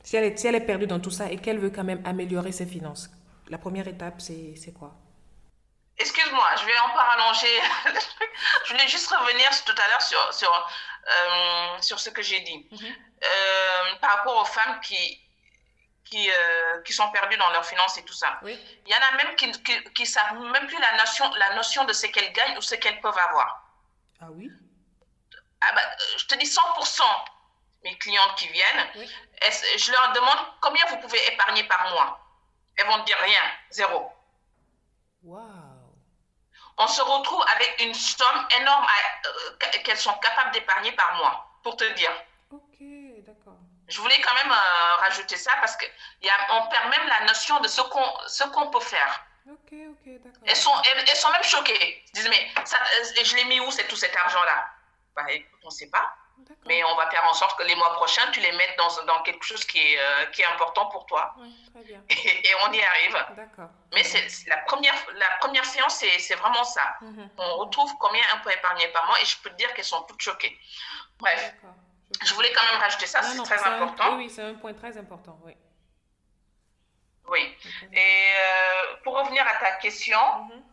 Si 0.04 0.18
elle, 0.18 0.26
est, 0.26 0.38
si 0.38 0.48
elle 0.48 0.56
est 0.56 0.66
perdue 0.66 0.88
dans 0.88 1.00
tout 1.00 1.10
ça 1.10 1.32
et 1.32 1.38
qu'elle 1.38 1.58
veut 1.58 1.70
quand 1.70 1.84
même 1.84 2.04
améliorer 2.06 2.52
ses 2.52 2.66
finances, 2.66 3.10
la 3.48 3.58
première 3.58 3.88
étape, 3.88 4.20
c'est 4.20 4.74
quoi? 4.78 4.92
Excuse-moi, 5.98 6.48
je 6.60 6.66
vais 6.66 6.80
encore 6.80 7.08
allonger 7.16 7.62
je 8.66 8.74
voulais 8.74 8.88
juste 8.88 9.08
revenir 9.08 9.50
tout 9.64 9.76
à 9.84 9.88
l'heure 9.90 10.02
sur, 10.02 10.34
sur, 10.34 10.52
euh, 10.52 11.82
sur 11.82 12.00
ce 12.00 12.10
que 12.10 12.22
j'ai 12.22 12.40
dit. 12.42 12.68
Mhm. 12.72 12.96
Euh, 13.24 13.96
par 14.02 14.18
rapport 14.18 14.42
aux 14.42 14.46
femmes 14.46 14.80
qui, 14.82 15.22
qui, 16.06 16.30
euh, 16.30 16.82
qui, 16.82 16.92
sont 16.92 17.10
perdues 17.12 17.38
dans 17.38 17.52
leurs 17.52 17.66
finances 17.66 17.98
et 18.00 18.04
tout 18.04 18.14
ça. 18.14 18.40
Il 18.44 18.58
y 18.88 18.96
en 18.96 18.98
a 18.98 19.24
même 19.24 19.36
qui 19.36 19.48
ne 19.48 20.06
savent 20.06 20.40
même 20.40 20.68
plus 20.68 20.80
la 20.80 20.98
notion, 20.98 21.32
la 21.36 21.56
notion 21.56 21.86
de 21.86 21.94
ce 21.94 22.08
qu'elles 22.08 22.34
gagnent 22.34 22.58
ou 22.58 22.62
ce 22.62 22.76
qu'elles 22.76 23.00
peuvent 23.00 23.24
avoir. 23.30 23.64
Ah 24.20 24.32
oui? 24.32 24.50
Ah 25.62 25.72
bah, 25.74 25.82
euh, 25.82 26.18
je 26.18 26.26
te 26.26 26.36
dis 26.36 26.46
100% 26.46 27.04
mes 27.84 27.98
clientes 27.98 28.36
qui 28.36 28.48
viennent, 28.50 28.88
je 29.78 29.92
leur 29.92 30.12
demande 30.14 30.38
combien 30.62 30.86
vous 30.88 30.98
pouvez 30.98 31.34
épargner 31.34 31.64
par 31.64 31.90
mois. 31.92 32.20
Elles 32.78 32.88
vont 32.88 33.04
dire 33.04 33.18
rien, 33.18 33.42
zéro. 33.72 34.12
Wow. 35.24 35.40
On 36.78 36.88
se 36.88 37.02
retrouve 37.02 37.44
avec 37.56 37.82
une 37.82 37.94
somme 37.94 38.48
énorme 38.60 38.88
euh, 39.26 39.68
qu'elles 39.84 39.98
sont 39.98 40.14
capables 40.14 40.52
d'épargner 40.52 40.92
par 40.94 41.16
mois, 41.16 41.60
pour 41.64 41.76
te 41.76 41.84
dire. 41.94 42.12
Ok, 42.52 42.78
d'accord. 43.26 43.58
Je 43.88 44.00
voulais 44.00 44.20
quand 44.22 44.34
même 44.34 44.52
euh, 44.52 44.96
rajouter 44.96 45.38
ça 45.38 45.52
parce 45.60 45.76
qu'on 45.78 46.68
perd 46.68 46.90
même 46.90 47.08
la 47.08 47.26
notion 47.26 47.60
de 47.60 47.68
ce 47.68 47.82
qu'on 47.82 48.68
peut 48.70 48.80
faire. 48.80 49.26
Ok, 49.48 49.74
ok, 49.74 50.22
d'accord. 50.24 50.44
Elles 50.46 50.56
sont, 50.56 50.74
elles, 50.84 51.16
sont 51.16 51.30
même 51.30 51.44
choquées. 51.44 52.04
Elles 52.06 52.12
disent, 52.14 52.30
mais 52.30 52.52
ça, 52.66 52.78
je 53.22 53.36
l'ai 53.36 53.46
mis 53.46 53.60
où, 53.60 53.70
c'est 53.72 53.88
tout 53.88 53.96
cet 53.96 54.16
argent-là? 54.16 54.70
Bah, 55.16 55.26
on 55.64 55.68
ne 55.68 55.72
sait 55.72 55.90
pas. 55.90 56.14
Mais 56.68 56.84
on 56.84 56.96
va 56.96 57.10
faire 57.10 57.24
en 57.26 57.34
sorte 57.34 57.58
que 57.58 57.64
les 57.64 57.76
mois 57.76 57.94
prochains, 57.94 58.30
tu 58.32 58.40
les 58.40 58.52
mettes 58.52 58.78
dans, 58.78 59.06
dans 59.06 59.22
quelque 59.24 59.44
chose 59.44 59.64
qui 59.66 59.80
est, 59.80 60.00
euh, 60.00 60.26
qui 60.28 60.42
est 60.42 60.46
important 60.46 60.88
pour 60.88 61.06
toi. 61.06 61.36
très 61.74 61.84
bien. 61.84 62.04
Et, 62.10 62.56
on 62.68 62.72
y 62.72 62.82
arrive. 62.82 63.26
D'accord. 63.36 63.70
Mais 63.94 64.04
c'est 64.04 64.28
la 64.48 64.58
première, 64.58 64.94
la 65.16 65.30
première 65.40 65.66
séance, 65.66 66.04
c'est 66.18 66.36
vraiment 66.36 66.64
ça. 66.64 66.96
Mhm. 67.02 67.30
On 67.38 67.58
retrouve 67.58 67.92
combien 68.00 68.22
on 68.36 68.44
peut 68.44 68.52
épargner 68.52 68.88
par 68.90 69.06
mois 69.08 69.20
et 69.22 69.26
je 69.26 69.38
peux 69.42 69.50
te 69.50 69.56
dire 69.56 69.74
qu'elles 69.74 69.86
sont 69.86 70.02
toutes 70.04 70.22
choquées. 70.22 70.58
Bref. 71.20 71.56
Je 72.26 72.34
voulais 72.34 72.52
quand 72.52 72.64
même 72.72 72.82
rajouter 72.82 73.08
ça, 73.08 73.22
c'est 73.22 73.42
très 73.44 73.64
important. 73.64 74.18
oui, 74.18 74.30
c'est 74.30 74.44
un 74.44 74.56
point 74.56 74.74
très 74.74 74.98
important, 74.98 75.40
oui. 75.44 75.56
Oui. 77.28 77.58
Et 77.94 78.34
euh, 78.36 78.96
pour 79.04 79.18
revenir 79.18 79.48
à 79.48 79.54
ta 79.56 79.72
question, 79.74 80.20
mhm 80.44 80.71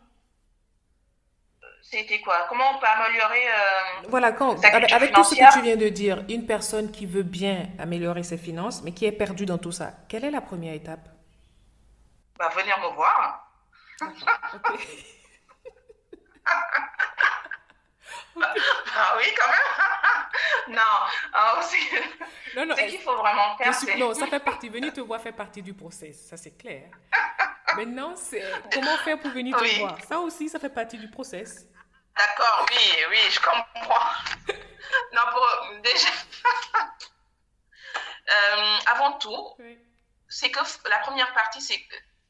c'était 1.81 2.19
quoi? 2.21 2.45
Comment 2.49 2.75
on 2.75 2.79
peut 2.79 2.85
améliorer 2.85 3.47
euh, 3.47 4.07
Voilà, 4.09 4.31
quand, 4.31 4.63
avec, 4.63 5.13
tout 5.13 5.23
ce 5.23 5.35
que 5.35 5.53
tu 5.53 5.61
viens 5.61 5.75
de 5.75 5.89
dire, 5.89 6.23
une 6.29 6.45
personne 6.45 6.91
qui 6.91 7.05
veut 7.05 7.23
bien 7.23 7.67
améliorer 7.79 8.23
ses 8.23 8.37
finances, 8.37 8.81
mais 8.83 8.91
qui 8.91 9.05
est 9.05 9.11
perdue 9.11 9.45
dans 9.45 9.57
tout 9.57 9.71
ça, 9.71 9.93
quelle 10.07 10.25
est 10.25 10.31
la 10.31 10.41
première 10.41 10.73
étape? 10.73 11.07
Bah, 12.37 12.49
Venir 12.55 12.77
me 12.79 12.93
voir. 12.95 13.51
ah 18.41 19.15
oui, 19.17 19.25
quand 19.37 19.49
même. 19.49 19.59
non, 20.75 20.81
ah, 21.33 21.59
non, 22.55 22.65
non 22.65 22.75
c'est 22.77 22.87
qu'il 22.87 23.01
faut 23.01 23.15
vraiment 23.15 23.57
faire. 23.57 23.97
Non, 23.97 24.13
ça 24.13 24.27
fait 24.27 24.39
partie, 24.39 24.69
venir 24.69 24.93
te 24.93 25.01
voir 25.01 25.21
fait 25.21 25.31
partie 25.31 25.61
du 25.61 25.73
process, 25.73 26.27
ça 26.27 26.37
c'est 26.37 26.57
clair. 26.57 26.89
Maintenant, 27.75 28.15
c'est 28.15 28.43
comment 28.73 28.97
faire 28.97 29.19
pour 29.19 29.31
venir 29.31 29.55
te 29.55 29.79
voir? 29.79 29.97
Ça 30.07 30.19
aussi, 30.19 30.49
ça 30.49 30.59
fait 30.59 30.69
partie 30.69 30.97
du 30.97 31.09
process. 31.09 31.67
D'accord, 32.17 32.65
oui, 32.71 33.05
oui, 33.09 33.17
je 33.29 33.39
comprends. 33.39 34.09
non, 35.13 35.21
pour, 35.31 35.81
déjà, 35.83 36.09
euh, 38.29 38.77
avant 38.87 39.13
tout, 39.13 39.55
c'est 40.27 40.51
que 40.51 40.59
la 40.89 40.97
première 40.99 41.33
partie, 41.33 41.61
c'est 41.61 41.79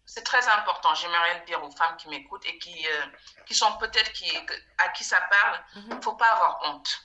c'est 0.10 0.24
très 0.24 0.48
important. 0.48 0.96
J'aimerais 0.96 1.40
le 1.40 1.46
dire 1.46 1.64
aux 1.64 1.70
femmes 1.70 1.96
qui 1.98 2.10
m'écoutent 2.10 2.46
et 2.46 2.58
qui, 2.58 2.88
euh, 2.88 3.06
qui 3.46 3.54
sont 3.54 3.72
peut-être 3.78 4.12
qui, 4.12 4.28
à 4.80 4.90
qui 4.90 5.04
ça 5.04 5.22
parle. 5.22 5.64
Il 5.76 5.84
mhm. 5.84 5.98
ne 5.98 6.02
faut 6.02 6.14
pas 6.14 6.32
avoir 6.32 6.62
honte. 6.64 7.02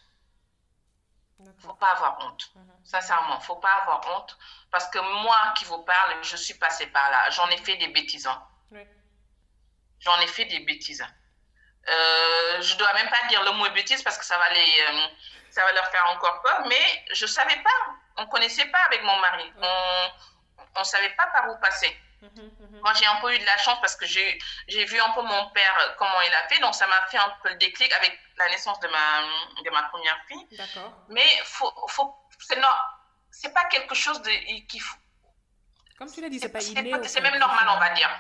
Il 1.39 1.45
ne 1.45 1.53
faut 1.61 1.75
pas 1.75 1.91
avoir 1.91 2.19
honte. 2.25 2.51
Mhm. 2.55 2.73
Sincèrement, 2.83 3.35
il 3.35 3.41
ne 3.41 3.45
faut 3.45 3.57
pas 3.57 3.75
avoir 3.83 4.01
honte. 4.17 4.39
Parce 4.71 4.89
que 4.89 4.99
moi 5.23 5.53
qui 5.55 5.67
vous 5.67 5.83
parle, 5.83 6.17
je 6.23 6.37
suis 6.37 6.55
passée 6.55 6.87
par 6.87 7.11
là. 7.11 7.29
J'en 7.29 7.47
ai 7.49 7.59
fait 7.59 7.77
des 7.77 7.89
bêtises. 7.89 8.27
Hein. 8.27 8.43
J'en 10.01 10.19
ai 10.21 10.27
fait 10.27 10.47
des 10.47 10.61
bêtises. 10.61 11.05
Euh, 11.87 12.63
je 12.63 12.75
dois 12.77 12.93
même 12.95 13.11
pas 13.11 13.27
dire 13.29 13.43
le 13.43 13.53
mot 13.53 13.69
bêtise 13.71 14.03
parce 14.03 14.17
que 14.17 14.25
ça 14.25 14.39
va, 14.39 14.49
les, 14.51 14.75
euh, 14.89 15.07
ça 15.51 15.63
va 15.63 15.73
leur 15.73 15.87
faire 15.89 16.07
encore 16.09 16.41
peur, 16.41 16.63
mais 16.69 17.05
je 17.13 17.27
savais 17.27 17.57
pas. 17.63 17.93
On 18.17 18.27
connaissait 18.27 18.67
pas 18.67 18.81
avec 18.87 19.03
mon 19.03 19.19
mari. 19.21 19.53
On 20.77 20.81
ne 20.81 20.85
savait 20.85 21.15
pas 21.17 21.27
par 21.27 21.51
où 21.51 21.59
passer. 21.61 21.99
Moi, 22.83 22.93
j'ai 22.95 23.07
un 23.07 23.17
peu 23.17 23.35
eu 23.35 23.39
de 23.39 23.45
la 23.45 23.57
chance 23.59 23.81
parce 23.81 23.97
que 23.97 24.07
j'ai 24.07 24.85
vu 24.85 25.01
un 25.01 25.11
peu 25.11 25.23
mon 25.23 25.51
père, 25.51 25.95
comment 25.99 26.21
il 26.27 26.33
a 26.33 26.49
fait. 26.49 26.61
Donc, 26.61 26.75
ça 26.75 26.87
m'a 26.87 27.07
fait 27.09 27.19
un 27.19 27.33
peu 27.43 27.51
le 27.51 27.57
déclic 27.57 27.93
avec 27.93 28.19
la 28.39 28.49
naissance 28.49 28.79
de 28.81 28.89
ma, 28.89 29.63
de 29.63 29.71
ma 29.71 29.83
première 29.85 30.19
fille. 30.27 30.47
D'accord. 30.57 30.93
Mais 31.09 31.27
faut, 31.45 31.73
faut, 31.89 32.15
c'est 33.31 33.53
pas 33.53 33.65
quelque 33.67 33.95
chose 33.95 34.21
de, 34.23 34.31
qu'il 34.67 34.81
faut. 34.81 34.99
Comme 35.99 36.11
tu 36.11 36.21
l'as 36.21 36.29
dit, 36.29 36.41
c'est 36.41 36.49
pas 36.49 36.63
inné. 36.63 36.93
C'est 37.05 37.21
même 37.21 37.39
normal, 37.39 37.67
on 37.69 37.79
va 37.79 37.91
dire. 37.91 38.11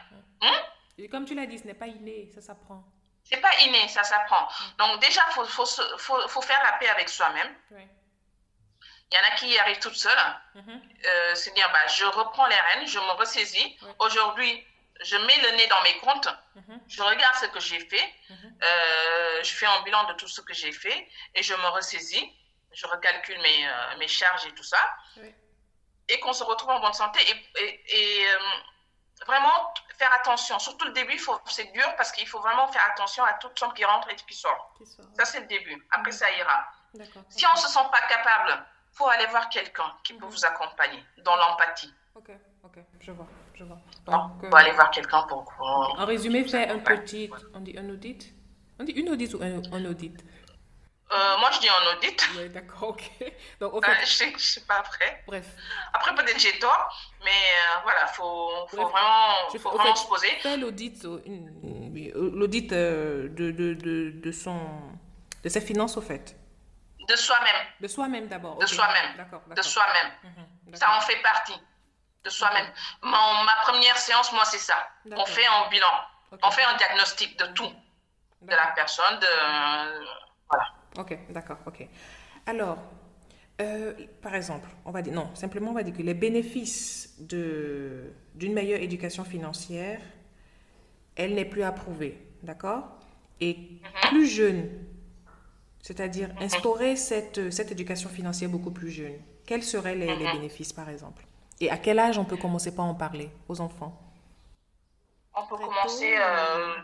Hum? 0.42 0.54
Et 0.98 1.08
comme 1.08 1.24
tu 1.24 1.34
l'as 1.34 1.46
dit, 1.46 1.58
ce 1.58 1.64
n'est 1.64 1.74
pas 1.74 1.86
inné, 1.86 2.30
ça 2.34 2.40
s'apprend. 2.40 2.84
C'est 3.24 3.40
pas 3.40 3.58
inné, 3.62 3.88
ça 3.88 4.04
s'apprend. 4.04 4.48
Donc, 4.78 5.00
déjà, 5.00 5.22
il 5.30 5.32
faut, 5.32 5.44
faut, 5.44 5.66
faut, 5.98 6.28
faut, 6.28 6.42
faire 6.42 6.62
la 6.62 6.72
paix 6.72 6.88
avec 6.88 7.08
soi-même. 7.08 7.54
Oui. 7.70 7.82
Il 9.14 9.16
y 9.16 9.20
en 9.20 9.32
a 9.32 9.36
qui 9.36 9.46
y 9.46 9.58
arrivent 9.58 9.78
toutes 9.78 9.94
seules. 9.94 10.34
Mhm. 10.56 10.82
Euh, 11.06 11.34
c'est 11.36 11.54
dire, 11.54 11.70
bah, 11.72 11.86
je 11.86 12.04
reprends 12.04 12.46
les 12.46 12.56
rênes, 12.56 12.86
je 12.88 12.98
me 12.98 13.12
ressaisis. 13.12 13.78
Aujourd'hui, 14.00 14.66
je 15.02 15.16
mets 15.16 15.38
le 15.38 15.56
nez 15.56 15.66
dans 15.68 15.80
mes 15.82 15.98
comptes, 15.98 16.28
mhm. 16.56 16.80
je 16.88 17.02
regarde 17.02 17.36
ce 17.36 17.46
que 17.46 17.60
j'ai 17.60 17.78
fait, 17.78 18.14
mhm. 18.30 18.58
euh, 18.62 19.42
je 19.42 19.54
fais 19.54 19.66
un 19.66 19.82
bilan 19.82 20.04
de 20.04 20.14
tout 20.14 20.26
ce 20.26 20.40
que 20.40 20.52
j'ai 20.52 20.72
fait 20.72 21.08
et 21.34 21.42
je 21.44 21.54
me 21.54 21.68
ressaisis. 21.68 22.28
Je 22.72 22.86
recalcule 22.88 23.40
mes, 23.40 23.68
euh, 23.68 23.96
mes 23.98 24.08
charges 24.08 24.46
et 24.46 24.52
tout 24.52 24.64
ça. 24.64 24.80
Et 26.08 26.18
qu'on 26.18 26.32
se 26.32 26.42
retrouve 26.42 26.70
en 26.70 26.80
bonne 26.80 26.92
santé. 26.92 27.20
Et, 27.88 28.26
vraiment 29.26 29.72
faire 29.96 30.12
attention. 30.12 30.58
Surtout 30.58 30.86
le 30.86 30.92
début, 30.92 31.18
c'est 31.46 31.72
dur 31.72 31.96
parce 31.96 32.10
qu'il 32.10 32.26
faut 32.26 32.40
vraiment 32.40 32.66
faire 32.72 32.84
attention 32.90 33.22
à 33.24 33.34
toute 33.34 33.56
somme 33.56 33.72
qui 33.74 33.84
rentre 33.84 34.10
et 34.10 34.16
qui 34.16 34.34
sort. 34.34 34.74
Ça, 35.16 35.24
c'est 35.24 35.40
le 35.40 35.46
début. 35.46 35.86
Après, 35.92 36.10
ça 36.10 36.28
ira. 36.32 36.68
Si 37.28 37.46
on 37.46 37.52
ne 37.52 37.58
se 37.58 37.68
sent 37.68 37.86
pas 37.92 38.02
capable 38.08 38.66
faut 38.94 39.08
aller 39.08 39.26
voir 39.26 39.48
quelqu'un 39.48 39.92
qui 40.02 40.14
peut 40.14 40.26
vous 40.26 40.44
accompagner 40.44 41.02
dans 41.24 41.36
l'empathie. 41.36 41.92
Ok, 42.14 42.30
ok, 42.64 42.78
je 43.00 43.10
vois, 43.10 43.26
je 43.54 43.64
vois. 43.64 43.78
Donc, 44.06 44.32
il 44.42 44.48
faut 44.48 44.56
aller 44.56 44.72
voir 44.72 44.90
quelqu'un 44.90 45.22
pour. 45.22 45.52
En 45.58 46.04
résumé, 46.06 46.44
faire 46.44 46.70
un 46.70 46.78
petit. 46.78 47.30
On 47.54 47.60
dit 47.60 47.76
un 47.76 47.88
audit? 47.90 48.32
On 48.78 48.84
dit 48.84 48.92
une 48.92 49.08
audit 49.10 49.32
ou 49.34 49.42
un, 49.42 49.84
audit? 49.84 50.16
Euh, 51.12 51.38
moi, 51.38 51.50
je 51.52 51.60
dis 51.60 51.68
un 51.68 51.96
audit. 51.96 52.28
Oui, 52.36 52.48
d'accord, 52.48 52.90
ok. 52.90 53.10
Donc, 53.60 53.74
au 53.74 53.82
fait... 53.82 53.92
je 54.04 54.32
ne 54.32 54.38
suis 54.38 54.60
pas 54.62 54.78
après. 54.78 55.22
Bref. 55.26 55.46
Après, 55.92 56.14
peut-être 56.14 56.40
j'ai 56.40 56.58
tort, 56.58 56.88
mais 57.24 57.30
euh, 57.30 57.80
voilà, 57.84 58.06
il 58.08 58.14
faut, 58.14 58.50
faut, 58.68 58.88
vraiment, 58.88 59.58
faut 59.58 59.70
vraiment 59.70 59.94
se 59.94 60.08
poser. 60.08 60.28
Faire 60.40 60.58
l'audit, 60.58 61.04
l'audit 62.14 62.72
euh, 62.72 63.28
de, 63.28 63.50
de, 63.52 63.74
de, 63.74 64.10
de, 64.10 64.32
son, 64.32 64.58
de 65.42 65.48
ses 65.48 65.60
finances, 65.60 65.96
au 65.96 66.00
fait. 66.00 66.36
De 67.08 67.16
soi-même. 67.16 67.66
De 67.80 67.86
soi-même 67.88 68.28
d'abord. 68.28 68.58
De 68.58 68.66
soi-même. 68.66 69.26
De 69.54 69.62
soi-même. 69.62 70.12
Mhm, 70.22 70.74
ça 70.74 70.96
en 70.96 71.00
fait 71.00 71.20
partie. 71.22 71.60
De 72.24 72.30
soi-même. 72.30 72.66
Ma 73.02 73.56
première 73.62 73.98
séance, 73.98 74.32
moi, 74.32 74.44
c'est 74.44 74.58
ça. 74.58 74.88
On 75.10 75.26
fait 75.26 75.46
un 75.46 75.68
bilan. 75.68 75.86
On 76.42 76.50
fait 76.50 76.62
un 76.62 76.76
diagnostic 76.76 77.38
de 77.38 77.46
tout. 77.46 77.72
De 78.42 78.50
la 78.50 78.72
personne, 78.74 79.18
de. 79.20 80.06
Voilà. 80.48 80.64
Ok, 80.98 81.16
d'accord, 81.30 81.58
ok. 81.66 81.86
Alors, 82.46 82.78
euh, 83.60 83.94
par 84.20 84.34
exemple, 84.34 84.68
on 84.84 84.90
va 84.90 85.00
dire, 85.00 85.14
non, 85.14 85.34
simplement 85.34 85.70
on 85.70 85.74
va 85.74 85.82
dire 85.82 85.94
que 85.94 86.02
les 86.02 86.14
bénéfices 86.14 87.14
d'une 87.18 88.52
meilleure 88.52 88.80
éducation 88.80 89.24
financière, 89.24 90.00
elle 91.16 91.34
n'est 91.34 91.44
plus 91.44 91.62
approuvée, 91.62 92.18
d'accord? 92.42 92.98
Et 93.40 93.54
mhm. 93.54 94.08
plus 94.10 94.26
jeune 94.26 94.83
c'est-à-dire 95.84 96.30
instaurer 96.40 96.96
cette, 96.96 97.52
cette 97.52 97.70
éducation 97.70 98.08
financière 98.08 98.48
beaucoup 98.48 98.70
plus 98.70 98.90
jeune. 98.90 99.20
Quels 99.46 99.62
seraient 99.62 99.94
les, 99.94 100.16
les, 100.16 100.32
bénéfices, 100.32 100.72
par 100.72 100.88
exemple? 100.88 101.22
Et 101.60 101.70
à 101.70 101.76
quel 101.76 101.98
âge 101.98 102.16
on 102.16 102.24
peut 102.24 102.38
commencer 102.38 102.74
par 102.74 102.86
en 102.86 102.94
parler 102.94 103.30
aux 103.50 103.60
enfants? 103.60 103.92
On 105.34 105.46
peut 105.46 105.58
commencer 105.58 106.16
euh, 106.16 106.74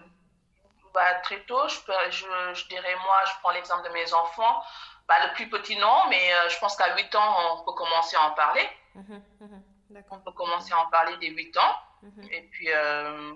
bah, 0.93 1.15
très 1.23 1.41
tôt. 1.45 1.67
Je, 1.67 1.77
je, 2.11 2.27
je, 2.53 2.69
dirais, 2.69 2.95
moi, 2.97 3.17
je 3.27 3.33
prends 3.41 3.53
l'exemple 3.53 3.89
de 3.89 3.95
mes 3.95 4.13
enfants. 4.13 4.63
Bah, 5.09 5.15
le 5.27 5.33
plus 5.33 5.49
petit, 5.49 5.77
non, 5.79 6.03
mais 6.11 6.35
euh, 6.35 6.51
je 6.51 6.59
pense 6.59 6.77
qu'à 6.77 6.95
8 6.95 7.15
ans, 7.15 7.37
on 7.55 7.65
peut 7.65 7.73
commencer 7.73 8.17
à 8.17 8.31
en 8.31 8.33
parler. 8.33 8.69
Mhm, 8.97 9.23
mhm, 9.41 9.63
on 10.11 10.19
peut 10.19 10.33
commencer 10.33 10.75
à 10.75 10.79
en 10.79 10.91
parler 10.91 11.17
dès 11.23 11.31
8 11.31 11.57
ans. 11.57 11.75
Mhm. 12.03 12.29
Et 12.33 12.43
puis, 12.53 12.69
euh, 12.71 13.33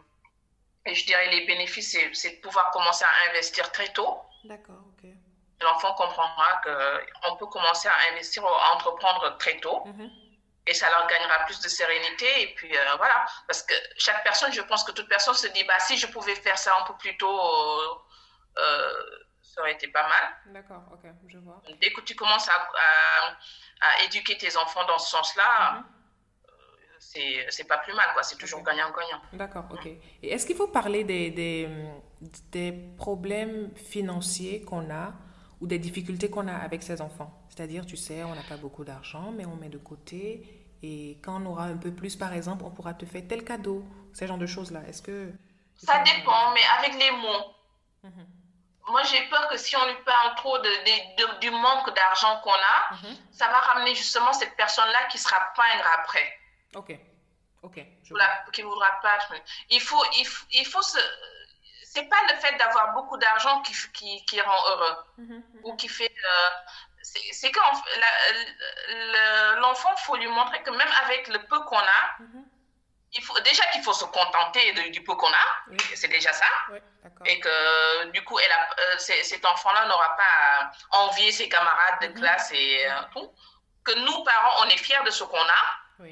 et 0.84 0.94
je 0.94 1.06
dirais, 1.06 1.30
les 1.30 1.46
bénéfices, 1.46 1.96
c'est 2.12 2.36
de 2.36 2.40
pouvoir 2.42 2.70
commencer 2.70 3.06
à 3.06 3.30
investir 3.30 3.72
très 3.72 3.90
tôt. 3.94 4.18
D'accord, 4.44 4.84
ok 4.98 5.08
l'enfant 5.62 5.94
comprendra 5.94 6.60
qu'on 6.64 7.36
peut 7.36 7.46
commencer 7.46 7.88
à 7.88 8.12
investir, 8.12 8.44
à 8.44 8.74
entreprendre 8.74 9.36
très 9.38 9.58
tôt. 9.58 9.84
Mhm. 9.86 10.10
Et 10.66 10.72
ça 10.72 10.88
leur 10.88 11.06
gagnera 11.06 11.44
plus 11.44 11.60
de 11.60 11.68
sérénité. 11.68 12.42
Et 12.42 12.54
puis 12.54 12.74
euh, 12.76 12.96
voilà, 12.96 13.26
parce 13.46 13.62
que 13.62 13.74
chaque 13.98 14.22
personne, 14.24 14.52
je 14.52 14.62
pense 14.62 14.82
que 14.82 14.92
toute 14.92 15.08
personne 15.08 15.34
se 15.34 15.46
dit, 15.48 15.62
bah, 15.64 15.78
si 15.78 15.98
je 15.98 16.06
pouvais 16.06 16.34
faire 16.34 16.56
ça 16.56 16.72
un 16.80 16.86
peu 16.86 16.94
plus 16.94 17.16
tôt, 17.18 17.38
euh, 17.38 17.94
euh, 18.58 19.04
ça 19.42 19.60
aurait 19.60 19.72
été 19.72 19.88
pas 19.88 20.08
mal. 20.08 20.36
D'accord, 20.46 20.82
ok, 20.92 21.10
je 21.28 21.38
vois. 21.38 21.60
Dès 21.80 21.92
que 21.92 22.00
tu 22.00 22.16
commences 22.16 22.48
à, 22.48 22.68
à, 23.82 24.02
éduquer 24.04 24.38
tes 24.38 24.56
enfants 24.56 24.84
dans 24.86 24.98
ce 24.98 25.10
sens-là, 25.10 25.84
mhm. 25.84 27.50
c'est 27.50 27.68
pas 27.68 27.78
plus 27.78 27.92
mal, 27.92 28.08
quoi. 28.14 28.22
C'est 28.22 28.38
toujours 28.38 28.62
gagnant-gagnant. 28.62 29.20
D'accord, 29.34 29.66
ok. 29.70 29.86
Et 29.86 30.32
est-ce 30.32 30.46
qu'il 30.46 30.56
faut 30.56 30.68
parler 30.68 31.04
des, 31.04 31.30
des, 31.30 31.68
des 32.50 32.72
problèmes 32.96 33.76
financiers 33.76 34.64
qu'on 34.64 34.90
a 34.90 35.12
ou 35.60 35.66
des 35.66 35.78
difficultés 35.78 36.30
qu'on 36.30 36.48
a 36.48 36.54
avec 36.54 36.82
ses 36.82 37.00
enfants. 37.00 37.32
C'est-à-dire, 37.48 37.86
tu 37.86 37.96
sais, 37.96 38.24
on 38.24 38.34
n'a 38.34 38.42
pas 38.42 38.56
beaucoup 38.56 38.84
d'argent, 38.84 39.32
mais 39.32 39.44
on 39.46 39.56
met 39.56 39.68
de 39.68 39.78
côté. 39.78 40.64
Et 40.82 41.18
quand 41.22 41.40
on 41.42 41.46
aura 41.46 41.64
un 41.64 41.76
peu 41.76 41.92
plus, 41.92 42.16
par 42.16 42.32
exemple, 42.32 42.64
on 42.64 42.70
pourra 42.70 42.94
te 42.94 43.06
faire 43.06 43.22
tel 43.28 43.44
cadeau, 43.44 43.84
ce 44.12 44.26
genre 44.26 44.38
de 44.38 44.46
choses-là. 44.46 44.82
Est-ce 44.88 45.02
que... 45.02 45.32
Ça 45.76 46.02
dépend, 46.02 46.52
mais 46.52 46.60
avec 46.78 47.00
les 47.00 47.10
mots. 47.10 47.54
Mhm. 48.02 48.26
Moi, 48.88 49.02
j'ai 49.04 49.22
peur 49.28 49.48
que 49.48 49.56
si 49.56 49.74
on 49.76 49.86
lui 49.86 49.96
parle 50.04 50.34
trop 50.36 50.58
de, 50.58 51.40
du 51.40 51.50
manque 51.50 51.94
d'argent 51.94 52.38
qu'on 52.42 52.50
a, 52.50 52.94
mhm. 52.96 53.16
ça 53.32 53.48
va 53.48 53.58
ramener 53.60 53.94
justement 53.94 54.32
cette 54.32 54.54
personne-là 54.56 55.06
qui 55.10 55.18
sera 55.18 55.36
peindre 55.56 55.84
après. 56.00 56.38
Ok. 56.74 56.98
Ok. 57.62 57.80
qui 58.52 58.62
ne 58.62 58.66
voudra 58.66 58.90
pas. 59.00 59.18
Il 59.70 59.80
faut, 59.80 60.04
il, 60.18 60.26
il 60.52 60.66
faut 60.66 60.82
se 60.82 60.98
c'est 61.94 62.08
pas 62.08 62.20
le 62.28 62.34
fait 62.40 62.56
d'avoir 62.56 62.92
beaucoup 62.94 63.16
d'argent 63.18 63.62
qui, 63.62 63.72
qui, 63.92 64.24
qui, 64.24 64.40
rend 64.40 64.68
heureux 64.70 64.96
mhm, 65.18 65.34
mhm. 65.34 65.60
ou 65.62 65.76
qui 65.76 65.88
fait. 65.88 66.10
Euh, 66.10 66.50
c'est 67.02 67.50
que 67.50 67.60
l'enfant, 69.60 69.90
il 69.96 70.00
faut 70.02 70.16
lui 70.16 70.26
montrer 70.26 70.62
que 70.62 70.70
même 70.70 70.92
avec 71.04 71.28
le 71.28 71.38
peu 71.46 71.60
qu'on 71.60 71.78
a, 71.78 72.02
mhm. 72.18 72.44
il 73.12 73.22
faut, 73.22 73.38
déjà 73.40 73.62
qu'il 73.68 73.82
faut 73.82 73.92
se 73.92 74.06
contenter 74.06 74.72
du 74.90 75.04
peu 75.04 75.14
qu'on 75.14 75.32
a, 75.32 75.46
c'est 75.94 76.08
déjà 76.08 76.32
ça. 76.32 76.46
et 77.26 77.38
que 77.38 78.10
du 78.10 78.24
coup, 78.24 78.38
elle 78.40 78.52
euh, 78.52 78.98
cet 78.98 79.44
enfant-là 79.44 79.86
n'aura 79.86 80.16
pas 80.16 80.72
à 80.90 80.98
envier 81.02 81.30
ses 81.30 81.48
camarades 81.48 82.00
de 82.02 82.08
classe 82.18 82.50
et 82.52 82.90
euh, 82.90 83.02
tout. 83.12 83.32
Que 83.84 83.92
nous, 84.00 84.24
parents, 84.24 84.64
on 84.64 84.68
est 84.68 84.78
fiers 84.78 85.04
de 85.04 85.10
ce 85.10 85.22
qu'on 85.24 85.46
a. 85.60 86.06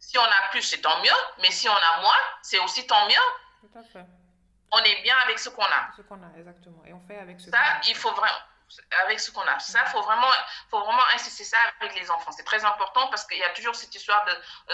Si 0.00 0.18
on 0.18 0.22
a 0.24 0.48
plus, 0.50 0.62
c'est 0.62 0.82
tant 0.82 1.00
mieux. 1.00 1.20
Mais 1.38 1.50
si 1.50 1.68
on 1.68 1.74
a 1.74 2.00
moins, 2.00 2.22
c'est 2.42 2.58
aussi 2.58 2.86
tant 2.86 3.06
mieux. 3.06 3.26
Tout 3.62 3.78
à 3.78 3.82
fait 3.84 4.06
on 4.72 4.78
est 4.78 5.02
bien 5.02 5.16
avec 5.24 5.38
ce 5.38 5.48
qu'on 5.48 5.64
a. 5.64 5.90
Ce 5.96 6.02
qu'on 6.02 6.22
a, 6.22 6.38
exactement. 6.38 6.82
Et 6.86 6.92
on 6.92 7.00
fait 7.06 7.18
avec 7.18 7.40
ce 7.40 7.50
qu'on 7.50 7.56
a. 7.56 7.60
Ça, 7.60 7.80
il 7.88 7.94
faut 7.94 8.12
vraiment 8.12 8.36
avec 9.04 9.20
ce 9.20 9.30
qu'on 9.30 9.42
a. 9.42 9.58
Ça, 9.58 9.84
faut 9.86 10.02
vraiment, 10.02 10.30
faut 10.70 10.80
vraiment 10.80 11.04
insister 11.14 11.44
ça 11.44 11.56
avec 11.80 11.98
les 11.98 12.10
enfants. 12.10 12.32
C'est 12.32 12.44
très 12.44 12.64
important 12.64 13.08
parce 13.08 13.24
qu'il 13.26 13.38
y 13.38 13.44
a 13.44 13.50
toujours 13.50 13.74
cette 13.74 13.94
histoire 13.94 14.24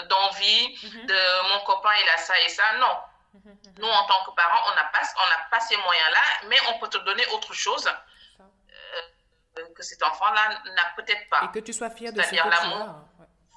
d'envie, 0.09 0.79
de, 0.81 0.87
mhm. 0.87 1.05
de, 1.05 1.53
mon 1.53 1.63
copain, 1.65 1.91
il 2.01 2.09
a 2.09 2.17
ça 2.17 2.39
et 2.39 2.49
ça. 2.49 2.63
Non. 2.79 2.97
Mhm, 3.33 3.41
mhm. 3.45 3.73
Nous, 3.77 3.87
en 3.87 4.05
tant 4.05 4.23
que 4.25 4.31
parents, 4.35 4.71
on 4.71 4.75
n'a 4.75 4.85
pas, 4.85 5.01
on 5.01 5.49
pas 5.49 5.59
ces 5.59 5.77
moyens-là, 5.77 6.47
mais 6.47 6.57
on 6.69 6.79
peut 6.79 6.89
te 6.89 6.97
donner 6.99 7.25
autre 7.27 7.53
chose 7.53 7.87
euh, 8.39 9.67
que 9.75 9.83
cet 9.83 10.01
enfant-là 10.01 10.61
n'a 10.75 10.93
peut-être 10.95 11.29
pas. 11.29 11.43
Et 11.43 11.51
que 11.51 11.59
tu 11.59 11.73
sois 11.73 11.89
fier 11.91 12.11
de 12.11 12.21
ce 12.21 12.29
que 12.29 12.35
tu 12.35 12.39
as. 12.39 12.95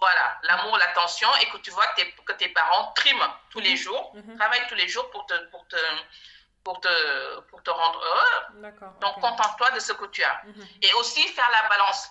Voilà, 0.07 0.39
l'amour, 0.45 0.79
l'attention, 0.79 1.29
et 1.41 1.49
que 1.49 1.57
tu 1.57 1.71
vois 1.73 1.85
que, 1.89 1.97
tes, 1.97 2.13
que 2.13 2.33
tes 2.35 2.49
parents 2.51 2.93
triment 2.93 3.29
tous 3.51 3.59
les 3.59 3.77
jours, 3.77 4.15
travaillent 4.39 4.67
tous 4.69 4.77
les 4.77 4.89
jours 4.89 5.11
pour 5.11 5.27
te, 5.27 5.35
pour 5.51 5.67
te, 5.67 5.77
pour 6.63 6.81
te, 6.81 7.41
pour 7.49 7.61
te 7.61 7.71
rendre 7.71 8.01
heureux. 8.01 8.63
Donc, 9.01 9.15
contente-toi 9.21 9.71
de 9.73 9.81
ce 9.81 9.93
que 9.93 10.07
tu 10.07 10.23
as. 10.23 10.43
Mhm. 10.45 10.65
Et 10.83 10.93
aussi 10.95 11.27
faire 11.27 11.51
la 11.51 11.69
balance. 11.69 12.09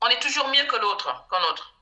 On 0.00 0.08
est 0.08 0.20
toujours 0.20 0.48
mieux 0.48 0.64
que 0.64 0.76
l'autre, 0.76 1.26
qu'un 1.30 1.42
autre. 1.50 1.74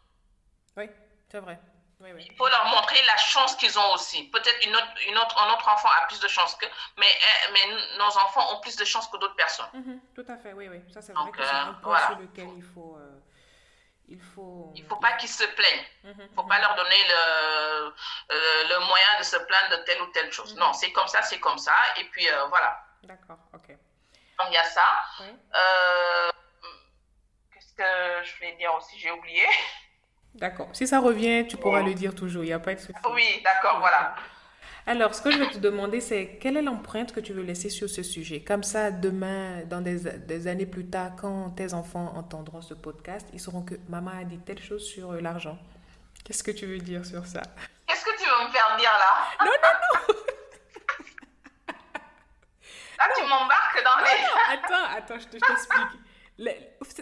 Oui, 0.79 0.91
c'est 1.31 1.39
vrai. 1.39 1.61
Oui, 2.01 2.11
oui. 2.13 2.27
Il 2.29 2.37
faut 2.37 2.49
leur 2.49 2.65
montrer 2.67 3.01
la 3.05 3.17
chance 3.17 3.55
qu'ils 3.55 3.79
ont 3.79 3.95
aussi. 3.95 4.25
Peut-être 4.31 4.67
une 4.67 4.75
autre, 4.75 4.95
une 5.09 5.17
autre, 5.17 5.43
un 5.43 5.53
autre 5.55 5.69
enfant 5.69 5.89
a 6.03 6.07
plus 6.07 6.19
de 6.21 6.29
chance 6.29 6.57
que, 6.57 6.67
mais, 6.99 7.07
eh, 7.07 7.53
mais 7.53 7.99
nos 7.99 8.19
enfants 8.19 8.53
ont 8.53 8.61
plus 8.61 8.77
de 8.77 8.85
chance 8.85 9.07
que 9.09 9.17
d'autres 9.17 9.37
personnes. 9.37 9.71
Mhm, 9.75 10.01
tout 10.15 10.25
à 10.29 10.37
fait, 10.37 10.53
oui, 10.55 10.69
oui. 10.69 10.83
Ça, 10.93 11.01
c'est 11.01 11.13
vrai 11.13 11.31
que 11.31 11.43
c'est 11.43 11.51
un 11.51 11.75
point 11.75 11.97
euh, 11.97 12.07
sur 12.07 12.19
lequel 12.19 12.49
il 12.57 12.63
faut. 12.63 12.97
Euh, 12.99 13.16
il 14.09 14.21
faut. 14.21 14.73
Il 14.75 14.85
faut 14.85 14.97
pas 14.97 15.13
qu'ils 15.13 15.29
se 15.29 15.45
plaignent. 15.45 15.85
Il 16.05 16.11
mhm, 16.11 16.23
ne 16.23 16.35
faut 16.35 16.45
pas 16.45 16.59
leur 16.59 16.75
donner 16.77 17.03
le, 17.09 17.87
euh, 17.87 18.69
le 18.69 18.79
moyen 18.87 19.19
de 19.19 19.25
se 19.25 19.37
plaindre 19.37 19.79
de 19.79 19.85
telle 19.85 20.01
ou 20.03 20.07
telle 20.07 20.33
chose. 20.33 20.55
Non, 20.57 20.69
mhm. 20.69 20.75
c'est 20.75 20.93
comme 20.93 21.09
ça, 21.09 21.23
c'est 21.23 21.41
comme 21.41 21.59
ça. 21.59 21.75
Et 21.99 22.05
puis 22.05 22.29
euh, 22.29 22.47
voilà. 22.47 22.81
D'accord, 23.03 23.39
ok. 23.53 23.69
Donc 23.69 24.49
il 24.49 24.55
y 24.55 24.59
a 24.59 24.65
ça. 24.65 24.85
Euh, 25.21 26.31
qu'est-ce 27.53 27.75
que 27.75 28.25
je 28.25 28.37
voulais 28.37 28.57
dire 28.57 28.73
aussi? 28.75 28.99
J'ai 28.99 29.11
oublié. 29.11 29.45
D'accord. 30.35 30.69
Si 30.73 30.87
ça 30.87 31.01
revient, 31.01 31.47
tu 31.49 31.57
pourras 31.57 31.81
le 31.81 31.95
dire 31.95 32.15
toujours, 32.15 32.45
il 32.45 32.49
n'y 32.49 32.53
a 32.53 32.59
pas 32.59 32.75
de 32.75 32.81
souci. 32.81 32.93
Oui, 33.11 33.41
d'accord, 33.43 33.81
voilà. 33.81 34.15
Alors, 34.89 35.17
ce 35.17 35.21
que 35.21 35.33
je 35.33 35.39
vais 35.39 35.51
te 35.51 35.59
demander, 35.59 36.01
c'est 36.01 36.39
quelle 36.41 36.57
est 36.57 36.63
l'empreinte 36.63 37.13
que 37.13 37.19
tu 37.19 37.33
veux 37.33 37.43
laisser 37.43 37.69
sur 37.71 37.91
ce 37.91 38.05
sujet? 38.05 38.41
Comme 38.41 38.63
ça, 38.63 38.93
demain, 38.93 39.65
dans 39.65 39.81
des, 39.81 39.99
des, 39.99 40.47
années 40.47 40.65
plus 40.65 40.87
tard, 40.87 41.17
quand 41.21 41.51
tes 41.51 41.75
enfants 41.75 42.13
entendront 42.15 42.63
ce 42.63 42.73
podcast, 42.73 43.27
ils 43.33 43.41
sauront 43.41 43.63
que 43.63 43.75
maman 43.89 44.13
a 44.21 44.23
dit 44.23 44.39
telle 44.39 44.61
chose 44.63 44.87
sur 44.87 45.11
euh, 45.11 45.21
l'argent. 45.21 45.59
Qu'est-ce 46.25 46.45
que 46.45 46.53
tu 46.53 46.67
veux 46.67 46.79
dire 46.79 47.05
sur 47.05 47.27
ça? 47.27 47.43
Qu'est-ce 47.89 48.05
que 48.05 48.17
tu 48.17 48.31
veux 48.31 48.47
me 48.47 48.53
faire 48.53 48.77
dire 48.79 48.93
là? 48.93 49.45
Non, 49.45 49.51
non, 49.51 49.75
non 49.83 50.15
Là, 52.99 53.05
tu 53.17 53.23
m'embarques 53.23 53.83
dans 53.85 53.99
les... 54.05 54.55
attends, 54.55 54.87
attends, 54.97 55.19
je 55.19 55.27
t'explique. 55.27 55.99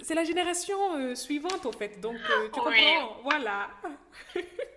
C'est 0.03 0.15
la 0.15 0.25
génération 0.25 0.97
euh, 0.97 1.15
suivante, 1.15 1.67
en 1.67 1.73
fait. 1.73 2.01
Donc, 2.01 2.17
euh, 2.17 2.45
tu 2.47 2.51
comprends? 2.51 3.21
Voilà. 3.25 3.69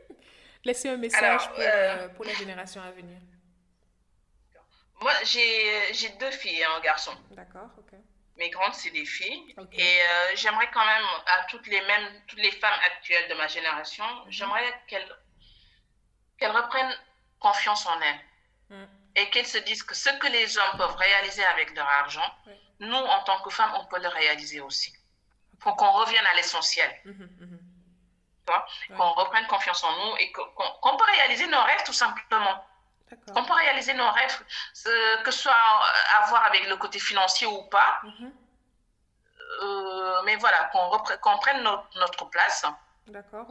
Laissez 0.64 0.89
un 0.89 0.97
message 0.97 1.47
pour, 1.49 1.60
euh, 1.60 2.10
pour, 2.10 2.26
la 2.26 2.34
génération 2.34 2.82
à 2.82 2.91
venir. 2.91 3.20
Moi, 5.01 5.14
j'ai 5.24 6.10
deux 6.20 6.32
filles 6.32 6.60
et 6.60 6.66
un 6.66 6.80
garçon. 6.82 7.12
D'accord, 7.32 7.70
ok. 7.78 7.97
Mes 8.38 8.49
grandes, 8.49 8.74
c'est 8.74 8.91
des 8.91 9.05
filles. 9.05 9.55
Et 9.74 9.99
j'aimerais 10.36 10.70
quand 10.72 10.86
même, 10.86 11.05
à 11.26 11.45
toutes 11.49 11.68
les, 11.68 11.82
mêmes, 11.82 12.22
toutes 12.28 12.41
les 12.41 12.51
femmes 12.51 12.80
actuelles 12.86 13.30
de 13.30 13.36
ma 13.36 13.47
génération, 13.47 14.05
mhm. 14.05 14.32
j'aimerais 14.32 14.82
qu'elles 14.88 15.08
qu'elles 16.39 16.51
reprennent 16.51 16.95
confiance 17.39 17.88
en 17.88 17.99
elles. 17.99 18.20
Mm 18.70 18.86
et 19.18 19.30
qu'elles 19.32 19.47
se 19.47 19.58
disent 19.58 19.84
que 19.84 19.95
ce 19.95 20.10
que 20.20 20.28
les 20.28 20.58
hommes 20.58 20.78
peuvent 20.78 20.95
réaliser 20.95 21.43
avec 21.43 21.76
leur 21.76 21.88
argent, 21.88 22.36
nous, 22.80 22.95
en 22.95 23.24
tant 23.24 23.41
que 23.41 23.49
femmes, 23.49 23.74
on 23.82 23.86
peut 23.88 23.99
le 23.99 24.08
réaliser 24.08 24.62
aussi. 24.62 24.93
Pour 25.60 25.76
qu'on 25.76 25.91
revienne 25.91 26.26
à 26.32 26.36
l'essentiel. 26.36 26.89
Mhm, 27.03 27.60
mhm. 28.89 28.98
Qu'on 28.98 29.12
reprenne 29.12 29.45
confiance 29.48 29.84
en 29.84 29.91
nous 29.91 30.18
et 30.18 30.32
qu'on 30.32 30.98
peut 30.98 31.12
réaliser 31.16 31.48
nos 31.48 31.62
rêves 31.62 31.84
tout 31.86 31.93
simplement. 31.93 32.66
Qu'on 33.34 33.43
peut 33.43 33.54
réaliser 33.54 33.93
nos 33.93 34.10
rêves, 34.12 34.43
que 35.24 35.32
ce 35.32 35.39
soit 35.43 35.54
à 35.54 36.26
voir 36.28 36.45
avec 36.45 36.68
le 36.68 36.76
côté 36.76 37.00
financier 37.00 37.48
ou 37.48 37.64
pas. 37.64 38.02
Mhm. 38.04 38.34
Euh, 39.62 40.22
mais 40.26 40.36
voilà, 40.36 40.70
qu'on 41.22 41.38
prenne 41.38 41.64
notre, 41.64 42.30
place. 42.30 42.66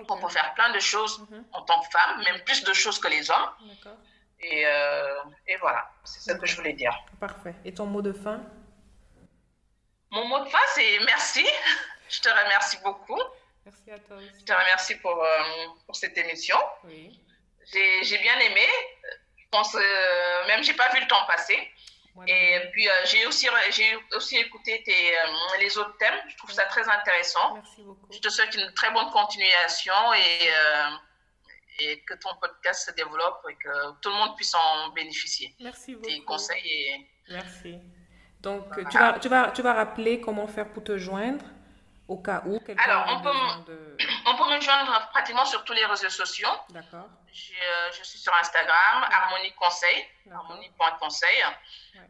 On 0.09 0.21
peut 0.21 0.29
faire 0.29 0.53
plein 0.55 0.71
de 0.73 0.79
choses 0.79 1.27
en 1.53 1.63
tant 1.63 1.81
que 1.81 1.89
femme, 1.91 2.23
même 2.23 2.43
plus 2.45 2.63
de 2.65 2.73
choses 2.73 2.99
que 2.99 3.09
les 3.09 3.31
hommes. 3.31 3.51
Et, 4.41 4.67
euh, 4.67 5.23
et 5.47 5.57
voilà, 5.57 5.91
c'est 6.05 6.33
ce 6.33 6.37
que 6.37 6.47
je 6.47 6.57
voulais 6.57 6.75
dire. 6.75 6.95
Parfait. 7.19 7.55
Et 7.65 7.73
ton 7.73 7.87
mot 7.87 8.03
de 8.03 8.13
fin? 8.13 8.41
Mon 10.11 10.27
mot 10.29 10.45
de 10.45 10.49
fin, 10.49 10.59
c'est 10.75 10.99
merci. 11.07 11.47
Je 12.09 12.21
te 12.21 12.29
remercie 12.29 12.79
beaucoup. 12.85 13.21
Merci 13.67 13.91
à 13.91 13.99
toi 13.99 14.17
aussi. 14.19 14.31
Je 14.39 14.45
te 14.45 14.53
remercie 14.53 14.95
pour, 14.97 15.23
euh, 15.23 15.67
pour 15.87 15.97
cette 15.97 16.17
émission. 16.17 16.57
Oui. 16.85 17.21
J'ai 18.03 18.19
bien 18.19 18.39
aimé. 18.39 18.65
Je 19.37 19.45
pense, 19.51 19.75
euh, 19.75 20.47
même, 20.47 20.63
j'ai 20.63 20.75
pas 20.75 20.89
vu 20.93 21.01
le 21.01 21.09
temps 21.09 21.27
passer. 21.27 21.59
et 22.29 22.61
puis, 22.73 22.89
euh, 22.89 22.93
j'ai 23.07 23.27
aussi, 23.27 23.49
aussi 24.15 24.37
écouté 24.37 24.83
tes, 24.85 25.17
les 25.59 25.77
autres 25.79 25.97
thèmes. 25.99 26.15
Je 26.29 26.37
trouve 26.37 26.53
ça 26.53 26.65
très 26.67 26.89
intéressant. 26.89 27.55
Merci 27.55 27.83
beaucoup. 27.83 28.07
Je 28.13 28.21
te 28.21 28.29
souhaite 28.29 28.55
une 28.55 28.73
très 28.75 28.91
bonne 28.93 29.11
continuation 29.11 30.15
et 30.15 30.51
et 31.79 32.01
que 32.07 32.15
ton 32.15 32.31
podcast 32.41 32.89
se 32.89 32.95
développe 32.95 33.45
et 33.51 33.55
que 33.57 33.93
tout 34.01 34.09
le 34.09 34.15
monde 34.15 34.35
puisse 34.35 34.55
en 34.55 34.89
bénéficier. 34.93 35.55
Merci 35.61 35.95
beaucoup. 35.95 36.07
Tes 36.07 36.23
conseils 36.23 36.67
et... 36.67 37.07
Merci. 37.29 37.79
Donc, 38.41 38.65
tu, 38.89 38.97
vas, 38.97 39.19
tu, 39.19 39.29
vas, 39.29 39.51
tu 39.51 39.61
vas 39.61 39.75
rappeler 39.75 40.19
comment 40.23 40.47
faire 40.47 40.73
pour 40.73 40.83
te 40.83 40.97
joindre 40.97 41.45
au 42.09 42.19
cas 42.19 42.43
où 42.47 42.61
Alors, 42.79 43.05
on 43.09 43.21
peut, 43.21 43.31
on 44.27 44.37
peut 44.37 44.55
me 44.55 44.61
joindre 44.61 45.09
pratiquement 45.11 45.45
sur 45.45 45.65
tous 45.65 45.73
les 45.73 45.85
réseaux 45.85 46.09
sociaux. 46.09 46.49
D'accord. 46.71 47.07
Je, 47.33 47.53
euh, 47.53 47.93
je, 47.93 48.05
suis 48.05 48.19
sur 48.19 48.33
Instagram, 48.35 49.05
Harmonie 49.11 49.53
Conseil, 49.55 50.07
harmonie.conseil. 50.33 51.45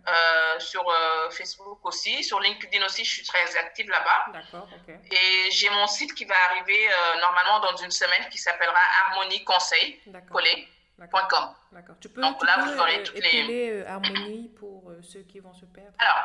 Euh, 0.09 0.59
sur 0.59 0.89
euh, 0.89 1.31
Facebook 1.31 1.79
aussi. 1.85 2.23
Sur 2.23 2.41
LinkedIn 2.41 2.85
aussi, 2.85 3.05
je 3.05 3.11
suis 3.11 3.27
très 3.27 3.57
active 3.57 3.89
là-bas. 3.89 4.33
D'accord, 4.33 4.69
ok. 4.73 4.95
Et 5.11 5.51
j'ai 5.51 5.71
mon 5.71 5.87
site 5.87 6.15
qui 6.15 6.25
va 6.25 6.35
arriver 6.51 6.89
normalement 7.21 7.61
dans 7.61 7.77
une 7.77 7.91
semaine 7.91 8.29
qui 8.31 8.39
s'appellera 8.39 8.81
Harmonie 9.03 9.43
Conseil, 9.45 10.01
collé.com. 10.31 11.55
D'accord. 11.73 11.97
Tu 12.01 12.09
peux, 12.09 12.21
Donc 12.21 12.45
là, 12.45 12.65
vous 12.65 12.79
aurez 12.79 13.03
toutes 13.03 13.19
les. 13.19 13.85
Harmonie 13.87 14.49
pour 14.59 14.93
ceux 15.03 15.23
qui 15.23 15.41
vont 15.41 15.55
se 15.55 15.65
perdre 15.65 15.93
Alors, 15.99 16.25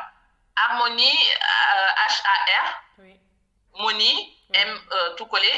Harmonie, 0.56 1.18
H-A-R. 2.06 2.82
Oui. 2.98 3.20
Moni, 3.78 4.36
M, 4.52 4.68
euh, 4.68 5.14
tout 5.16 5.26
collé, 5.26 5.48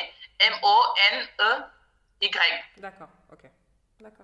M-O-N-E-Y. 0.41 2.31
D'accord, 2.79 3.09
ok. 3.33 3.51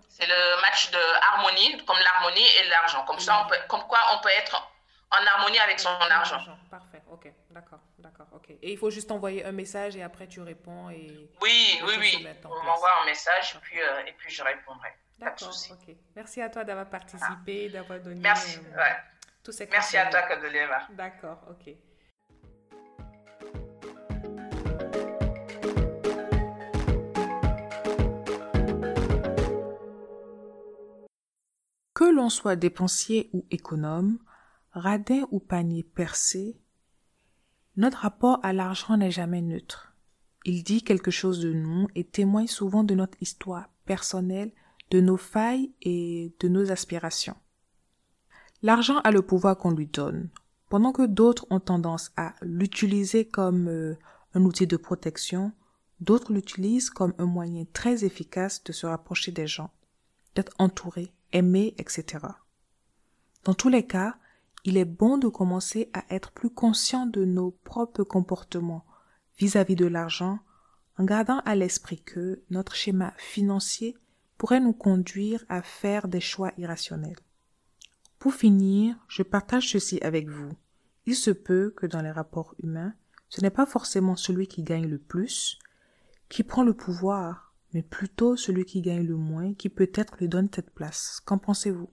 C'est 0.09 0.27
le 0.27 0.61
match 0.63 0.91
de 0.91 0.99
harmonie, 1.33 1.85
comme 1.87 1.97
l'harmonie 1.99 2.45
et 2.45 2.69
l'argent. 2.69 3.05
Comme, 3.05 3.19
ça, 3.19 3.45
on 3.45 3.49
peut, 3.49 3.57
comme 3.69 3.83
quoi 3.87 3.99
on 4.15 4.21
peut 4.21 4.31
être 4.37 4.71
en 5.11 5.27
harmonie 5.27 5.59
avec 5.59 5.81
son 5.81 5.89
argent. 5.89 6.41
Parfait, 6.71 7.03
ok, 7.11 7.33
d'accord, 7.51 7.81
d'accord, 7.99 8.27
ok. 8.33 8.51
Et 8.51 8.73
il 8.73 8.79
faut 8.79 8.91
juste 8.91 9.11
envoyer 9.11 9.45
un 9.45 9.53
message 9.53 9.97
et 9.97 10.03
après 10.03 10.27
tu 10.27 10.41
réponds 10.41 10.91
et... 10.91 11.31
Oui, 11.41 11.81
oui, 11.85 11.95
oui. 11.99 12.27
On 12.45 12.63
m'envoie 12.63 13.03
un 13.03 13.07
message 13.07 13.59
puis, 13.63 13.81
euh, 13.81 14.07
et 14.07 14.13
puis 14.13 14.31
je 14.33 14.43
répondrai. 14.43 14.95
D'accord, 15.19 15.55
ok. 15.71 15.95
Merci 16.17 16.41
à 16.41 16.49
toi 16.49 16.65
d'avoir 16.65 16.89
participé, 16.89 17.67
ah. 17.69 17.73
d'avoir 17.73 18.01
donné... 18.01 18.21
Merci, 18.21 18.59
euh, 18.59 18.77
ouais. 18.77 18.97
tous 19.45 19.53
ces 19.53 19.67
Merci 19.67 19.97
à 19.97 20.07
toi, 20.07 20.23
Kadoleva. 20.23 20.87
D'accord, 20.91 21.39
ok. 21.51 21.75
Que 32.01 32.11
l'on 32.11 32.31
soit 32.31 32.57
dépensier 32.57 33.29
ou 33.35 33.45
économe, 33.51 34.21
radin 34.73 35.27
ou 35.33 35.39
panier 35.39 35.83
percé, 35.83 36.59
notre 37.77 37.99
rapport 37.99 38.41
à 38.43 38.55
l'argent 38.55 38.97
n'est 38.97 39.11
jamais 39.11 39.43
neutre. 39.43 39.93
Il 40.47 40.65
dit 40.65 40.83
quelque 40.83 41.11
chose 41.11 41.41
de 41.41 41.53
nous 41.53 41.89
et 41.95 42.05
témoigne 42.05 42.47
souvent 42.47 42.85
de 42.85 42.95
notre 42.95 43.19
histoire 43.21 43.69
personnelle, 43.85 44.51
de 44.91 45.03
nos 45.03 45.19
failles 45.19 45.75
et 45.83 46.35
de 46.41 46.49
nos 46.49 46.73
aspirations. 46.73 47.37
L'argent 48.63 49.01
a 49.01 49.11
le 49.11 49.21
pouvoir 49.21 49.59
qu'on 49.59 49.73
lui 49.73 49.87
donne, 49.87 50.31
pendant 50.71 50.93
que 50.93 51.05
d'autres 51.05 51.47
ont 51.51 51.61
tendance 51.61 52.13
à 52.17 52.35
l'utiliser 52.41 53.27
comme 53.27 53.69
euh, 53.69 53.95
un 54.33 54.47
outil 54.47 54.67
de 54.67 54.79
protection, 54.79 55.53
d'autres 56.01 56.33
l'utilisent 56.33 56.89
comme 56.89 57.13
un 57.19 57.27
moyen 57.27 57.67
très 57.75 58.07
efficace 58.07 58.65
de 58.65 58.73
se 58.73 58.87
rapprocher 58.87 59.33
des 59.33 59.47
gens, 59.47 59.71
d'être 60.35 60.55
entouré, 60.59 61.13
aimer, 61.33 61.75
etc. 61.79 62.25
Dans 63.45 63.55
tous 63.55 63.69
les 63.69 63.87
cas, 63.87 64.17
il 64.65 64.77
est 64.77 64.85
bon 64.85 65.19
de 65.19 65.29
commencer 65.29 65.91
à 65.93 66.05
être 66.11 66.33
plus 66.33 66.51
conscient 66.51 67.07
de 67.07 67.25
nos 67.25 67.51
propres 67.51 68.05
comportements 68.05 68.85
vis-à-vis 69.39 69.77
de 69.77 69.87
l'argent 69.87 70.39
en 70.99 71.05
gardant 71.05 71.41
à 71.47 71.55
l'esprit 71.55 72.03
que 72.03 72.43
notre 72.51 72.75
schéma 72.75 73.15
financier 73.17 73.97
pourrait 74.37 74.61
nous 74.61 74.75
conduire 74.75 75.45
à 75.49 75.63
faire 75.63 76.09
des 76.09 76.21
choix 76.21 76.53
irrationnels. 76.59 77.19
Pour 78.19 78.35
finir, 78.35 78.97
je 79.09 79.23
partage 79.23 79.71
ceci 79.71 79.99
avec 80.03 80.29
vous. 80.29 80.53
Il 81.07 81.15
se 81.15 81.31
peut 81.31 81.73
que 81.75 81.87
dans 81.87 82.03
les 82.03 82.11
rapports 82.11 82.55
humains, 82.63 82.93
ce 83.31 83.41
n'est 83.41 83.51
pas 83.51 83.65
forcément 83.65 84.17
celui 84.17 84.47
qui 84.47 84.63
gagne 84.63 84.87
le 84.87 84.99
plus 84.99 85.59
qui 86.31 86.45
prend 86.45 86.63
le 86.63 86.73
pouvoir, 86.73 87.50
mais 87.73 87.83
plutôt 87.83 88.37
celui 88.37 88.65
qui 88.65 88.81
gagne 88.81 89.07
le 89.07 89.17
moins, 89.17 89.55
qui 89.55 89.69
peut-être 89.69 90.17
lui 90.19 90.29
donne 90.29 90.49
cette 90.55 90.71
place. 90.71 91.21
Qu'en 91.25 91.39
pensez-vous? 91.39 91.91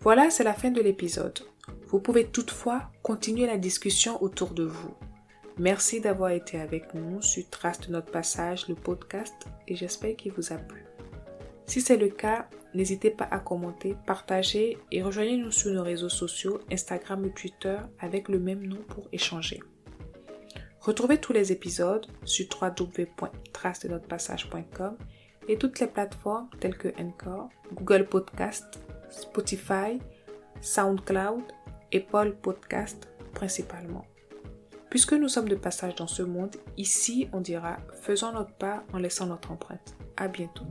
Voilà, 0.00 0.28
c'est 0.28 0.44
la 0.44 0.52
fin 0.52 0.70
de 0.70 0.82
l'épisode. 0.82 1.38
Vous 1.88 1.98
pouvez 1.98 2.26
toutefois 2.26 2.90
continuer 3.02 3.46
la 3.46 3.56
discussion 3.56 4.22
autour 4.22 4.52
de 4.52 4.64
vous. 4.64 4.94
Merci 5.56 6.00
d'avoir 6.00 6.30
été 6.30 6.60
avec 6.60 6.92
nous 6.92 7.22
sur 7.22 7.48
Trace 7.48 7.80
de 7.80 7.92
notre 7.92 8.10
passage, 8.10 8.68
le 8.68 8.74
podcast, 8.74 9.34
et 9.66 9.76
j'espère 9.76 10.16
qu'il 10.16 10.32
vous 10.32 10.52
a 10.52 10.56
plu. 10.56 10.84
Si 11.64 11.80
c'est 11.80 11.96
le 11.96 12.08
cas, 12.08 12.50
n'hésitez 12.74 13.10
pas 13.10 13.28
à 13.30 13.38
commenter, 13.38 13.96
partager 14.06 14.78
et 14.90 15.02
rejoignez-nous 15.02 15.50
sur 15.50 15.70
nos 15.72 15.82
réseaux 15.82 16.08
sociaux, 16.08 16.60
Instagram 16.70 17.24
ou 17.24 17.28
Twitter 17.30 17.76
avec 17.98 18.28
le 18.28 18.38
même 18.38 18.66
nom 18.66 18.82
pour 18.88 19.08
échanger. 19.12 19.60
Retrouvez 20.80 21.18
tous 21.18 21.32
les 21.32 21.50
épisodes 21.50 22.06
sur 22.24 22.46
www.tracedenotrepassage.com 22.60 24.98
et 25.48 25.56
toutes 25.56 25.80
les 25.80 25.86
plateformes 25.86 26.50
telles 26.60 26.76
que 26.76 26.88
Encore, 27.00 27.48
Google 27.72 28.06
Podcast, 28.06 28.80
Spotify, 29.08 29.98
SoundCloud 30.60 31.44
et 31.92 32.00
Paul 32.00 32.36
Podcast 32.36 33.08
principalement. 33.32 34.04
Puisque 34.90 35.14
nous 35.14 35.28
sommes 35.28 35.48
de 35.48 35.56
passage 35.56 35.94
dans 35.94 36.06
ce 36.06 36.22
monde, 36.22 36.54
ici 36.76 37.28
on 37.32 37.40
dira 37.40 37.78
faisons 38.02 38.32
notre 38.32 38.52
pas 38.52 38.84
en 38.92 38.98
laissant 38.98 39.24
notre 39.26 39.52
empreinte. 39.52 39.96
À 40.16 40.28
bientôt. 40.28 40.66